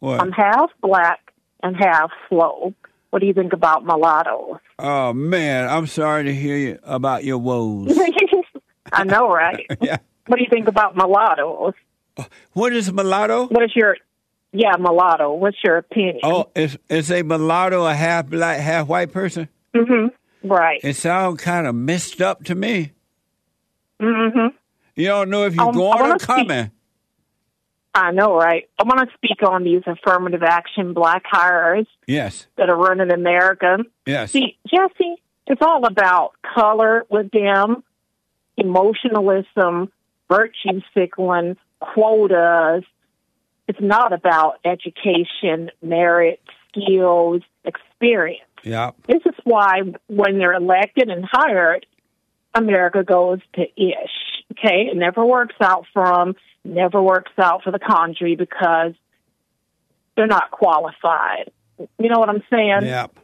What? 0.00 0.20
I'm 0.20 0.32
half 0.32 0.70
black 0.80 1.32
and 1.62 1.76
half 1.76 2.10
slow. 2.28 2.74
What 3.10 3.20
do 3.20 3.26
you 3.26 3.34
think 3.34 3.52
about 3.52 3.84
mulattoes? 3.84 4.58
Oh 4.78 5.12
man, 5.12 5.68
I'm 5.68 5.86
sorry 5.86 6.24
to 6.24 6.34
hear 6.34 6.56
you 6.56 6.78
about 6.82 7.24
your 7.24 7.38
woes. 7.38 7.98
I 8.92 9.04
know, 9.04 9.28
right? 9.28 9.66
yeah. 9.80 9.98
What 10.26 10.36
do 10.36 10.42
you 10.42 10.48
think 10.50 10.68
about 10.68 10.96
mulattoes? 10.96 11.74
What 12.52 12.72
is 12.72 12.92
mulatto? 12.92 13.46
What 13.46 13.64
is 13.64 13.72
your 13.74 13.96
yeah 14.52 14.76
mulatto? 14.78 15.34
What's 15.34 15.58
your 15.64 15.78
opinion? 15.78 16.20
Oh, 16.22 16.50
is 16.54 16.78
is 16.88 17.10
a 17.10 17.22
mulatto 17.22 17.84
a 17.86 17.94
half 17.94 18.26
black, 18.26 18.60
half 18.60 18.88
white 18.88 19.12
person? 19.12 19.48
Mm-hmm. 19.74 20.48
Right. 20.48 20.80
It 20.82 20.96
sounds 20.96 21.40
kind 21.40 21.66
of 21.66 21.74
messed 21.74 22.20
up 22.20 22.44
to 22.44 22.54
me. 22.54 22.92
Mm-hmm. 24.00 24.56
You 24.96 25.06
don't 25.06 25.30
know 25.30 25.44
if 25.46 25.54
you're 25.54 25.68
Um, 25.68 25.74
going 25.74 26.00
or 26.12 26.18
speak- 26.18 26.26
coming. 26.48 26.70
I 27.94 28.10
know, 28.10 28.34
right? 28.34 28.68
I 28.78 28.84
want 28.84 29.06
to 29.08 29.14
speak 29.16 29.42
on 29.46 29.64
these 29.64 29.82
affirmative 29.86 30.42
action 30.42 30.94
black 30.94 31.24
hires 31.26 31.86
Yes, 32.06 32.46
that 32.56 32.70
are 32.70 32.76
running 32.76 33.12
America. 33.12 33.78
yes. 34.06 34.30
See, 34.32 34.56
Jesse, 34.66 35.16
it's 35.46 35.60
all 35.60 35.84
about 35.84 36.32
color 36.42 37.04
with 37.10 37.30
them, 37.32 37.82
emotionalism, 38.56 39.92
virtue 40.30 40.80
signaling, 40.94 41.56
quotas. 41.80 42.84
It's 43.68 43.80
not 43.80 44.12
about 44.12 44.58
education, 44.64 45.70
merit, 45.82 46.40
skills, 46.68 47.42
experience. 47.64 48.40
Yeah. 48.62 48.92
This 49.06 49.20
is 49.26 49.34
why 49.44 49.82
when 50.06 50.38
they're 50.38 50.54
elected 50.54 51.10
and 51.10 51.24
hired, 51.30 51.84
America 52.54 53.02
goes 53.04 53.40
to 53.54 53.62
ish. 53.80 54.10
Okay, 54.52 54.88
it 54.90 54.96
never 54.96 55.24
works 55.24 55.54
out 55.60 55.86
for 55.92 56.04
them, 56.06 56.34
never 56.64 57.00
works 57.02 57.32
out 57.38 57.62
for 57.62 57.70
the 57.70 57.78
country 57.78 58.36
because 58.36 58.92
they're 60.16 60.26
not 60.26 60.50
qualified. 60.50 61.50
You 61.98 62.08
know 62.10 62.18
what 62.18 62.28
I'm 62.28 62.42
saying? 62.50 62.82
Yep. 62.82 63.18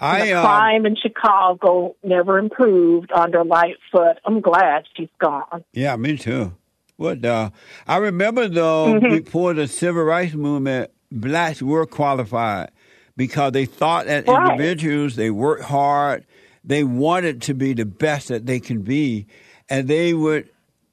I 0.00 0.26
the 0.26 0.32
um, 0.34 0.44
crime 0.44 0.86
in 0.86 0.96
Chicago 0.96 1.96
never 2.04 2.38
improved 2.38 3.10
under 3.12 3.42
Lightfoot. 3.44 4.18
I'm 4.24 4.40
glad 4.40 4.84
she's 4.96 5.08
gone. 5.18 5.64
Yeah, 5.72 5.96
me 5.96 6.16
too. 6.16 6.54
What 6.96 7.24
uh, 7.24 7.50
I 7.86 7.96
remember 7.98 8.48
though 8.48 8.94
Mhm. 9.00 9.24
before 9.24 9.54
the 9.54 9.66
civil 9.68 10.02
rights 10.04 10.34
movement, 10.34 10.90
blacks 11.10 11.62
were 11.62 11.86
qualified 11.86 12.70
because 13.16 13.52
they 13.52 13.64
thought 13.66 14.06
as 14.06 14.26
Right. 14.26 14.50
individuals 14.52 15.16
they 15.16 15.30
worked 15.30 15.64
hard, 15.64 16.24
they 16.64 16.84
wanted 16.84 17.42
to 17.42 17.54
be 17.54 17.72
the 17.72 17.86
best 17.86 18.28
that 18.28 18.46
they 18.46 18.60
can 18.60 18.82
be, 18.82 19.26
and 19.68 19.88
they 19.88 20.14
would. 20.14 20.50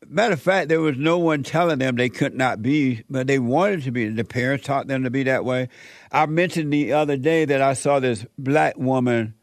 Matter 0.08 0.34
of 0.34 0.42
fact, 0.42 0.70
there 0.70 0.82
was 0.82 0.98
no 0.98 1.18
one 1.18 1.42
telling 1.42 1.80
them 1.80 1.96
they 1.96 2.10
could 2.10 2.36
not 2.36 2.62
be, 2.62 3.04
but 3.10 3.26
they 3.26 3.40
wanted 3.40 3.82
to 3.84 3.92
be. 3.92 4.08
The 4.08 4.24
parents 4.24 4.66
taught 4.68 4.86
them 4.88 5.04
to 5.04 5.10
be 5.10 5.24
that 5.24 5.44
way. 5.44 5.68
I 6.12 6.28
mentioned 6.28 6.72
the 6.72 6.94
other 6.94 7.18
day 7.18 7.46
that 7.46 7.60
I 7.62 7.74
saw 7.74 8.00
this 8.00 8.24
black 8.38 8.78
woman 8.78 9.34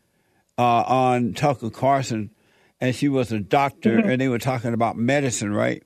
uh, 0.56 0.62
on 0.82 1.32
Tucker 1.34 1.70
Carlson, 1.70 2.30
and 2.80 2.94
she 2.94 3.08
was 3.08 3.32
a 3.32 3.40
doctor, 3.40 3.96
Mhm. 3.98 4.08
and 4.12 4.20
they 4.20 4.28
were 4.28 4.38
talking 4.38 4.72
about 4.72 4.96
medicine, 4.96 5.52
right? 5.52 5.82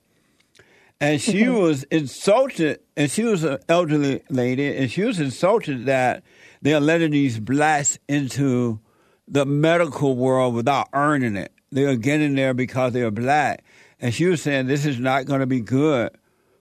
And 1.00 1.20
she 1.20 1.48
was 1.48 1.84
insulted, 1.84 2.80
and 2.96 3.10
she 3.10 3.22
was 3.22 3.44
an 3.44 3.58
elderly 3.68 4.22
lady, 4.28 4.76
and 4.76 4.90
she 4.90 5.04
was 5.04 5.20
insulted 5.20 5.86
that 5.86 6.22
they're 6.60 6.80
letting 6.80 7.12
these 7.12 7.38
blacks 7.38 7.98
into 8.08 8.80
the 9.28 9.46
medical 9.46 10.16
world 10.16 10.54
without 10.54 10.88
earning 10.92 11.36
it. 11.36 11.52
They 11.72 11.84
are 11.84 11.96
getting 11.96 12.34
there 12.34 12.54
because 12.54 12.92
they 12.92 13.02
are 13.02 13.10
black. 13.10 13.64
And 14.00 14.14
she 14.14 14.26
was 14.26 14.42
saying 14.42 14.66
this 14.66 14.86
is 14.86 14.98
not 14.98 15.26
going 15.26 15.40
to 15.40 15.46
be 15.46 15.60
good 15.60 16.10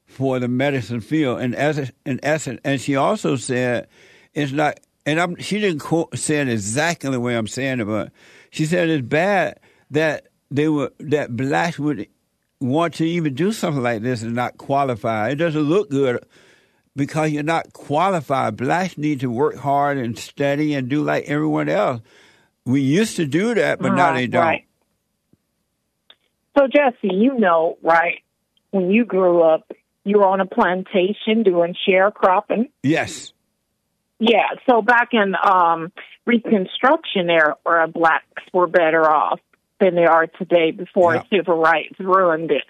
for 0.06 0.40
the 0.40 0.48
medicine 0.48 1.02
field. 1.02 1.42
And 1.42 1.56
as 1.56 1.92
in 2.06 2.20
essence, 2.24 2.60
and 2.64 2.80
she 2.80 2.96
also 2.96 3.36
said 3.36 3.88
it's 4.34 4.52
not. 4.52 4.80
And 5.06 5.20
I'm, 5.20 5.36
she 5.38 5.60
didn't 5.60 5.82
quote, 5.82 6.18
say 6.18 6.40
it 6.42 6.50
exactly 6.50 7.12
the 7.12 7.20
way 7.20 7.38
I'm 7.38 7.48
saying 7.48 7.80
it, 7.80 7.86
but 7.86 8.12
she 8.50 8.66
said 8.66 8.90
it's 8.90 9.06
bad 9.06 9.60
that 9.92 10.28
they 10.50 10.68
were 10.68 10.92
that 11.00 11.36
blacks 11.36 11.78
would 11.78 12.08
want 12.60 12.96
to 12.96 13.06
even 13.06 13.36
do 13.36 13.52
something 13.52 13.84
like 13.84 14.02
this 14.02 14.24
and 14.24 14.34
not 14.34 14.58
qualify. 14.58 15.30
It 15.30 15.36
doesn't 15.36 15.62
look 15.62 15.90
good 15.90 16.26
because 16.96 17.32
you're 17.32 17.44
not 17.44 17.74
qualified. 17.74 18.56
Blacks 18.58 18.98
need 18.98 19.20
to 19.20 19.30
work 19.30 19.58
hard 19.58 19.98
and 19.98 20.18
study 20.18 20.74
and 20.74 20.90
do 20.90 21.04
like 21.04 21.26
everyone 21.26 21.70
else. 21.70 22.02
We 22.66 22.82
used 22.82 23.18
to 23.18 23.26
do 23.28 23.54
that, 23.54 23.80
but 23.80 23.90
now 23.94 24.14
they 24.14 24.28
don't. 24.28 24.42
right. 24.44 24.65
So, 26.58 26.68
Jesse, 26.68 27.14
you 27.14 27.38
know, 27.38 27.78
right, 27.82 28.22
when 28.72 28.90
you 28.92 29.06
grew 29.06 29.42
up, 29.42 29.72
you 30.04 30.20
were 30.20 30.28
on 30.28 30.40
a 30.40 30.46
plantation 30.46 31.44
doing 31.44 31.76
sharecropping. 31.88 32.70
Yes. 32.84 33.34
Yeah, 34.20 34.48
so 34.70 34.82
back 34.82 35.10
in 35.12 35.36
um, 35.36 35.92
Reconstruction 36.26 37.30
era, 37.30 37.88
blacks 37.88 38.44
were 38.54 38.68
better 38.68 39.04
off 39.10 39.40
than 39.80 39.96
they 39.96 40.06
are 40.06 40.28
today 40.28 40.72
before 40.72 41.24
civil 41.30 41.58
rights 41.58 42.00
ruined 42.00 42.52
it, 42.52 42.64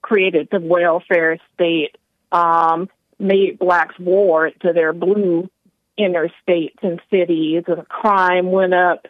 created 0.00 0.48
the 0.50 0.60
welfare 0.60 1.38
state, 1.54 1.96
um, 2.32 2.88
made 3.18 3.58
blacks 3.58 3.98
war 3.98 4.50
to 4.62 4.72
their 4.72 4.92
blue 4.92 5.50
interstates 5.98 6.82
and 6.82 7.00
cities, 7.10 7.64
and 7.66 7.86
crime 7.88 8.50
went 8.50 8.72
up. 8.72 9.06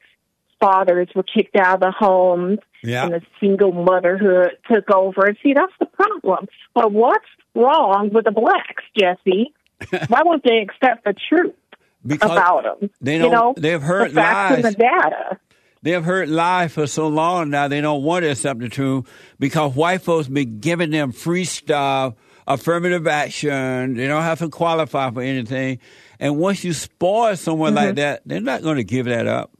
Fathers 0.60 1.08
were 1.14 1.22
kicked 1.22 1.56
out 1.56 1.76
of 1.76 1.80
the 1.80 1.90
homes, 1.96 2.58
Yeah. 2.82 3.04
and 3.04 3.14
the 3.14 3.20
single 3.40 3.72
motherhood 3.72 4.50
took 4.70 4.90
over. 4.94 5.26
And 5.26 5.36
see, 5.42 5.52
that's 5.54 5.72
the 5.78 5.86
problem. 5.86 6.46
But 6.74 6.92
what's 6.92 7.24
wrong 7.54 8.10
with 8.12 8.24
the 8.24 8.30
blacks, 8.32 8.84
Jesse? 8.98 9.52
Why 10.08 10.22
won't 10.24 10.42
they 10.44 10.58
accept 10.58 11.04
the 11.04 11.14
truth 11.28 11.54
Because 12.04 12.30
about 12.32 12.64
them? 12.80 12.90
they 13.00 13.14
you 13.16 13.22
don't- 13.22 13.32
know, 13.32 13.54
they've 13.56 13.80
heard 13.82 14.10
the 14.10 14.14
facts 14.16 14.54
and 14.56 14.64
lies. 14.64 14.74
the 14.74 14.78
data. 14.78 15.38
They 15.82 15.92
have 15.92 16.04
heard 16.04 16.28
lies 16.28 16.72
for 16.72 16.88
so 16.88 17.06
long 17.06 17.50
now 17.50 17.68
they 17.68 17.80
don't 17.80 18.02
want 18.02 18.24
to 18.24 18.30
accept 18.32 18.58
the 18.58 18.68
truth 18.68 19.06
because 19.38 19.76
white 19.76 20.02
folks 20.02 20.26
been 20.26 20.58
giving 20.58 20.90
them 20.90 21.12
free 21.12 21.44
stuff, 21.44 22.14
affirmative 22.48 23.06
action. 23.06 23.94
They 23.94 24.08
don't 24.08 24.24
have 24.24 24.40
to 24.40 24.48
qualify 24.48 25.12
for 25.12 25.22
anything. 25.22 25.78
And 26.18 26.36
once 26.36 26.64
you 26.64 26.72
spoil 26.72 27.36
someone 27.36 27.76
like 27.76 27.90
Mhm. 27.90 27.96
that, 27.96 28.22
they're 28.26 28.40
not 28.40 28.62
going 28.62 28.78
to 28.78 28.84
give 28.84 29.06
that 29.06 29.28
up. 29.28 29.52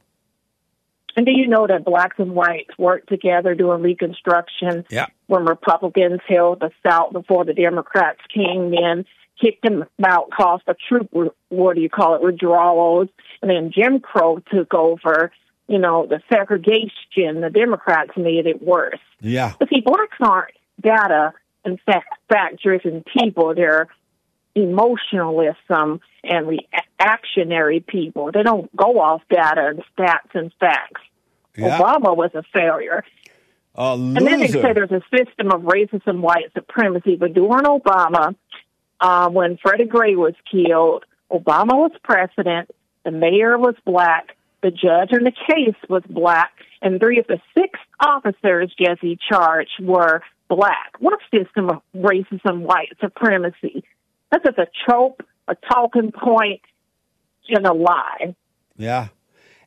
And 1.15 1.25
do 1.25 1.31
you 1.31 1.47
know 1.47 1.67
that 1.67 1.83
blacks 1.83 2.17
and 2.19 2.33
whites 2.33 2.77
worked 2.77 3.09
together 3.09 3.55
during 3.55 3.81
Reconstruction 3.81 4.85
Yeah. 4.89 5.07
when 5.27 5.45
Republicans 5.45 6.21
held 6.27 6.59
the 6.59 6.71
South 6.85 7.11
before 7.13 7.45
the 7.45 7.53
Democrats 7.53 8.19
came 8.33 8.73
in, 8.73 9.05
kicked 9.41 9.65
him 9.65 9.85
out, 10.05 10.29
caused 10.31 10.63
a 10.67 10.75
troop, 10.87 11.09
what 11.49 11.75
do 11.75 11.81
you 11.81 11.89
call 11.89 12.15
it, 12.15 12.21
withdrawals, 12.21 13.09
and 13.41 13.49
then 13.49 13.71
Jim 13.71 13.99
Crow 13.99 14.39
took 14.51 14.73
over. 14.73 15.31
You 15.67 15.77
know, 15.77 16.07
the 16.07 16.19
segregation, 16.31 17.41
the 17.41 17.51
Democrats 17.53 18.11
made 18.17 18.47
it 18.47 18.61
worse. 18.61 18.99
Yeah. 19.21 19.53
But 19.59 19.69
see, 19.69 19.81
blacks 19.81 20.17
aren't 20.19 20.55
data 20.81 21.33
and 21.63 21.79
fact, 21.81 22.07
fact-driven 22.27 23.03
people. 23.15 23.53
They're 23.53 23.87
emotionalism 24.55 26.01
and 26.23 26.59
reactionary 26.99 27.79
people. 27.79 28.31
They 28.31 28.43
don't 28.43 28.73
go 28.75 28.99
off 28.99 29.21
data 29.29 29.67
and 29.67 29.83
stats 29.97 30.33
and 30.33 30.51
facts. 30.59 31.01
Yeah. 31.57 31.77
Obama 31.77 32.15
was 32.15 32.31
a 32.33 32.43
failure. 32.53 33.03
A 33.75 33.93
And 33.93 34.15
then 34.17 34.39
they 34.39 34.47
say 34.47 34.73
there's 34.73 34.91
a 34.91 35.01
system 35.15 35.51
of 35.51 35.61
racism, 35.61 36.21
white 36.21 36.51
supremacy. 36.53 37.15
But 37.15 37.33
during 37.33 37.63
Obama, 37.63 38.35
uh, 38.99 39.29
when 39.29 39.57
Freddie 39.57 39.85
Gray 39.85 40.15
was 40.15 40.33
killed, 40.49 41.05
Obama 41.31 41.75
was 41.75 41.91
president, 42.03 42.71
the 43.03 43.11
mayor 43.11 43.57
was 43.57 43.75
black, 43.85 44.35
the 44.61 44.71
judge 44.71 45.11
in 45.11 45.23
the 45.23 45.31
case 45.31 45.75
was 45.87 46.03
black, 46.09 46.51
and 46.81 46.99
three 46.99 47.19
of 47.19 47.27
the 47.27 47.39
six 47.57 47.79
officers 47.99 48.73
Jesse 48.77 49.17
charged 49.29 49.79
were 49.81 50.21
black. 50.49 50.93
What 50.99 51.19
system 51.33 51.69
of 51.69 51.81
racism, 51.95 52.61
white 52.61 52.89
supremacy? 52.99 53.83
That's 54.31 54.43
just 54.43 54.57
a 54.57 54.67
trope, 54.85 55.23
a 55.47 55.55
talking 55.55 56.11
point, 56.11 56.61
and 57.51 57.65
a 57.65 57.73
lie. 57.73 58.35
Yeah. 58.77 59.07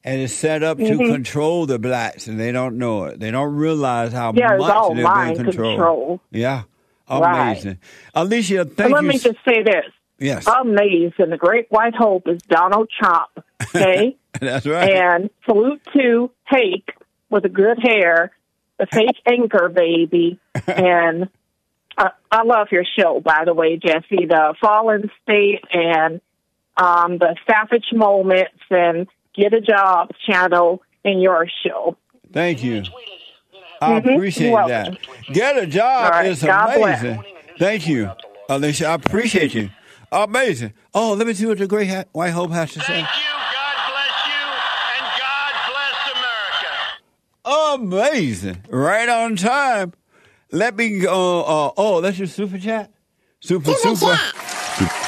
And 0.05 0.21
it's 0.21 0.33
set 0.35 0.63
up 0.65 0.79
to 0.79 0.85
Mhm. 0.85 1.13
control 1.13 1.67
the 1.67 1.79
blacks, 1.79 2.27
and 2.27 2.39
they 2.41 2.51
don't 2.51 2.77
know 2.79 3.05
it. 3.05 3.21
They 3.21 3.31
don't 3.31 3.55
realize 3.55 4.13
how 4.13 4.33
Yeah, 4.35 4.57
much 4.57 4.97
they're 4.97 5.15
being 5.25 5.37
controlled. 5.37 5.77
control. 5.77 6.21
Yeah. 6.31 6.63
Right. 7.09 7.51
Amazing. 7.53 7.79
Alicia, 8.15 8.65
But 8.65 8.77
thank 8.77 8.93
let 8.95 9.03
you. 9.03 9.09
me 9.11 9.19
just 9.19 9.39
say 9.45 9.63
this. 9.63 9.85
Yes. 10.19 10.47
Amazing. 10.47 11.31
The 11.31 11.37
great 11.37 11.67
white 11.71 11.95
hope 11.95 12.27
is 12.29 12.41
Donald 12.43 12.89
Trump. 12.91 13.29
Okay? 13.75 14.17
That's 14.41 14.67
right. 14.67 14.91
And 14.91 15.31
salute 15.45 15.83
to 15.97 16.31
Hake 16.49 16.95
with 17.31 17.43
the 17.45 17.49
good 17.49 17.79
hair, 17.83 18.31
the 18.79 18.87
fake 18.87 19.21
anchor 19.27 19.69
baby, 19.69 20.39
and 20.67 21.29
uh, 21.99 22.09
I 22.31 22.43
love 22.45 22.69
your 22.73 22.85
show, 22.99 23.21
by 23.21 23.43
the 23.45 23.53
way, 23.55 23.77
Jesse. 23.77 24.27
The 24.27 24.55
Fallen 24.61 25.11
State 25.23 25.65
and 25.73 26.21
um, 26.77 27.19
the 27.19 27.37
Savage 27.49 27.87
Moments 27.93 28.51
and 28.71 29.07
Get 29.35 29.53
a 29.55 29.61
Job 29.61 30.11
channel 30.27 30.83
in 31.05 31.21
your 31.21 31.47
show. 31.67 31.97
Thank 32.33 32.63
you. 32.63 32.83
I 33.81 34.01
Mhm. 34.01 34.15
appreciate 34.17 34.51
You're 34.51 34.69
that. 34.69 34.97
Get 35.33 35.57
a 35.57 35.67
job 35.67 36.05
All 36.05 36.11
right. 36.11 36.27
is 36.27 36.43
God 36.43 36.77
bless. 36.77 37.01
amazing. 37.03 37.25
Thank 37.59 37.87
you, 37.89 38.11
Alicia. 38.49 38.87
I 38.87 38.95
appreciate 38.95 39.55
you. 39.55 39.71
Amazing. 40.13 40.73
Oh, 40.95 41.15
let 41.15 41.27
me 41.27 41.33
see 41.35 41.47
what 41.47 41.59
the 41.59 41.67
Great 41.67 41.89
ha- 41.89 42.05
White 42.13 42.31
Hope 42.31 42.53
has 42.53 42.73
to 42.75 42.81
say. 42.81 42.87
Thank 42.87 43.09
you. 43.09 43.23
God 43.53 43.77
bless 43.91 44.27
you, 44.27 44.45
and 44.95 45.07
God 45.19 45.55
bless 45.73 45.97
America. 47.75 47.83
Amazing. 47.83 48.65
Right 48.71 49.09
on 49.09 49.37
time. 49.37 49.95
Let 50.53 50.77
me 50.77 51.01
go. 51.01 51.41
Uh, 51.43 51.73
oh, 51.77 52.01
that's 52.03 52.19
your 52.19 52.29
super 52.29 52.59
chat? 52.59 52.91
Super, 53.41 53.73
super. 53.73 54.17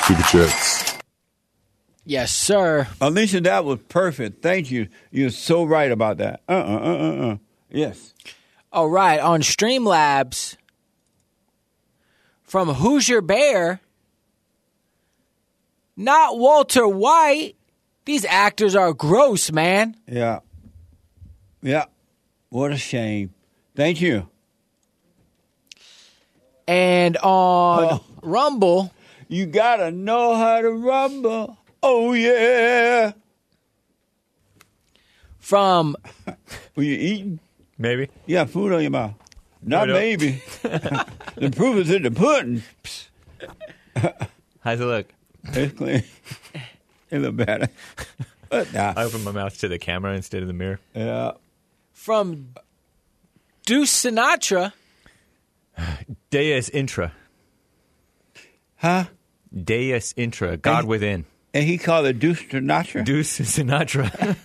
Super 0.06 0.22
chats. 0.22 0.83
Yes, 2.04 2.32
sir. 2.32 2.86
Alicia, 3.00 3.40
that 3.42 3.64
was 3.64 3.78
perfect. 3.88 4.42
Thank 4.42 4.70
you. 4.70 4.88
You're 5.10 5.30
so 5.30 5.64
right 5.64 5.90
about 5.90 6.18
that. 6.18 6.40
Uh 6.48 6.52
uh 6.52 6.56
uh 6.56 6.98
uh 6.98 7.32
uh. 7.32 7.36
Yes. 7.70 8.12
All 8.72 8.88
right, 8.88 9.20
on 9.20 9.40
Streamlabs 9.40 10.56
from 12.42 12.68
Hoosier 12.68 13.20
Bear, 13.20 13.80
not 15.96 16.38
Walter 16.38 16.86
White. 16.86 17.54
These 18.04 18.24
actors 18.26 18.74
are 18.76 18.92
gross, 18.92 19.50
man. 19.50 19.96
Yeah. 20.06 20.40
Yeah. 21.62 21.86
What 22.50 22.72
a 22.72 22.76
shame. 22.76 23.32
Thank 23.74 24.00
you. 24.00 24.28
And 26.68 27.16
on 27.18 28.00
Rumble, 28.22 28.92
you 29.28 29.46
gotta 29.46 29.90
know 29.90 30.34
how 30.34 30.60
to 30.60 30.70
rumble. 30.70 31.58
Oh 31.86 32.14
yeah. 32.14 33.12
From 35.38 35.96
Were 36.76 36.82
you 36.82 36.94
eating? 36.96 37.40
Maybe. 37.76 38.08
You 38.26 38.36
got 38.36 38.48
food 38.50 38.72
on 38.72 38.80
your 38.80 38.90
mouth. 38.90 39.12
Not 39.62 39.88
No, 39.88 39.92
no. 39.94 40.00
maybe. 40.00 40.42
the 40.62 41.52
proof 41.54 41.76
is 41.76 41.90
in 41.90 42.02
the 42.02 42.10
pudding. 42.10 42.62
How's 44.60 44.80
it 44.80 44.84
look? 44.84 45.06
It's 45.44 45.76
clean. 45.76 46.02
It 47.10 47.18
look 47.18 47.36
better. 47.36 47.68
But 48.48 48.72
nah. 48.72 48.94
I 48.96 49.04
opened 49.04 49.24
my 49.24 49.32
mouth 49.32 49.58
to 49.58 49.68
the 49.68 49.78
camera 49.78 50.14
instead 50.14 50.40
of 50.40 50.48
the 50.48 50.54
mirror. 50.54 50.80
Yeah. 50.94 51.32
from 51.92 52.54
Deuce 53.66 54.04
Sinatra, 54.04 54.72
Deus 56.30 56.68
intra. 56.70 57.12
Huh? 58.76 59.04
Deus 59.54 60.14
intra. 60.16 60.56
God 60.56 60.86
within. 60.86 61.26
And 61.54 61.64
he 61.64 61.78
called 61.78 62.06
it 62.06 62.18
Deuce 62.18 62.42
Sinatra? 62.42 63.04
Deuce 63.04 63.38
Sinatra. 63.40 64.36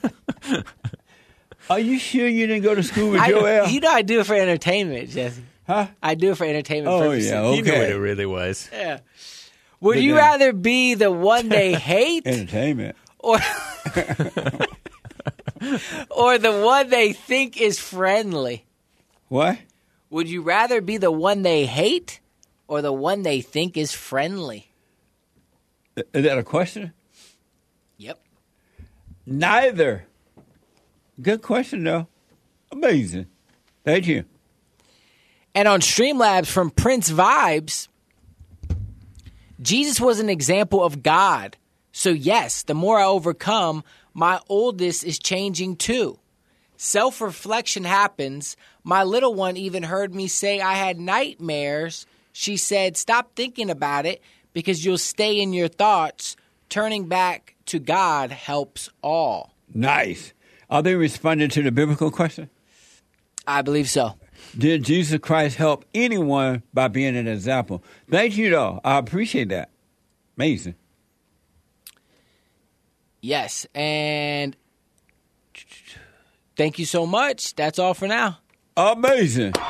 Are 1.70 1.80
you 1.80 1.99
sure 1.99 2.28
you 2.28 2.47
didn't 2.47 2.64
go 2.64 2.74
to 2.76 2.84
school 2.84 3.12
with 3.12 3.20
I, 3.22 3.30
Joel? 3.32 3.68
you 3.68 3.80
know 3.80 3.89
I 3.89 4.01
do 4.03 4.20
it 4.22 4.26
for 4.26 4.36
entertainment, 4.36 5.10
Jesse. 5.10 5.43
Huh? 5.68 5.88
I 6.01 6.16
do 6.16 6.32
it 6.32 6.38
for 6.38 6.45
entertainment 6.45 6.93
Oh, 6.95 6.99
purposes. 7.01 7.30
yeah, 7.32 7.51
You 7.51 7.62
know 7.64 7.74
what 7.80 7.89
it 7.89 7.97
really 7.99 8.26
was. 8.26 8.70
Yeah. 8.72 8.99
Would 9.82 9.95
But 9.95 10.03
you 10.03 10.14
then- 10.14 10.24
rather 10.24 10.53
be 10.53 10.93
the 10.95 11.12
one 11.12 11.49
they 11.49 11.74
hate 11.91 12.26
Entertainment. 12.28 12.95
or 13.20 13.38
or 16.12 16.38
the 16.38 16.62
one 16.64 16.89
they 16.89 17.14
think 17.14 17.60
is 17.60 17.80
friendly? 17.80 18.66
What? 19.28 19.57
Would 20.10 20.30
you 20.30 20.41
rather 20.41 20.82
be 20.82 20.97
the 20.97 21.12
one 21.12 21.41
they 21.43 21.66
hate 21.66 22.20
or 22.68 22.82
the 22.82 22.93
one 22.93 23.22
they 23.24 23.41
think 23.41 23.78
is 23.78 23.91
friendly? 23.93 24.72
Is 25.95 26.24
that 26.24 26.38
a 26.38 26.43
question? 26.43 26.93
Neither. 29.30 30.07
Good 31.21 31.43
question, 31.43 31.84
though. 31.84 32.07
Amazing. 32.71 33.27
Thank 33.86 34.07
you. 34.07 34.25
And 35.53 35.67
on 35.67 35.82
Streamlabs 35.82 36.47
from 36.47 36.71
Prince 36.71 37.11
Vibes, 37.11 37.89
Jesus 39.61 40.01
was 40.01 40.19
an 40.19 40.30
example 40.30 40.84
of 40.84 41.03
God. 41.03 41.57
So, 41.91 42.09
yes, 42.09 42.63
the 42.63 42.73
more 42.73 42.99
I 42.99 43.05
overcome, 43.05 43.84
my 44.15 44.39
oldest 44.49 45.03
is 45.03 45.19
changing 45.19 45.75
too. 45.75 46.17
Self 46.77 47.21
reflection 47.21 47.84
happens. 47.84 48.57
My 48.84 49.03
little 49.03 49.36
one 49.36 49.57
even 49.57 49.84
heard 49.84 50.15
me 50.15 50.27
say 50.27 50.59
I 50.59 50.73
had 50.73 50.99
nightmares. 50.99 52.07
She 52.32 52.57
said, 52.57 52.97
Stop 52.97 53.36
thinking 53.36 53.69
about 53.69 54.07
it 54.07 54.23
because 54.53 54.84
you'll 54.84 54.97
stay 54.97 55.39
in 55.39 55.53
your 55.53 55.67
thoughts. 55.67 56.36
Turning 56.70 57.07
back 57.07 57.55
to 57.65 57.80
God 57.80 58.32
helps 58.32 58.89
all. 59.01 59.53
Nice. 59.74 60.34
Are 60.70 60.84
they 60.84 60.95
responding 60.95 61.49
to 61.49 61.63
the 61.63 61.72
biblical 61.72 62.11
question? 62.11 62.49
I 63.47 63.63
believe 63.63 63.89
so. 63.89 64.13
Did 64.57 64.84
Jesus 64.84 65.20
Christ 65.20 65.57
help 65.57 65.84
anyone 65.93 66.63
by 66.74 66.88
being 66.88 67.17
an 67.17 67.28
example? 67.28 67.84
Thank 68.09 68.38
you, 68.38 68.51
though. 68.51 68.80
I 68.84 68.99
appreciate 68.99 69.49
that. 69.49 69.72
Amazing. 70.38 70.76
Yes. 73.22 73.65
And 73.74 74.55
thank 76.55 76.80
you 76.80 76.86
so 76.86 77.05
much. 77.05 77.55
That's 77.55 77.80
all 77.80 77.93
for 77.93 78.07
now. 78.07 78.39
Amazing. 78.78 79.53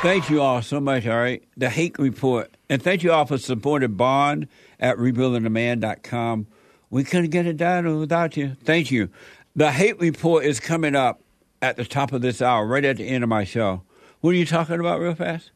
Thank 0.00 0.30
you 0.30 0.40
all 0.40 0.62
so 0.62 0.78
much, 0.80 1.06
all 1.08 1.16
right? 1.16 1.42
The 1.56 1.68
Hake 1.68 1.98
Report. 1.98 2.56
And 2.70 2.80
thank 2.80 3.02
you 3.02 3.10
all 3.12 3.26
for 3.26 3.36
supporting 3.36 3.94
Bond 3.94 4.46
at 4.78 4.96
rebuildingtheman.com. 4.96 6.46
We 6.90 7.02
couldn't 7.04 7.30
get 7.30 7.46
it 7.46 7.56
done 7.56 7.98
without 7.98 8.36
you. 8.36 8.56
Thank 8.62 8.92
you. 8.92 9.08
The 9.56 9.72
Hake 9.72 10.00
Report 10.00 10.44
is 10.44 10.60
coming 10.60 10.94
up 10.94 11.20
at 11.60 11.76
the 11.76 11.84
top 11.84 12.12
of 12.12 12.22
this 12.22 12.40
hour, 12.40 12.64
right 12.64 12.84
at 12.84 12.98
the 12.98 13.08
end 13.08 13.24
of 13.24 13.28
my 13.28 13.42
show. 13.42 13.82
What 14.20 14.30
are 14.30 14.34
you 14.38 14.46
talking 14.46 14.78
about, 14.78 15.00
real 15.00 15.16
fast? 15.16 15.50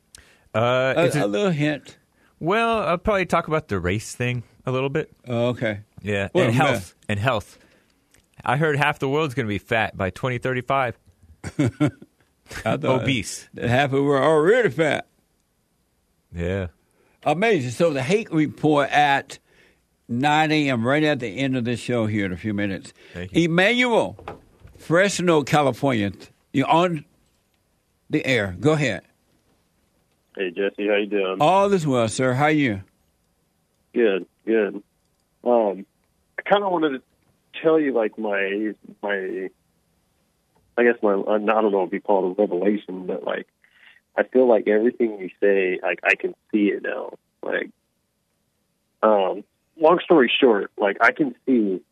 Uh, 0.53 0.95
A, 0.97 1.25
a 1.25 1.27
little 1.27 1.51
hint. 1.53 1.97
Well, 2.41 2.81
I'll 2.81 2.99
probably 2.99 3.27
talk 3.27 3.47
about 3.47 3.69
the 3.69 3.79
race 3.79 4.13
thing 4.15 4.43
a 4.67 4.73
little 4.73 4.91
bit. 4.91 5.11
Oh, 5.29 5.49
okay. 5.51 5.81
Yeah, 6.03 6.29
Well, 6.35 6.47
and 6.49 6.59
man. 6.59 6.67
health. 6.67 6.95
And 7.09 7.19
health. 7.21 7.59
I 8.45 8.57
heard 8.57 8.77
half 8.77 8.99
the 8.99 9.09
world's 9.09 9.35
going 9.35 9.47
to 9.47 9.49
be 9.49 9.59
fat 9.59 9.97
by 9.97 10.11
2035. 10.11 10.99
I 12.65 12.77
thought 12.77 13.03
Obese. 13.03 13.49
that 13.55 13.69
Half 13.69 13.87
of 13.87 13.91
them 13.93 14.05
were 14.05 14.23
already 14.23 14.71
fat. 14.71 15.07
Yeah. 16.35 16.69
Amazing. 17.25 17.71
So 17.71 17.93
the 17.93 18.03
Hake 18.03 18.33
Report 18.33 18.91
at 18.91 19.39
9 20.09 20.53
a.m. 20.53 20.87
right 20.87 21.03
at 21.03 21.21
the 21.21 21.39
end 21.39 21.57
of 21.57 21.65
the 21.65 21.77
show 21.77 22.07
here 22.07 22.27
in 22.27 22.33
a 22.33 22.37
few 22.37 22.55
minutes. 22.55 22.93
Emmanuel, 23.33 24.19
Fresno, 24.77 25.43
California. 25.43 26.13
You're 26.53 26.69
on 26.69 27.05
the 28.11 28.25
air. 28.27 28.57
Go 28.59 28.73
ahead. 28.73 29.03
Hey 30.37 30.51
Jesse, 30.51 30.89
how 30.89 30.97
you 30.97 31.07
doing? 31.07 31.37
All 31.41 31.71
is 31.73 31.87
well, 31.87 32.09
sir. 32.09 32.33
How 32.33 32.47
you? 32.47 32.83
Good, 33.95 34.27
good. 34.47 34.83
Um, 35.45 35.87
I 36.39 36.43
kind 36.43 36.65
of 36.65 36.73
wanted 36.73 36.91
to 36.91 37.03
tell 37.63 37.79
you 37.79 37.93
like 37.93 38.19
my 38.19 38.73
my, 39.03 39.51
I 40.77 40.85
guess 40.85 40.97
my 41.03 41.13
I 41.13 41.39
don't 41.39 41.73
know 41.73 41.85
if 41.85 41.93
you 41.93 42.01
call 42.01 42.31
it 42.31 42.39
a 42.39 42.43
revelation, 42.43 43.07
but 43.07 43.25
like 43.25 43.47
I 44.17 44.25
feel 44.25 44.49
like 44.49 44.69
everything 44.69 45.19
you 45.19 45.31
say, 45.41 45.79
like 45.83 46.01
I 46.05 46.15
can 46.15 46.35
see 46.51 46.69
it 46.69 46.83
now. 46.83 47.15
Like, 47.43 47.71
um, 49.03 49.45
long 49.77 49.99
story 50.05 50.31
short, 50.41 50.71
like 50.79 50.99
I 51.01 51.13
can 51.13 51.35
see 51.47 51.83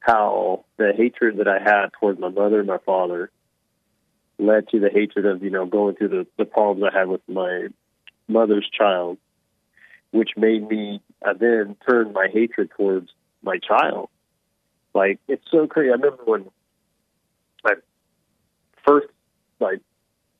how 0.00 0.64
the 0.76 0.92
hatred 0.96 1.38
that 1.38 1.48
I 1.48 1.58
had 1.58 1.92
towards 1.98 2.20
my 2.20 2.28
mother 2.28 2.58
and 2.58 2.68
my 2.68 2.78
father 2.78 3.30
led 4.38 4.68
to 4.68 4.80
the 4.80 4.90
hatred 4.90 5.24
of 5.26 5.42
you 5.42 5.50
know 5.50 5.66
going 5.66 5.96
through 5.96 6.08
the 6.08 6.26
the 6.36 6.44
problems 6.44 6.90
I 6.92 6.98
had 6.98 7.08
with 7.08 7.22
my 7.28 7.68
mother's 8.28 8.68
child, 8.70 9.18
which 10.10 10.30
made 10.36 10.68
me 10.68 11.00
uh, 11.24 11.34
then 11.38 11.76
turn 11.88 12.12
my 12.12 12.28
hatred 12.32 12.70
towards 12.76 13.10
my 13.42 13.58
child. 13.58 14.08
Like 14.94 15.20
it's 15.28 15.44
so 15.50 15.66
crazy. 15.66 15.90
I 15.90 15.94
remember 15.94 16.22
when 16.24 16.50
I 17.64 17.74
first 18.86 19.08
like 19.60 19.80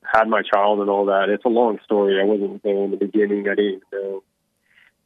had 0.03 0.27
my 0.27 0.41
child 0.41 0.79
and 0.79 0.89
all 0.89 1.05
that. 1.05 1.29
It's 1.29 1.45
a 1.45 1.49
long 1.49 1.79
story. 1.83 2.19
I 2.19 2.25
wasn't 2.25 2.63
there 2.63 2.83
in 2.83 2.91
the 2.91 2.97
beginning. 2.97 3.47
I 3.49 3.55
didn't 3.55 3.83
know. 3.91 4.23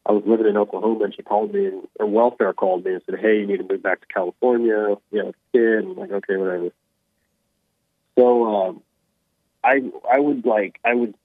I 0.06 0.12
was 0.12 0.24
living 0.26 0.48
in 0.48 0.58
Oklahoma, 0.58 1.06
and 1.06 1.16
she 1.16 1.22
called 1.22 1.54
me, 1.54 1.68
and 1.68 1.88
her 2.00 2.06
welfare 2.06 2.54
called 2.54 2.84
me 2.84 2.94
and 2.94 3.02
said, 3.06 3.20
"Hey, 3.20 3.40
you 3.40 3.48
need 3.48 3.58
to 3.58 3.68
move 3.72 3.84
back 3.84 4.02
to 4.02 4.08
California. 4.08 4.98
You 5.12 5.20
have 5.20 5.28
a 5.30 5.34
kid." 5.54 5.84
And 5.84 5.92
I'm 5.92 5.98
like, 5.98 6.12
"Okay, 6.12 6.36
whatever." 6.36 6.72
So 8.18 8.46
um, 8.46 8.82
I 9.64 9.82
I 10.12 10.20
would 10.20 10.46
like 10.46 10.80
I 10.84 10.94
would 10.94 11.16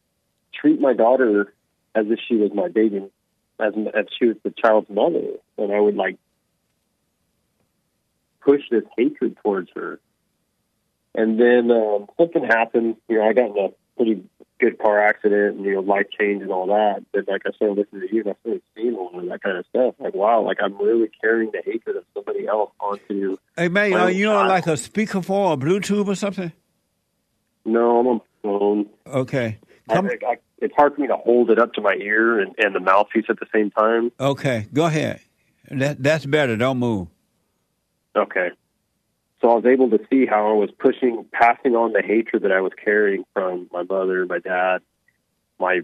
treat 0.52 0.80
my 0.80 0.92
daughter 0.92 1.52
as 1.94 2.06
if 2.08 2.18
she 2.28 2.36
was 2.36 2.52
my 2.54 2.68
baby, 2.68 3.08
as 3.60 3.72
if 3.76 4.06
she 4.18 4.26
was 4.26 4.36
the 4.42 4.50
child's 4.50 4.90
mother, 4.90 5.38
and 5.56 5.72
I 5.72 5.80
would 5.80 5.96
like 5.96 6.18
push 8.40 8.62
this 8.70 8.84
hatred 8.96 9.36
towards 9.42 9.70
her. 9.74 9.98
And 11.14 11.38
then 11.38 11.70
um, 11.70 12.06
something 12.18 12.44
happened. 12.44 12.96
You 13.08 13.18
know, 13.18 13.28
I 13.28 13.32
got 13.32 13.50
in 13.50 13.58
a 13.58 13.68
pretty 13.96 14.24
good 14.60 14.78
car 14.78 15.00
accident, 15.00 15.56
and 15.56 15.64
you 15.64 15.74
know, 15.74 15.80
life 15.80 16.06
change 16.18 16.42
and 16.42 16.50
all 16.50 16.66
that. 16.66 17.04
But 17.12 17.28
like 17.28 17.42
I 17.46 17.52
started 17.52 17.78
listening 17.78 18.08
to 18.08 18.14
you, 18.14 18.22
and 18.22 18.30
I 18.30 18.34
started 18.40 18.62
seeing 18.74 18.94
all 18.94 19.18
of 19.18 19.28
that 19.28 19.42
kind 19.42 19.58
of 19.58 19.66
stuff. 19.66 19.94
Like, 19.98 20.14
wow, 20.14 20.42
like 20.42 20.58
I'm 20.62 20.76
really 20.78 21.10
carrying 21.20 21.50
the 21.52 21.62
hatred 21.64 21.96
of 21.96 22.04
somebody 22.14 22.46
else 22.46 22.70
onto. 22.80 23.36
Hey 23.56 23.68
man, 23.68 23.94
are 23.94 24.10
you 24.10 24.30
on 24.30 24.48
like 24.48 24.66
a 24.66 24.72
speakerphone 24.72 25.30
or 25.30 25.56
Bluetooth 25.56 26.06
or 26.06 26.14
something? 26.14 26.52
No, 27.64 28.00
I'm 28.00 28.06
on 28.06 28.16
my 28.16 28.20
phone. 28.42 28.86
Okay. 29.06 29.58
I, 29.88 29.98
I, 29.98 30.36
it's 30.58 30.74
hard 30.74 30.94
for 30.94 31.00
me 31.00 31.08
to 31.08 31.16
hold 31.16 31.50
it 31.50 31.58
up 31.58 31.74
to 31.74 31.80
my 31.80 31.94
ear 31.94 32.40
and, 32.40 32.54
and 32.58 32.74
the 32.74 32.80
mouthpiece 32.80 33.26
at 33.28 33.38
the 33.38 33.46
same 33.52 33.70
time. 33.70 34.12
Okay, 34.18 34.66
go 34.72 34.86
ahead. 34.86 35.20
That 35.70 36.02
that's 36.02 36.26
better. 36.26 36.56
Don't 36.56 36.78
move. 36.78 37.08
Okay. 38.16 38.50
So 39.44 39.50
I 39.50 39.54
was 39.56 39.66
able 39.66 39.90
to 39.90 40.00
see 40.10 40.24
how 40.24 40.48
I 40.48 40.54
was 40.54 40.70
pushing, 40.78 41.26
passing 41.30 41.76
on 41.76 41.92
the 41.92 42.00
hatred 42.00 42.44
that 42.44 42.50
I 42.52 42.62
was 42.62 42.72
carrying 42.82 43.26
from 43.34 43.68
my 43.70 43.82
mother, 43.82 44.24
my 44.24 44.38
dad, 44.38 44.78
my 45.60 45.80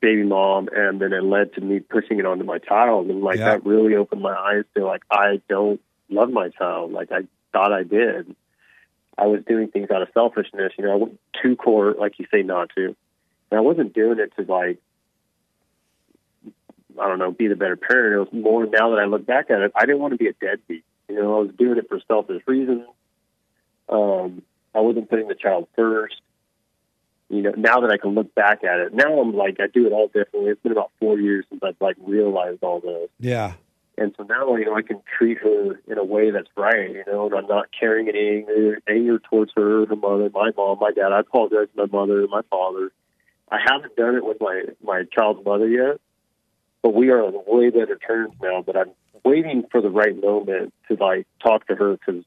baby 0.00 0.24
mom, 0.24 0.68
and 0.74 1.00
then 1.00 1.12
it 1.12 1.22
led 1.22 1.54
to 1.54 1.60
me 1.60 1.78
pushing 1.78 2.18
it 2.18 2.26
onto 2.26 2.42
my 2.42 2.58
child. 2.58 3.06
And 3.06 3.22
like 3.22 3.38
Yeah. 3.38 3.50
that 3.50 3.64
really 3.64 3.94
opened 3.94 4.22
my 4.22 4.34
eyes 4.34 4.64
to 4.74 4.84
like, 4.84 5.02
I 5.08 5.40
don't 5.48 5.80
love 6.08 6.30
my 6.30 6.48
child 6.48 6.90
like 6.90 7.12
I 7.12 7.28
thought 7.52 7.72
I 7.72 7.84
did. 7.84 8.34
I 9.16 9.28
was 9.28 9.44
doing 9.44 9.68
things 9.68 9.92
out 9.92 10.02
of 10.02 10.08
selfishness. 10.12 10.72
You 10.76 10.86
know, 10.86 10.92
I 10.92 10.96
went 10.96 11.20
too 11.40 11.54
core, 11.54 11.94
like 11.96 12.18
you 12.18 12.26
say, 12.34 12.42
not 12.42 12.70
to. 12.74 12.86
And 13.52 13.58
I 13.58 13.60
wasn't 13.60 13.94
doing 13.94 14.18
it 14.18 14.32
to 14.34 14.52
like, 14.52 14.80
I 17.00 17.06
don't 17.06 17.20
know, 17.20 17.30
be 17.30 17.46
the 17.46 17.54
better 17.54 17.76
parent. 17.76 18.14
It 18.16 18.34
was 18.34 18.42
more 18.42 18.66
now 18.66 18.90
that 18.90 18.98
I 18.98 19.04
look 19.04 19.24
back 19.26 19.48
at 19.48 19.60
it, 19.60 19.70
I 19.76 19.86
didn't 19.86 20.00
want 20.00 20.10
to 20.10 20.18
be 20.18 20.26
a 20.26 20.32
deadbeat. 20.32 20.84
You 21.10 21.22
know, 21.22 21.38
I 21.38 21.40
was 21.42 21.50
doing 21.58 21.78
it 21.78 21.88
for 21.88 22.00
selfish 22.06 22.42
reasons. 22.46 22.86
Um, 23.88 24.42
I 24.74 24.80
wasn't 24.80 25.10
putting 25.10 25.28
the 25.28 25.34
child 25.34 25.68
first. 25.76 26.20
You 27.28 27.42
know, 27.42 27.52
now 27.56 27.80
that 27.80 27.90
I 27.90 27.96
can 27.96 28.14
look 28.14 28.34
back 28.34 28.64
at 28.64 28.80
it, 28.80 28.94
now 28.94 29.20
I'm 29.20 29.36
like 29.36 29.58
I 29.60 29.66
do 29.66 29.86
it 29.86 29.92
all 29.92 30.08
differently. 30.08 30.50
It's 30.50 30.62
been 30.62 30.72
about 30.72 30.90
four 30.98 31.18
years 31.18 31.44
since 31.48 31.62
I've 31.62 31.76
like 31.80 31.96
realized 32.00 32.62
all 32.62 32.80
this. 32.80 33.08
Yeah. 33.18 33.54
And 34.00 34.14
so 34.16 34.24
now, 34.24 34.56
you 34.56 34.64
know, 34.64 34.74
I 34.74 34.82
can 34.82 35.02
treat 35.18 35.38
her 35.38 35.78
in 35.86 35.98
a 35.98 36.04
way 36.04 36.30
that's 36.30 36.48
right, 36.56 36.90
you 36.90 37.04
know, 37.06 37.26
and 37.26 37.34
I'm 37.34 37.46
not 37.46 37.66
carrying 37.78 38.08
any 38.08 38.38
anger, 38.38 38.78
anger 38.88 39.18
towards 39.18 39.52
her, 39.54 39.84
her 39.84 39.96
mother, 39.96 40.30
my 40.32 40.50
mom, 40.56 40.78
my 40.80 40.90
dad. 40.90 41.12
I 41.12 41.20
apologize 41.20 41.68
to 41.76 41.86
my 41.86 41.98
mother 41.98 42.26
my 42.26 42.40
father. 42.48 42.92
I 43.50 43.58
haven't 43.62 43.96
done 43.96 44.14
it 44.14 44.24
with 44.24 44.38
my, 44.40 44.62
my 44.82 45.04
child's 45.12 45.44
mother 45.44 45.68
yet, 45.68 46.00
but 46.82 46.94
we 46.94 47.10
are 47.10 47.22
on 47.22 47.34
way 47.46 47.68
better 47.68 47.96
terms 47.96 48.32
now, 48.42 48.62
but 48.64 48.76
I'm 48.76 48.90
waiting 49.24 49.64
for 49.70 49.80
the 49.80 49.90
right 49.90 50.18
moment 50.20 50.72
to, 50.88 50.94
like, 51.02 51.26
talk 51.42 51.66
to 51.68 51.74
her 51.74 51.92
because 51.96 52.24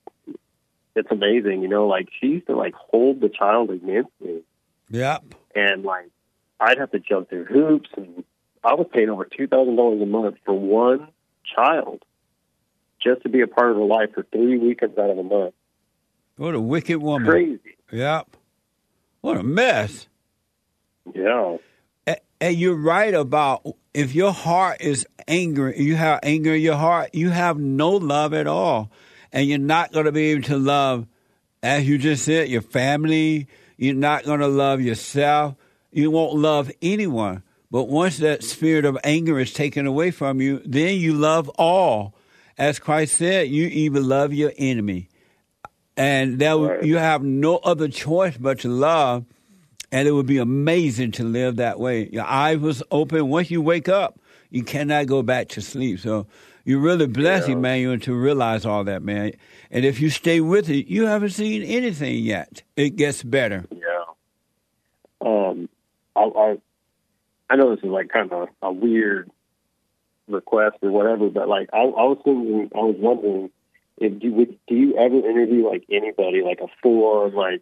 it's 0.95 1.11
amazing, 1.11 1.61
you 1.61 1.67
know, 1.67 1.87
like, 1.87 2.07
she 2.19 2.27
used 2.27 2.47
to, 2.47 2.55
like, 2.55 2.73
hold 2.75 3.21
the 3.21 3.29
child 3.29 3.69
against 3.71 4.11
me 4.21 4.41
Yep. 4.89 5.35
and 5.55 5.83
like 5.83 6.09
I'd 6.59 6.77
have 6.77 6.91
to 6.91 6.99
jump 6.99 7.29
through 7.29 7.45
hoops, 7.45 7.89
and 7.97 8.23
I 8.63 8.75
was 8.75 8.87
paying 8.93 9.09
over 9.09 9.25
two 9.25 9.47
thousand 9.47 9.75
dollars 9.75 10.01
a 10.01 10.05
month 10.05 10.37
for 10.45 10.53
one 10.53 11.07
child 11.55 12.03
just 13.01 13.23
to 13.23 13.29
be 13.29 13.41
a 13.41 13.47
part 13.47 13.71
of 13.71 13.77
her 13.77 13.83
life 13.83 14.11
for 14.13 14.23
three 14.31 14.57
weekends 14.57 14.97
out 14.97 15.09
of 15.09 15.17
a 15.17 15.23
month. 15.23 15.53
What 16.37 16.53
a 16.55 16.59
wicked 16.61 16.99
woman. 17.01 17.27
Crazy. 17.27 17.59
Yep. 17.91 18.37
What 19.21 19.37
a 19.37 19.43
mess. 19.43 20.07
Yeah. 21.13 21.57
And 22.43 22.57
you're 22.57 22.75
right 22.75 23.13
about 23.13 23.65
if 23.93 24.13
your 24.13 24.33
heart 24.33 24.81
is 24.81 25.07
angry, 25.29 25.79
you 25.79 25.95
have 25.95 26.19
anger 26.23 26.53
in 26.53 26.61
your 26.61 26.75
heart, 26.75 27.15
you 27.15 27.29
have 27.29 27.57
no 27.57 27.91
love 27.91 28.33
at 28.33 28.47
all. 28.47 28.91
And 29.31 29.47
you're 29.47 29.57
not 29.57 29.93
going 29.93 30.07
to 30.07 30.11
be 30.11 30.31
able 30.31 30.43
to 30.47 30.57
love, 30.57 31.07
as 31.63 31.87
you 31.87 31.97
just 31.97 32.25
said, 32.25 32.49
your 32.49 32.61
family. 32.61 33.47
You're 33.77 33.95
not 33.95 34.25
going 34.25 34.41
to 34.41 34.49
love 34.49 34.81
yourself. 34.81 35.55
You 35.93 36.11
won't 36.11 36.35
love 36.35 36.69
anyone. 36.81 37.43
But 37.71 37.85
once 37.85 38.17
that 38.17 38.43
spirit 38.43 38.83
of 38.83 38.97
anger 39.05 39.39
is 39.39 39.53
taken 39.53 39.87
away 39.87 40.11
from 40.11 40.41
you, 40.41 40.61
then 40.65 40.97
you 40.97 41.13
love 41.13 41.47
all. 41.57 42.13
As 42.57 42.77
Christ 42.77 43.15
said, 43.15 43.47
you 43.47 43.67
even 43.67 44.05
love 44.05 44.33
your 44.33 44.51
enemy. 44.57 45.07
And 45.95 46.39
that 46.39 46.81
you 46.83 46.97
have 46.97 47.23
no 47.23 47.59
other 47.59 47.87
choice 47.87 48.35
but 48.35 48.59
to 48.59 48.67
love. 48.67 49.23
And 49.93 50.07
it 50.07 50.11
would 50.11 50.25
be 50.25 50.39
amazing 50.39 51.11
to 51.13 51.23
live 51.23 51.57
that 51.57 51.79
way. 51.79 52.09
Your 52.11 52.25
eyes 52.25 52.57
was 52.57 52.81
open. 52.89 53.29
Once 53.29 53.51
you 53.51 53.61
wake 53.61 53.87
up, 53.87 54.19
you 54.49 54.63
cannot 54.63 55.05
go 55.05 55.21
back 55.21 55.49
to 55.49 55.61
sleep. 55.61 55.99
So 55.99 56.25
you're 56.65 56.79
really 56.79 57.05
blessed, 57.05 57.47
Yeah. 57.47 57.53
Emmanuel, 57.53 57.99
to 57.99 58.15
realize 58.15 58.65
all 58.65 58.83
that, 58.85 59.03
man. 59.03 59.33
And 59.69 59.85
if 59.85 60.01
you 60.01 60.09
stay 60.09 60.41
with 60.41 60.67
it, 60.67 60.87
you 60.87 61.05
haven't 61.05 61.29
seen 61.29 61.61
anything 61.61 62.23
yet. 62.23 62.63
It 62.75 62.95
gets 62.95 63.21
better. 63.21 63.65
Yeah. 63.71 64.05
Um, 65.21 65.69
I, 66.15 66.21
I 66.23 66.57
I 67.51 67.55
know 67.55 67.75
this 67.75 67.83
is 67.83 67.91
like 67.91 68.09
kind 68.09 68.31
of 68.31 68.49
a, 68.63 68.71
weird 68.71 69.29
request 70.27 70.77
or 70.81 70.89
whatever, 70.89 71.29
but 71.29 71.47
like 71.47 71.69
I, 71.71 71.81
I 71.81 72.03
was 72.03 72.17
thinking, 72.23 72.71
I 72.73 72.79
was 72.79 72.95
wondering 72.97 73.51
if 73.97 74.19
do 74.19 74.33
would, 74.33 74.57
do 74.67 74.73
you 74.73 74.97
ever 74.97 75.17
interview 75.17 75.69
like 75.69 75.85
anybody 75.91 76.41
like 76.41 76.61
a 76.61 76.67
full 76.81 77.03
on 77.03 77.35
like 77.35 77.61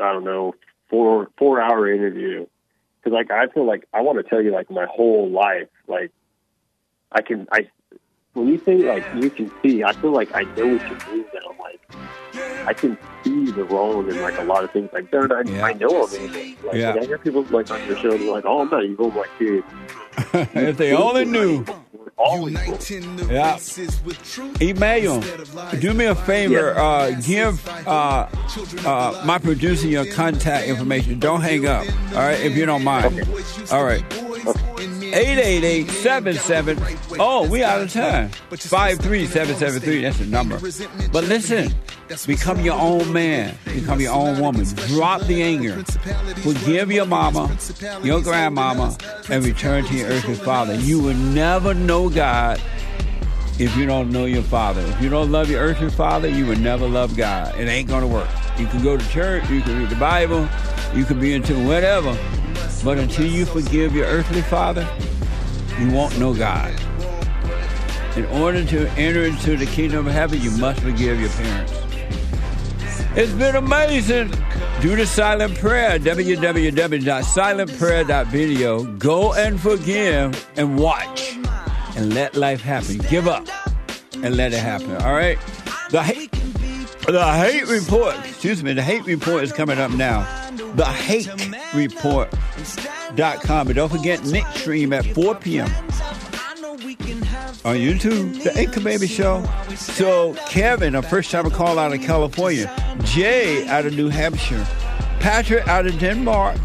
I 0.00 0.14
don't 0.14 0.24
know 0.24 0.54
four 0.90 1.28
four 1.38 1.60
hour 1.60 1.90
interview 1.92 2.46
because 2.98 3.14
like 3.14 3.30
I 3.30 3.46
feel 3.48 3.64
like 3.66 3.86
I 3.94 4.00
want 4.02 4.18
to 4.18 4.22
tell 4.24 4.42
you 4.42 4.50
like 4.52 4.70
my 4.70 4.86
whole 4.86 5.30
life 5.30 5.68
like 5.88 6.10
I 7.12 7.22
can 7.22 7.46
I 7.52 7.68
when 8.34 8.48
you 8.48 8.58
say 8.64 8.76
like 8.78 9.04
you 9.14 9.30
can 9.30 9.50
see 9.62 9.82
I 9.84 9.92
feel 9.94 10.12
like 10.12 10.34
I 10.34 10.42
know 10.42 10.66
what 10.76 10.82
you 10.90 11.14
mean 11.14 11.24
now 11.34 11.54
like 11.58 11.80
I 12.66 12.74
can 12.74 12.98
see 13.24 13.50
the 13.50 13.64
wrong 13.64 14.08
in 14.08 14.20
like 14.20 14.38
a 14.38 14.44
lot 14.44 14.64
of 14.64 14.70
things 14.70 14.90
like 14.92 15.10
dude 15.10 15.32
I, 15.32 15.40
I 15.68 15.72
know 15.74 16.06
I'm 16.06 16.14
evil 16.14 16.68
like 16.68 16.76
Yeah. 16.76 16.94
when 16.94 17.02
I 17.04 17.06
hear 17.06 17.18
people 17.18 17.42
like 17.44 17.70
on 17.70 17.86
your 17.86 17.96
show 17.98 18.16
they're 18.16 18.30
like 18.30 18.44
oh 18.44 18.60
I'm 18.60 18.68
not 18.70 18.84
evil 18.84 19.10
I'm 19.10 19.16
like 19.16 19.30
dude 19.38 19.64
if 20.54 20.76
they 20.76 20.92
only 20.94 21.24
knew. 21.24 21.64
Yeah. 23.30 23.58
Emmanuel, 24.60 25.22
do 25.80 25.94
me 25.94 26.04
a 26.06 26.14
favor. 26.14 26.76
Uh, 26.78 27.10
give 27.22 27.66
uh, 27.86 28.26
uh, 28.84 29.22
my 29.24 29.38
producer 29.38 29.86
your 29.86 30.04
contact 30.06 30.66
information. 30.66 31.18
Don't 31.18 31.40
hang 31.40 31.66
up. 31.66 31.86
All 32.12 32.18
right, 32.18 32.38
if 32.40 32.56
you 32.56 32.66
don't 32.66 32.84
mind. 32.84 33.20
All 33.72 33.84
right. 33.84 34.04
888-77. 35.10 37.16
Oh, 37.18 37.48
we 37.48 37.64
out 37.64 37.80
of 37.80 37.90
time. 37.92 38.28
53773. 38.50 40.02
That's 40.02 40.18
the 40.18 40.26
number. 40.26 40.58
But 41.10 41.24
listen, 41.24 41.72
become 42.26 42.60
your 42.60 42.78
own 42.78 43.12
man. 43.12 43.56
Become 43.64 44.00
your 44.00 44.12
own 44.12 44.40
woman. 44.40 44.64
Drop 44.88 45.22
the 45.22 45.42
anger. 45.42 45.82
Forgive 46.42 46.90
your 46.90 47.06
mama, 47.06 47.56
your 48.02 48.20
grandmama, 48.20 48.96
and 49.28 49.44
return 49.44 49.84
to 49.84 49.94
your 49.94 50.08
earthly 50.08 50.34
father. 50.34 50.74
You 50.74 51.00
will 51.00 51.14
never 51.14 51.74
know 51.74 52.08
God 52.08 52.60
if 53.58 53.76
you 53.76 53.86
don't 53.86 54.10
know 54.10 54.24
your 54.24 54.42
father. 54.42 54.80
If 54.80 55.02
you 55.02 55.08
don't 55.08 55.30
love 55.30 55.50
your 55.50 55.60
earthly 55.60 55.90
father, 55.90 56.28
you 56.28 56.46
will 56.46 56.58
never 56.58 56.88
love 56.88 57.16
God. 57.16 57.54
It 57.58 57.68
ain't 57.68 57.88
going 57.88 58.02
to 58.02 58.08
work. 58.08 58.28
You 58.58 58.66
can 58.66 58.82
go 58.82 58.96
to 58.96 59.08
church, 59.10 59.48
you 59.50 59.60
can 59.60 59.78
read 59.78 59.90
the 59.90 59.96
Bible, 59.96 60.48
you 60.94 61.04
can 61.04 61.20
be 61.20 61.34
into 61.34 61.54
whatever, 61.66 62.18
but 62.84 62.98
until 62.98 63.26
you 63.26 63.46
forgive 63.46 63.94
your 63.94 64.06
earthly 64.06 64.42
father, 64.42 64.88
you 65.78 65.90
won't 65.90 66.18
know 66.18 66.34
God. 66.34 66.74
In 68.16 68.26
order 68.26 68.64
to 68.64 68.88
enter 68.92 69.24
into 69.24 69.56
the 69.56 69.66
kingdom 69.66 70.06
of 70.06 70.12
heaven, 70.12 70.40
you 70.40 70.50
must 70.52 70.80
forgive 70.80 71.20
your 71.20 71.30
parents. 71.30 71.79
It's 73.16 73.32
been 73.32 73.56
amazing. 73.56 74.30
Do 74.80 74.94
the 74.94 75.04
silent 75.04 75.58
prayer, 75.58 75.98
www.silentprayer.video. 75.98 78.84
Go 78.84 79.34
and 79.34 79.60
forgive 79.60 80.48
and 80.56 80.78
watch 80.78 81.36
and 81.96 82.14
let 82.14 82.36
life 82.36 82.60
happen. 82.60 82.98
Give 83.10 83.26
up 83.26 83.48
and 84.14 84.36
let 84.36 84.52
it 84.52 84.60
happen. 84.60 84.94
All 84.98 85.12
right? 85.12 85.40
The 85.90 86.04
hate, 86.04 86.30
the 87.06 87.32
hate 87.32 87.66
report, 87.66 88.14
excuse 88.24 88.62
me, 88.62 88.74
the 88.74 88.82
hate 88.82 89.04
report 89.04 89.42
is 89.42 89.52
coming 89.52 89.78
up 89.78 89.90
now. 89.90 90.20
The 90.76 90.84
hate 90.84 91.28
report.com. 91.74 93.66
And 93.66 93.74
don't 93.74 93.90
forget 93.90 94.24
Nick 94.24 94.46
stream 94.54 94.92
at 94.92 95.04
4 95.04 95.34
p.m. 95.34 95.68
on 97.64 97.76
YouTube, 97.76 98.42
the 98.42 98.56
Anchor 98.56 98.80
Baby 98.80 99.06
Show. 99.06 99.44
So 99.76 100.34
Kevin, 100.46 100.94
a 100.94 101.02
first 101.02 101.30
time 101.30 101.50
call 101.50 101.78
out 101.78 101.92
of 101.92 102.00
California. 102.00 102.72
Jay 103.04 103.66
out 103.68 103.86
of 103.86 103.94
New 103.94 104.08
Hampshire. 104.08 104.66
Patrick 105.20 105.66
out 105.68 105.86
of 105.86 105.98
Denmark. 105.98 106.58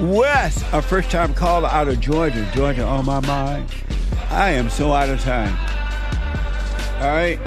Wes, 0.00 0.62
a 0.72 0.82
first 0.82 1.10
time 1.10 1.32
caller 1.34 1.68
out 1.68 1.88
of 1.88 2.00
Georgia. 2.00 2.48
Georgia 2.54 2.84
on 2.84 3.06
my 3.06 3.20
mind. 3.20 3.68
I 4.30 4.50
am 4.50 4.68
so 4.68 4.92
out 4.92 5.08
of 5.08 5.20
time. 5.20 5.56
All 7.00 7.08
right. 7.08 7.40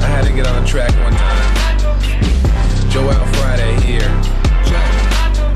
I 0.00 0.06
had 0.06 0.24
to 0.26 0.32
get 0.32 0.46
on 0.46 0.64
track 0.64 0.92
one 1.02 1.12
time. 1.12 2.90
Joel 2.90 3.27
Friday 3.48 3.80
here. 3.80 4.10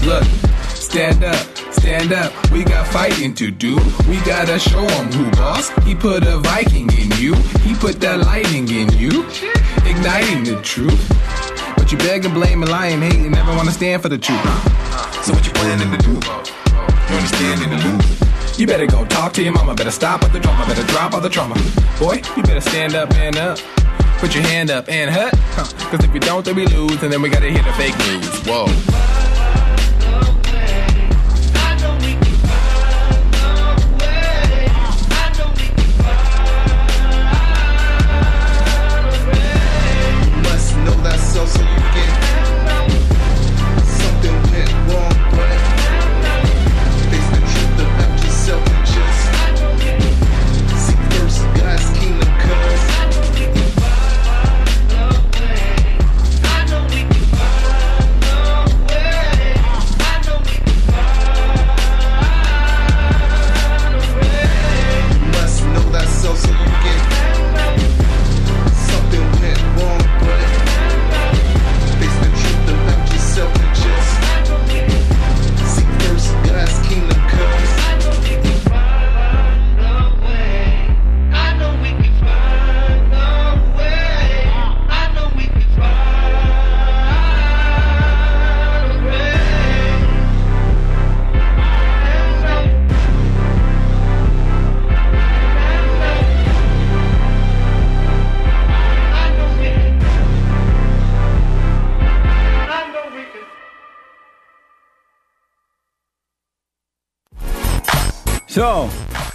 Look, 0.09 0.25
stand 0.69 1.23
up, 1.23 1.45
stand 1.71 2.11
up. 2.11 2.33
We 2.51 2.65
got 2.65 2.87
fighting 2.89 3.35
to 3.35 3.51
do. 3.51 3.77
We 4.09 4.17
gotta 4.25 4.59
show 4.59 4.87
'em 4.97 5.13
who 5.13 5.31
boss. 5.33 5.69
He 5.85 5.95
put 5.95 6.27
a 6.27 6.39
Viking 6.39 6.89
in 7.03 7.11
you. 7.21 7.35
He 7.67 7.75
put 7.75 8.01
that 8.01 8.21
lightning 8.21 8.67
in 8.81 8.89
you. 9.03 9.27
Igniting 9.85 10.45
the 10.45 10.59
truth. 10.63 11.03
But 11.77 11.93
you 11.93 11.99
beg 11.99 12.25
and 12.25 12.33
blame 12.33 12.63
and 12.63 12.71
lie 12.73 12.87
and 12.95 13.03
hate 13.03 13.21
and 13.27 13.35
never 13.35 13.53
wanna 13.55 13.73
stand 13.73 14.01
for 14.01 14.09
the 14.09 14.17
truth. 14.27 14.49
So 15.25 15.35
what 15.35 15.45
you 15.45 15.53
planning 15.53 15.91
to 15.95 15.99
do? 15.99 16.15
You 17.09 17.17
understand 17.21 17.63
in 17.65 17.71
the 17.75 17.81
loop. 17.87 18.03
You 18.57 18.67
better 18.67 18.87
go 18.87 19.05
talk 19.05 19.35
to 19.35 19.43
your 19.43 19.53
mama. 19.53 19.75
Better 19.75 19.97
stop 20.01 20.23
with 20.23 20.33
the 20.33 20.41
drama. 20.41 20.65
Better 20.65 20.87
drop 20.95 21.13
all 21.13 21.21
the 21.21 21.29
trauma. 21.37 21.57
Boy, 22.01 22.23
you 22.37 22.43
better 22.43 22.65
stand 22.71 22.95
up, 22.95 23.11
man 23.11 23.37
up. 23.37 23.59
Put 24.23 24.37
your 24.37 24.45
hand 24.45 24.71
up 24.71 24.89
and 24.89 25.11
hut. 25.11 25.35
Huh. 25.35 25.65
Cause 25.91 26.05
if 26.05 26.13
we 26.13 26.21
don't, 26.21 26.45
then 26.45 26.55
we 26.55 26.65
lose. 26.67 27.03
And 27.03 27.13
then 27.13 27.23
we 27.23 27.29
gotta 27.29 27.51
hear 27.51 27.65
the 27.65 27.73
fake 27.73 27.99
news. 27.99 28.25
Whoa. 28.47 29.12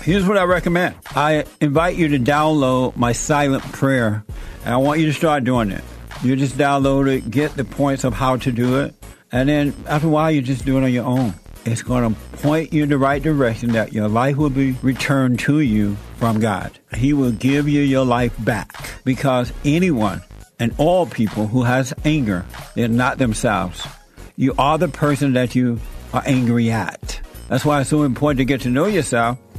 Here's 0.08 0.26
what 0.26 0.38
I 0.38 0.44
recommend. 0.46 0.96
I 1.16 1.44
invite 1.60 1.98
you 1.98 2.08
to 2.08 2.20
download 2.20 2.96
my 2.96 3.12
silent 3.12 3.62
prayer, 3.74 4.24
and 4.64 4.74
I 4.74 4.78
want 4.78 5.02
you 5.02 5.08
to 5.08 5.14
start 5.14 5.44
doing 5.44 5.70
it. 5.70 5.84
You 6.24 6.38
just 6.38 6.58
download 6.58 7.14
it, 7.14 7.30
get 7.30 7.56
the 7.56 7.66
points 7.66 8.06
of 8.06 8.14
how 8.14 8.38
to 8.38 8.52
do 8.54 8.80
it, 8.80 8.96
and 9.34 9.50
then 9.50 9.76
after 9.86 10.08
a 10.08 10.10
while, 10.10 10.32
you 10.32 10.42
just 10.42 10.64
do 10.64 10.78
it 10.78 10.84
on 10.86 10.94
your 10.94 11.04
own. 11.04 11.34
It's 11.66 11.82
going 11.82 12.16
to 12.16 12.20
point 12.38 12.72
you 12.72 12.84
in 12.84 12.90
the 12.90 12.98
right 12.98 13.22
direction 13.22 13.74
that 13.74 13.92
your 13.92 14.08
life 14.08 14.38
will 14.38 14.50
be 14.50 14.72
returned 14.82 15.40
to 15.40 15.60
you 15.60 15.98
from 16.16 16.40
God. 16.40 16.80
He 16.96 17.12
will 17.12 17.34
give 17.34 17.68
you 17.68 17.82
your 17.82 18.06
life 18.06 18.34
back 18.46 18.74
because 19.04 19.52
anyone 19.66 20.22
and 20.58 20.74
all 20.78 21.06
people 21.06 21.48
who 21.48 21.64
has 21.64 21.94
anger, 22.06 22.46
they're 22.76 22.88
not 22.88 23.18
themselves. 23.18 23.86
You 24.38 24.54
are 24.58 24.78
the 24.78 24.88
person 24.88 25.34
that 25.34 25.54
you 25.54 25.82
are 26.14 26.24
angry 26.26 26.72
at. 26.72 27.20
That's 27.50 27.66
why 27.66 27.82
it's 27.82 27.90
so 27.90 28.04
important 28.04 28.38
to 28.38 28.46
get 28.46 28.62
to 28.62 28.70
know 28.70 28.86
yourself 28.86 29.38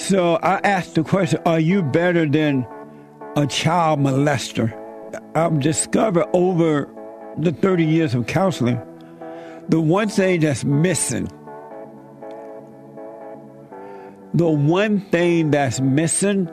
So 0.00 0.36
I 0.36 0.60
asked 0.64 0.94
the 0.94 1.04
question, 1.04 1.40
are 1.44 1.60
you 1.60 1.82
better 1.82 2.26
than 2.26 2.66
a 3.36 3.46
child 3.46 4.00
molester? 4.00 4.74
I've 5.36 5.60
discovered 5.60 6.26
over 6.32 6.88
the 7.36 7.52
30 7.52 7.84
years 7.84 8.14
of 8.14 8.26
counseling, 8.26 8.80
the 9.68 9.80
one 9.80 10.08
thing 10.08 10.40
that's 10.40 10.64
missing, 10.64 11.28
the 14.32 14.48
one 14.48 15.00
thing 15.10 15.50
that's 15.50 15.80
missing, 15.80 16.48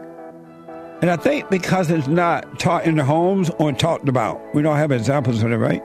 and 1.01 1.09
I 1.09 1.15
think 1.15 1.49
because 1.49 1.89
it's 1.89 2.07
not 2.07 2.59
taught 2.59 2.85
in 2.85 2.97
the 2.97 3.05
homes 3.05 3.49
or 3.59 3.71
talked 3.71 4.09
about, 4.09 4.39
we 4.53 4.61
don't 4.61 4.77
have 4.77 4.91
examples 4.91 5.41
of 5.41 5.51
it, 5.51 5.57
right? 5.57 5.83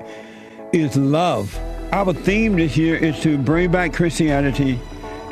Is 0.72 0.96
love. 0.96 1.56
Our 1.92 2.12
theme 2.12 2.56
this 2.56 2.76
year 2.76 2.96
is 2.96 3.20
to 3.20 3.38
bring 3.38 3.70
back 3.70 3.92
Christianity 3.94 4.80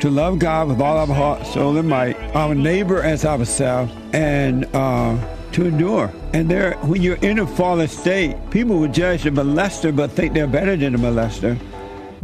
to 0.01 0.09
love 0.09 0.39
God 0.39 0.67
with 0.67 0.81
all 0.81 0.97
our 0.97 1.05
heart, 1.05 1.45
soul, 1.45 1.77
and 1.77 1.87
might, 1.87 2.17
our 2.33 2.55
neighbor 2.55 3.01
as 3.01 3.25
ourselves, 3.25 3.91
and 4.13 4.65
uh, 4.73 5.17
to 5.51 5.65
endure. 5.65 6.11
And 6.33 6.49
there, 6.49 6.75
when 6.77 7.01
you're 7.01 7.17
in 7.17 7.39
a 7.39 7.47
fallen 7.47 7.87
state, 7.87 8.35
people 8.51 8.79
will 8.79 8.87
judge 8.87 9.23
the 9.23 9.29
molester 9.29 9.95
but 9.95 10.11
think 10.11 10.33
they're 10.33 10.47
better 10.47 10.75
than 10.77 10.93
the 10.93 10.99
molester. 10.99 11.59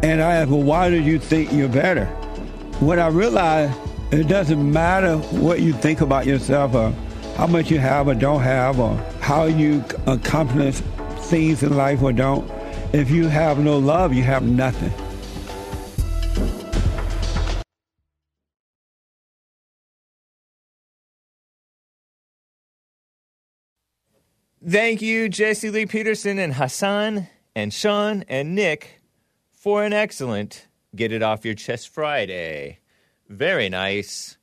And 0.03 0.22
I 0.22 0.36
ask, 0.36 0.49
well, 0.49 0.64
why 0.64 0.89
do 0.89 1.01
you 1.01 1.20
think 1.20 1.51
you're 1.51 1.68
better? 1.68 2.05
When 2.80 2.99
I 2.99 3.08
realize, 3.08 3.76
it 4.12 4.28
doesn't 4.28 4.72
matter 4.72 5.18
what 5.18 5.60
you 5.60 5.74
think 5.74 6.01
about 6.01 6.26
yourself 6.26 6.74
or 6.74 6.93
how 7.36 7.47
much 7.47 7.70
you 7.70 7.80
have 7.80 8.08
or 8.08 8.14
don't 8.14 8.41
have 8.41 8.80
or 8.80 8.95
how 9.20 9.45
you 9.45 9.84
accomplish 10.05 10.76
things 11.20 11.64
in 11.64 11.76
life 11.76 12.01
or 12.01 12.14
don't. 12.14 12.49
If 12.93 13.10
you 13.10 13.28
have 13.28 13.60
no 13.60 13.78
love, 13.78 14.14
you 14.14 14.24
have 14.24 14.43
nothing. 14.43 14.91
Thank 24.66 25.03
you, 25.03 25.30
Jesse 25.30 25.70
Lee 25.70 25.86
Peterson 25.86 26.39
and 26.39 26.55
Hassan 26.55 27.28
and 27.55 27.72
Sean 27.72 28.24
and 28.28 28.55
Nick 28.55 29.01
for 29.51 29.84
an 29.84 29.93
excellent 29.93 30.68
Get 30.95 31.12
It 31.12 31.22
Off 31.22 31.45
Your 31.45 31.53
Chest 31.53 31.89
Friday. 31.89 32.80
Very 33.30 33.70
nice. 33.70 34.37